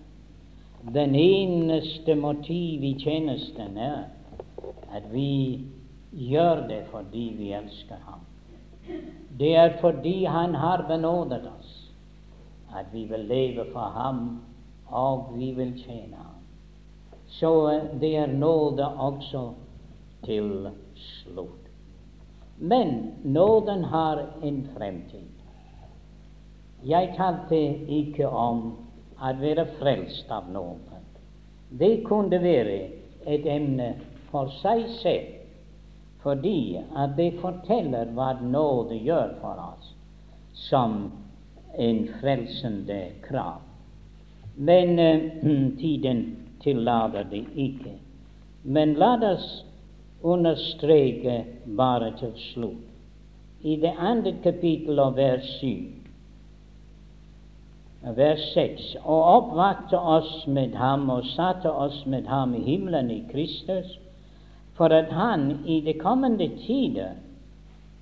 Den 0.93 1.15
eneste 1.15 2.15
motiv 2.15 2.83
i 2.83 2.93
tjenesten 2.99 3.77
er 3.77 4.03
at 4.93 5.07
vi 5.13 5.65
gjør 6.11 6.67
det 6.67 6.83
fordi 6.91 7.25
vi 7.37 7.51
elsker 7.57 7.97
ham. 8.05 8.21
Det 9.39 9.55
er 9.55 9.77
fordi 9.81 10.25
han 10.25 10.55
har 10.55 10.85
benådet 10.87 11.41
oss, 11.47 11.73
at 12.75 12.85
vi 12.93 13.05
vil 13.09 13.25
leve 13.29 13.65
for 13.71 13.89
ham, 13.97 14.41
og 14.87 15.33
vi 15.37 15.51
vil 15.51 15.73
tjene 15.79 16.15
ham. 16.15 16.41
Så 17.27 17.81
det 18.01 18.15
er 18.17 18.27
nåde 18.27 18.87
også 18.87 19.49
til 20.25 20.69
slutt. 21.03 21.69
Men 22.57 23.11
nåden 23.23 23.83
har 23.83 24.25
en 24.41 24.67
fremtid. 24.77 25.29
Jeg 26.83 27.13
talte 27.17 27.59
ikke 27.97 28.27
om 28.27 28.65
å 29.17 29.31
være 29.39 29.65
frelst 29.79 30.31
av 30.31 30.49
nåden. 30.51 31.05
Det 31.69 32.03
kunne 32.05 32.37
være 32.43 32.79
et 33.25 33.45
emne 33.49 33.93
for 34.31 34.51
seg 34.61 34.83
selv, 34.99 35.31
fordi 36.23 36.77
at 36.77 37.15
det 37.17 37.31
forteller 37.41 38.11
hva 38.15 38.33
nåde 38.41 38.99
gjør 38.99 39.35
for 39.41 39.59
oss 39.63 39.93
som 40.67 41.11
en 41.73 42.03
frelsende 42.19 42.99
krav. 43.25 43.61
Men 44.55 44.99
uh, 44.99 45.77
tiden 45.81 46.25
tillater 46.63 47.25
det 47.31 47.45
ikke. 47.55 47.95
Men 48.63 48.93
la 48.99 49.15
oss 49.31 49.47
understreke 50.23 51.43
bare 51.77 52.13
til 52.19 52.33
slutt. 52.53 52.89
I 53.63 53.75
det 53.79 53.93
andre 53.97 54.33
kapittel 54.43 54.99
av 54.99 55.15
vers 55.15 55.47
7 55.59 56.03
vers 58.11 58.53
6, 58.53 58.95
og 59.03 59.23
oppvakte 59.23 59.99
oss 59.99 60.47
med 60.47 60.75
ham 60.75 61.09
og 61.09 61.25
satte 61.35 61.71
oss 61.71 62.03
med 62.05 62.27
ham 62.27 62.55
i 62.55 62.63
himmelen 62.65 63.11
i 63.11 63.23
Kristus, 63.31 63.99
for 64.75 64.91
at 64.91 65.11
han 65.13 65.63
i 65.65 65.79
de 65.81 65.93
kommende 65.93 66.49
tider 66.65 67.15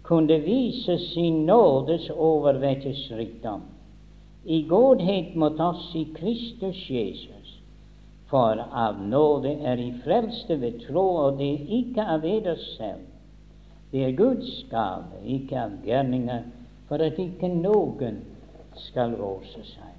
kunne 0.03 0.39
vise 0.41 0.97
sin 1.13 1.45
nådes 1.45 2.09
overvettes 2.09 3.11
rikdom, 3.17 3.61
i 4.45 4.63
godhet 4.69 5.36
mot 5.36 5.59
oss 5.59 5.91
i 5.95 6.07
Kristus 6.15 6.89
Jesus. 6.89 7.40
For 8.32 8.63
av 8.71 8.99
nåde 9.03 9.51
er 9.67 9.79
I 9.84 9.91
frelste 10.05 10.55
ved 10.61 10.79
tro, 10.86 11.03
og 11.25 11.39
det 11.39 11.49
er 11.51 11.71
ikke 11.82 12.05
av 12.13 12.25
eder 12.25 12.59
selv. 12.77 13.03
Det 13.91 14.05
er 14.07 14.15
Guds 14.15 14.51
gave, 14.71 15.19
ikke 15.27 15.57
av 15.59 15.73
gjerninger, 15.84 16.45
for 16.88 17.03
at 17.03 17.19
ikke 17.19 17.49
noen 17.51 18.21
skal 18.88 19.17
rose 19.19 19.65
seg. 19.67 19.89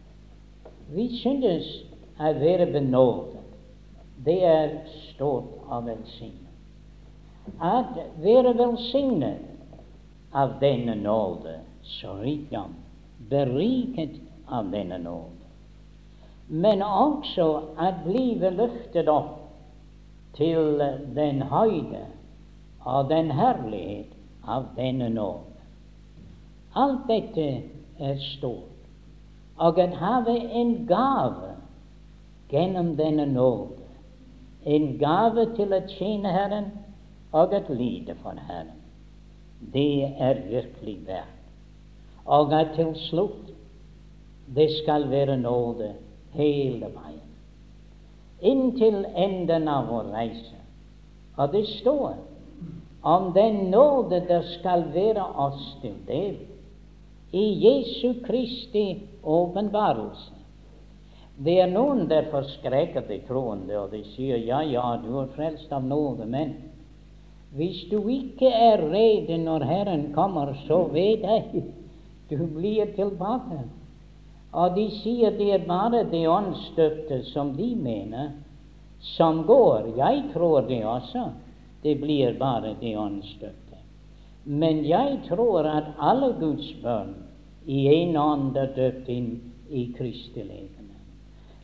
Vi 0.97 1.11
synes 1.21 1.69
å 2.17 2.33
være 2.41 2.71
benådet. 2.73 3.45
Det 4.25 4.39
er 4.47 4.75
stort 5.11 5.53
av 5.69 5.85
velsignet. 5.91 6.39
At 7.61 7.97
være 8.23 8.55
velsignet 8.57 10.33
av 10.33 10.57
denne 10.63 10.95
nåde, 11.03 11.59
så 11.99 12.17
rikdom, 12.23 12.77
beriket 13.29 14.21
av 14.49 14.71
denne 14.73 15.01
nåde. 15.03 15.32
Men 16.53 16.83
også 16.85 17.47
at 17.81 18.03
blive 18.05 18.51
løftet 18.53 19.09
opp 19.09 19.39
til 20.37 20.83
den 21.17 21.43
høyde 21.49 22.05
og 22.85 23.09
den 23.09 23.31
herlighet 23.33 24.13
av 24.45 24.69
denne 24.77 25.09
nåde. 25.09 25.49
Alt 26.77 27.09
dette 27.09 27.49
er 28.01 28.21
stort 28.35 28.73
og 29.57 29.79
at 29.81 29.97
have 29.97 30.37
en 30.53 30.87
gave 30.87 31.53
gjennom 32.51 32.97
denne 32.97 33.27
nåde. 33.27 33.81
En 34.65 34.99
gave 34.99 35.47
til 35.57 35.73
å 35.73 35.83
tjene 35.89 36.33
Herren 36.33 36.71
og 37.33 37.55
at 37.55 37.71
lide 37.73 38.15
for 38.23 38.39
Herren. 38.49 38.77
Det 39.73 40.13
er 40.19 40.43
virkelig 40.49 40.97
verdt. 41.07 41.39
Og 42.27 42.53
at 42.55 42.75
til 42.77 42.93
slutt 43.09 43.53
det 44.55 44.69
skal 44.83 45.09
være 45.11 45.37
nåde 45.39 45.93
hele 46.37 46.89
veien. 46.93 47.21
Inntil 48.43 49.05
enden 49.15 49.69
av 49.69 49.89
vår 49.93 50.11
reise. 50.15 50.59
Og 51.39 51.53
det 51.53 51.65
står 51.79 52.17
om 53.03 53.33
den 53.35 53.71
nåde 53.71 54.21
der 54.29 54.45
skal 54.59 54.85
være 54.95 55.25
oss 55.47 55.77
til 55.83 55.95
del 56.07 56.37
i 57.33 57.45
Jesu 57.65 58.21
Kristi 58.27 59.03
åpenbarelse. 59.23 60.33
Det 61.43 61.55
er 61.63 61.71
noen 61.73 62.05
der 62.11 62.29
forskrekker 62.31 63.07
de 63.09 63.23
troende, 63.27 63.79
og 63.81 63.95
de 63.95 64.03
sier 64.13 64.43
ja, 64.45 64.61
ja, 64.69 64.85
du 65.01 65.17
er 65.23 65.31
frelst 65.35 65.73
av 65.73 65.83
nåde, 65.87 66.27
men 66.29 66.53
hvis 67.57 67.83
du 67.91 67.99
ikke 68.09 68.49
er 68.49 68.85
rede 68.93 69.39
når 69.41 69.65
Herren 69.69 70.05
kommer, 70.15 70.53
så 70.67 70.85
vet 70.93 71.25
jeg 71.25 71.65
du 72.31 72.47
blir 72.55 72.93
tilbake. 72.97 73.65
Og 74.53 74.75
de 74.77 74.89
sier 75.01 75.33
det 75.39 75.49
er 75.55 75.67
bare 75.69 76.03
det 76.11 76.27
åndsdøpte 76.29 77.23
som 77.31 77.55
de 77.57 77.71
mener, 77.77 78.33
som 79.17 79.45
går. 79.49 79.95
Jeg 79.97 80.23
tror 80.35 80.69
det 80.69 80.85
også. 80.85 81.31
Det 81.83 81.97
blir 82.01 82.37
bare 82.39 82.75
det 82.81 82.97
åndsdøpte. 82.99 83.79
Men 84.45 84.85
jeg 84.87 85.19
tror 85.29 85.67
at 85.67 85.95
alle 85.99 86.33
Guds 86.41 86.69
barn 86.83 87.15
i 87.67 87.87
en 87.95 88.17
ånd 88.17 88.57
er 88.57 88.75
døpt 88.77 89.09
inn 89.09 89.33
i 89.71 89.87
Kristi. 89.97 90.45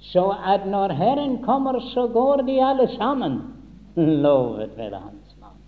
Så 0.01 0.31
at 0.47 0.67
når 0.67 0.95
Herren 0.95 1.39
kommer, 1.45 1.81
så 1.93 2.07
går 2.07 2.43
de 2.47 2.61
alle 2.65 2.89
sammen. 2.97 3.41
Lovet 4.25 4.77
være 4.79 5.01
Hans 5.03 5.35
navn. 5.41 5.59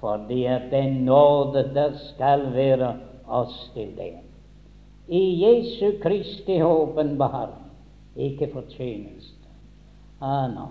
For 0.00 0.20
det 0.28 0.46
er 0.46 0.70
den 0.70 1.04
nåde 1.04 1.66
der 1.74 1.92
skal 2.14 2.52
være 2.54 2.94
oss 3.26 3.70
til 3.74 3.90
det. 3.98 4.27
I 5.08 5.22
Jesu 5.40 5.98
Kristi 6.02 6.62
åpenbaring, 6.62 7.64
ikke 8.16 8.50
fortjeneste. 8.52 9.48
Ah, 10.20 10.48
no. 10.52 10.68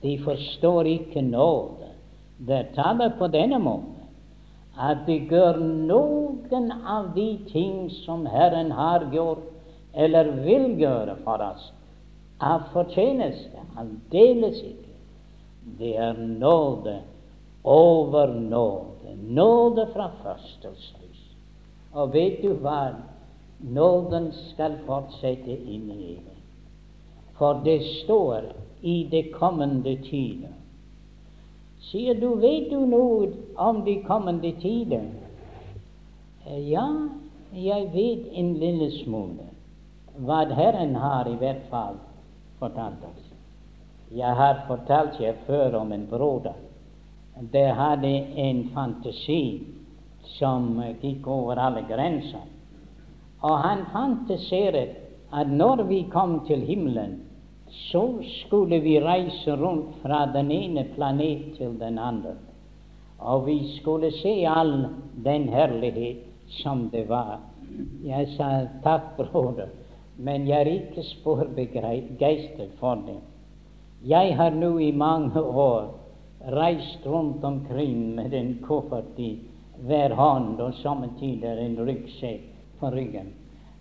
De 0.00 0.16
forstår 0.24 0.86
ikke 0.86 1.20
nåde. 1.20 1.90
Det 2.38 2.70
taler 2.74 3.12
på 3.18 3.28
denne 3.28 3.58
måten 3.60 4.00
at 4.80 5.02
de 5.06 5.18
gjør 5.28 5.58
noen 5.60 6.70
av 6.88 7.10
de 7.14 7.34
ting 7.50 7.90
som 8.06 8.24
Herren 8.26 8.70
har 8.72 9.04
gjort 9.12 9.44
eller 9.92 10.30
vil 10.46 10.78
gjøre 10.80 11.18
for 11.24 11.42
oss, 11.44 11.66
av 12.40 12.70
fortjeneste. 12.72 13.60
Aldeles 13.76 14.62
ikke. 14.64 14.96
Det 15.78 15.96
er 16.00 16.16
nåde 16.16 17.00
over 17.64 18.32
nåde. 18.32 19.16
Nåde 19.20 19.86
fra 19.92 20.08
førstelslys. 20.22 21.24
Og 21.92 22.14
vet 22.14 22.40
du 22.42 22.54
hva? 22.62 22.94
Nåden 23.60 24.32
skal 24.32 24.78
fortsette 24.86 25.52
inn 25.52 25.90
i 25.90 26.14
evig. 26.14 26.38
For 27.38 27.60
det 27.64 27.80
står 27.82 28.52
i 28.80 29.04
det 29.10 29.32
kommende 29.32 29.96
tider 30.04 30.56
Sier 31.80 32.14
du, 32.14 32.34
vet 32.36 32.68
du 32.70 32.84
noe 32.86 33.30
om 33.56 33.80
de 33.84 33.96
kommende 34.04 34.52
tider? 34.60 35.06
Eh, 36.44 36.68
ja, 36.68 36.84
jeg 37.56 37.88
vet 37.94 38.28
en 38.36 38.52
lille 38.60 38.90
smule. 39.00 39.48
Hva 40.20 40.44
Herren 40.52 40.94
har 41.00 41.28
i 41.28 41.38
hvert 41.40 41.64
fall 41.72 41.96
fortalt 42.60 43.02
oss. 43.08 43.24
Jeg 44.12 44.36
har 44.36 44.64
fortalt 44.68 45.16
deg 45.22 45.40
før 45.48 45.80
om 45.80 45.92
en 45.96 46.06
broder. 46.10 46.56
Det 47.40 47.68
hadde 47.74 48.12
en 48.44 48.64
fantasi 48.74 49.42
som 50.36 50.74
gikk 51.00 51.26
over 51.30 51.56
alle 51.56 51.86
grenser. 51.88 52.44
Og 53.40 53.58
han 53.58 53.84
fantaserte 53.92 54.86
at 55.32 55.48
når 55.48 55.84
vi 55.88 56.02
kom 56.12 56.40
til 56.46 56.60
himmelen, 56.66 57.20
så 57.70 58.02
skulle 58.42 58.80
vi 58.82 58.98
reise 59.00 59.54
rundt 59.56 59.94
fra 60.02 60.24
den 60.34 60.50
ene 60.50 60.84
planet 60.94 61.54
til 61.56 61.76
den 61.80 61.98
andre. 61.98 62.34
Og 63.18 63.46
vi 63.46 63.58
skulle 63.76 64.10
se 64.10 64.34
all 64.46 64.86
den 65.24 65.48
herlighet 65.48 66.26
som 66.62 66.88
det 66.92 67.08
var. 67.08 67.38
Jeg 68.04 68.26
sa 68.36 68.66
takk, 68.82 69.14
broder, 69.16 69.70
men 70.16 70.48
jeg 70.48 70.60
er 70.60 70.72
ikke 70.72 71.04
spor 71.06 71.44
begeistret 71.54 72.74
for 72.80 72.98
det. 73.06 73.20
Jeg 74.04 74.36
har 74.36 74.50
nå 74.50 74.78
i 74.78 74.90
mange 74.92 75.40
år 75.40 75.92
reist 76.50 77.06
rundt 77.06 77.44
omkring 77.44 78.14
med 78.16 78.34
en 78.34 78.54
koffert 78.66 79.18
i 79.18 79.36
hver 79.86 80.14
hånd 80.16 80.60
og 80.60 80.74
sommetider 80.80 81.60
en 81.60 81.76
ryggsekk 81.86 82.49
på 82.80 82.90
ryggen, 82.94 83.34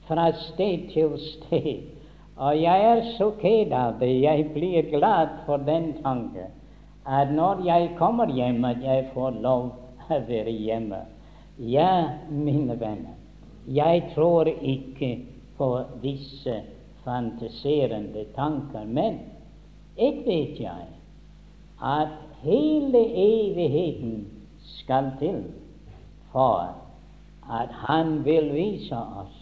fra 0.08 0.32
sted 0.50 0.90
til 0.94 1.16
sted 1.18 2.00
og 2.40 2.62
jeg 2.62 2.84
er 2.88 3.02
så 3.18 3.34
ked 3.42 3.74
av 3.76 3.98
det. 4.00 4.14
Jeg 4.24 4.48
blir 4.54 4.88
glad 4.94 5.42
for 5.46 5.60
den 5.68 5.92
tanke 6.04 6.48
at 7.10 7.32
når 7.36 7.66
jeg 7.66 7.90
kommer 7.98 8.32
hjem, 8.32 8.64
at 8.66 8.84
jeg 8.84 9.10
får 9.14 9.42
lov 9.44 9.72
å 10.08 10.20
være 10.28 10.54
hjemme. 10.54 11.02
Ja, 11.60 12.20
mine 12.32 12.78
venner, 12.80 13.18
jeg 13.68 14.06
tror 14.14 14.48
ikke 14.48 15.10
på 15.58 15.70
disse 16.04 16.62
fantaserende 17.04 18.24
tanker. 18.36 18.86
Men 18.88 19.20
ett 19.98 20.22
vet 20.28 20.62
jeg, 20.64 20.88
at 21.84 22.16
hele 22.46 23.04
evigheten 23.26 24.30
skal 24.78 25.12
til 25.20 25.42
for 26.32 26.70
at 27.50 27.70
Han 27.72 28.26
vil 28.26 28.54
vise 28.54 28.96
oss 28.96 29.36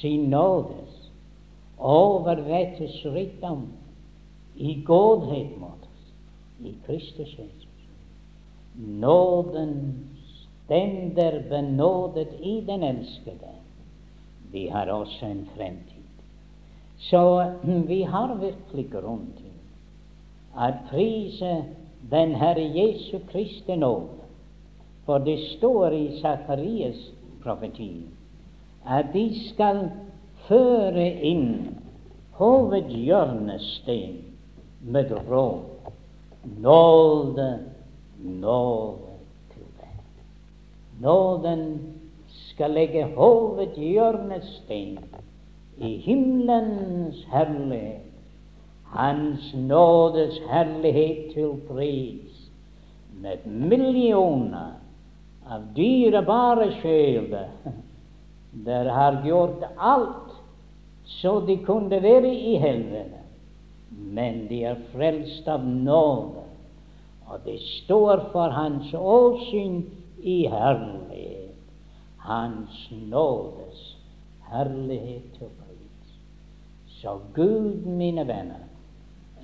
sin 0.00 0.30
nådes 0.30 1.10
overvettes 1.78 3.04
rikdom 3.04 3.66
i 4.54 4.82
godhet 4.86 5.58
mot 5.60 5.82
oss 5.82 6.12
i 6.62 6.74
Kristus 6.86 7.38
Jesus. 7.38 7.68
Nåden 8.76 9.94
stender 10.64 11.42
benådet 11.48 12.40
i 12.40 12.60
den 12.60 12.82
elskede. 12.82 13.50
Vi 14.52 14.68
har 14.68 14.86
også 14.86 15.26
en 15.26 15.48
fremtid. 15.56 16.02
Så 16.98 17.52
vi 17.64 18.02
har 18.02 18.34
virkelig 18.34 18.90
grunn 18.90 19.26
til 19.36 19.52
at 20.58 20.74
prise 20.90 21.64
den 22.10 22.34
Herre 22.34 22.68
Jesu 22.76 23.18
Kristi 23.32 23.76
nåde. 23.76 24.22
For 25.04 25.18
det 25.18 25.38
står 25.56 25.90
i 25.90 26.20
Sakarias 26.20 27.10
profeti 27.42 28.06
at 28.86 29.12
de 29.14 29.26
skal 29.48 29.84
føre 30.48 31.06
inn 31.22 31.78
hovedhjørnesten 32.38 34.16
med 34.82 35.12
råd. 35.28 35.62
Nåde, 36.58 37.58
nåde 38.18 39.12
til 39.52 39.66
deg. 39.78 39.98
Nåden 41.00 41.64
skal 42.28 42.74
legge 42.74 43.04
hovedhjørnesten 43.14 44.98
i 45.78 45.96
himmelens 46.02 47.22
herlighet. 47.30 48.08
Hans 48.92 49.54
nådes 49.54 50.40
herlighet 50.50 51.32
til 51.34 51.54
pris 51.68 52.50
med 53.22 53.46
millioner 53.46 54.81
av 55.48 55.64
dyrebare 55.74 56.70
sjeler 56.80 57.48
der 58.52 58.90
har 58.92 59.22
gjort 59.26 59.64
alt 59.76 60.32
så 61.04 61.40
de 61.40 61.56
kunne 61.64 62.02
være 62.02 62.30
i 62.34 62.56
helvete, 62.62 63.20
men 63.90 64.46
de 64.48 64.62
er 64.70 64.80
frelst 64.92 65.48
av 65.50 65.64
nåde, 65.66 66.44
og 67.26 67.44
de 67.46 67.56
står 67.58 68.28
for 68.32 68.54
Hans 68.54 68.92
åsyn 68.94 69.82
i 70.22 70.42
herlighet, 70.50 71.56
Hans 72.22 72.86
nådes 73.10 73.80
herlighet 74.52 75.40
og 75.40 75.50
pris. 75.58 76.18
Så 77.00 77.18
Gud, 77.34 77.86
mine 77.86 78.26
venner, 78.28 78.68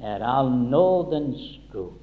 er 0.03 0.23
all 0.23 0.51
nådens 0.53 1.59
Gud. 1.73 1.97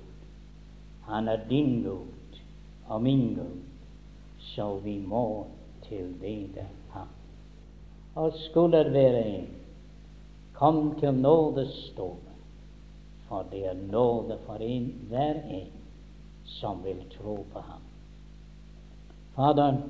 Han 1.07 1.27
er 1.27 1.45
din 1.49 1.83
Gud 1.83 2.41
og 2.87 3.01
min 3.01 3.27
Gud, 3.37 3.64
så 4.53 4.75
vi 4.83 4.99
må 4.99 5.47
tilbede 5.87 6.65
Ham. 6.89 7.07
Og 8.15 8.33
skulle 8.33 8.83
det 8.83 8.93
være 8.93 9.25
en, 9.27 9.47
kom 10.53 10.95
til 10.99 11.13
nådestolen, 11.13 12.37
for 13.27 13.45
det 13.51 13.65
er 13.65 13.73
nåde 13.91 14.37
for 14.45 14.61
en, 14.61 14.93
hver 15.09 15.41
en 15.49 15.71
som 16.45 16.83
vil 16.83 17.03
tro 17.17 17.45
på 17.53 17.59
Ham. 17.59 17.81
Fader, 19.35 19.81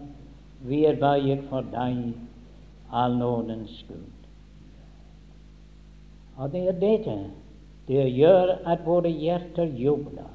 vi 0.62 0.86
er 0.86 1.42
for 1.50 1.62
deg, 1.62 2.14
all 2.92 3.18
nådens 3.18 3.86
Gud. 3.88 4.12
Og 6.38 6.52
det 6.52 6.68
er 6.68 6.80
dette 6.80 7.18
det 7.88 8.08
gjør 8.18 8.56
at 8.66 8.86
våre 8.86 9.10
hjerter 9.10 9.70
jubler, 9.78 10.32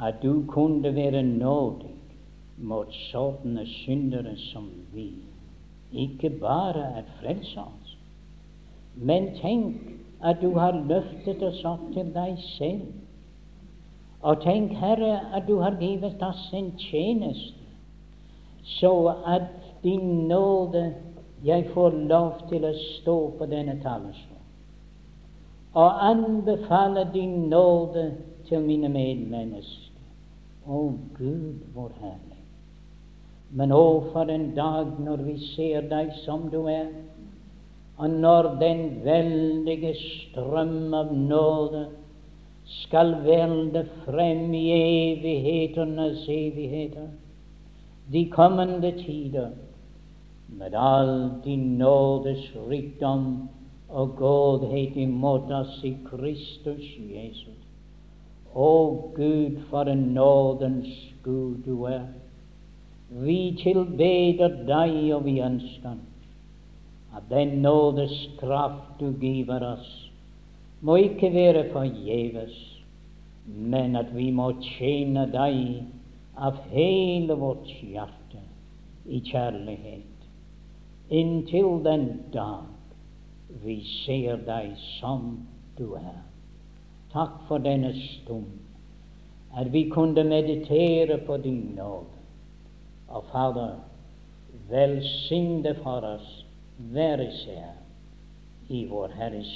at 0.00 0.22
du 0.22 0.44
kunne 0.48 0.94
være 0.94 1.22
nådig 1.22 1.91
mot 2.62 2.90
sånne 3.10 3.64
syndere 3.66 4.34
som 4.50 4.68
vi. 4.94 5.10
Ikke 5.92 6.30
bare 6.40 6.84
er 7.00 7.08
frelst 7.20 7.58
men 8.94 9.30
tenk 9.40 9.76
at 10.20 10.40
du 10.42 10.52
har 10.58 10.76
løftet 10.88 11.42
oss 11.42 11.62
opp 11.64 11.84
til 11.94 12.10
deg 12.14 12.36
selv. 12.56 12.90
Og 14.22 14.42
tenk, 14.44 14.74
Herre, 14.78 15.16
at 15.34 15.48
du 15.48 15.56
har 15.64 15.80
givet 15.80 16.22
oss 16.22 16.42
en 16.54 16.70
tjeneste, 16.78 17.58
så 18.78 19.14
at 19.26 19.48
din 19.82 20.28
nåde 20.28 20.92
jeg 21.42 21.66
får 21.74 21.96
lov 22.06 22.44
til 22.52 22.68
å 22.68 22.76
stå 22.76 23.16
på 23.38 23.48
denne 23.50 23.80
talerstolen 23.82 24.32
og 25.74 26.04
anbefale 26.10 27.10
din 27.14 27.48
nåde 27.48 28.12
til 28.48 28.60
mine 28.60 28.88
medmennesker. 28.88 29.88
Å 30.68 30.82
Gud, 31.16 31.64
vår 31.74 31.94
herlig. 32.00 32.31
Men 33.52 33.72
å, 33.76 33.84
for 34.12 34.30
en 34.32 34.52
dag 34.56 34.94
når 35.02 35.24
vi 35.26 35.34
ser 35.52 35.88
deg 35.90 36.12
som 36.22 36.46
du 36.52 36.62
er, 36.72 36.88
og 38.00 38.14
når 38.22 38.54
den 38.62 38.78
veldige 39.04 39.92
strøm 39.98 40.94
av 40.96 41.10
nåde 41.12 41.82
skal 42.82 43.12
velde 43.26 43.84
frem 44.06 44.54
i 44.56 44.64
evighetenes 44.76 46.24
evigheter, 46.32 47.10
de 48.12 48.24
kommende 48.32 48.94
tider, 49.02 49.52
med 50.52 50.74
all 50.76 51.30
din 51.44 51.78
nådes 51.78 52.48
rikdom 52.68 53.48
og 53.88 54.16
godhet 54.16 54.96
imot 54.96 55.52
oss 55.52 55.78
i 55.84 55.94
Kristus 56.08 56.88
Jesus. 56.98 57.56
Å 58.52 58.72
Gud, 59.16 59.62
for 59.70 59.88
en 59.88 60.10
nådens 60.16 60.90
Gud 61.24 61.64
du 61.64 61.86
er. 61.88 62.04
Vi 63.12 63.52
tilbeder 63.60 64.62
deg, 64.64 64.94
og 65.12 65.26
vi 65.26 65.40
ønsker 65.44 65.98
at 67.12 67.26
den 67.28 67.58
nådes 67.60 68.14
kraft 68.40 69.00
du 69.00 69.12
giver 69.20 69.60
oss, 69.74 69.90
må 70.80 70.96
ikke 70.96 71.28
være 71.34 71.66
forgjeves, 71.74 72.54
men 73.46 73.96
at 73.96 74.14
vi 74.16 74.30
må 74.32 74.48
tjene 74.64 75.26
deg 75.32 75.82
av 76.40 76.56
hele 76.72 77.36
vårt 77.36 77.68
hjerte 77.82 78.40
i 79.04 79.20
kjærlighet, 79.28 80.26
inntil 81.12 81.82
den 81.84 82.08
dag 82.32 82.64
vi 83.62 83.76
ser 83.84 84.40
deg 84.46 84.72
som 84.96 85.34
du 85.76 85.92
er. 86.00 86.22
Takk 87.12 87.42
for 87.48 87.60
denne 87.60 87.92
stund, 87.92 88.48
at 89.52 89.68
vi 89.72 89.84
kunne 89.92 90.24
meditere 90.24 91.20
på 91.26 91.36
din 91.44 91.74
nåde. 91.76 92.11
Og 93.12 93.24
Fader, 93.32 93.76
velsign 94.70 95.62
det 95.64 95.76
for 95.82 96.04
oss 96.06 96.28
hver 96.92 97.20
især 97.20 97.74
i 98.72 98.84
vår 98.88 99.12
Herres 99.16 99.50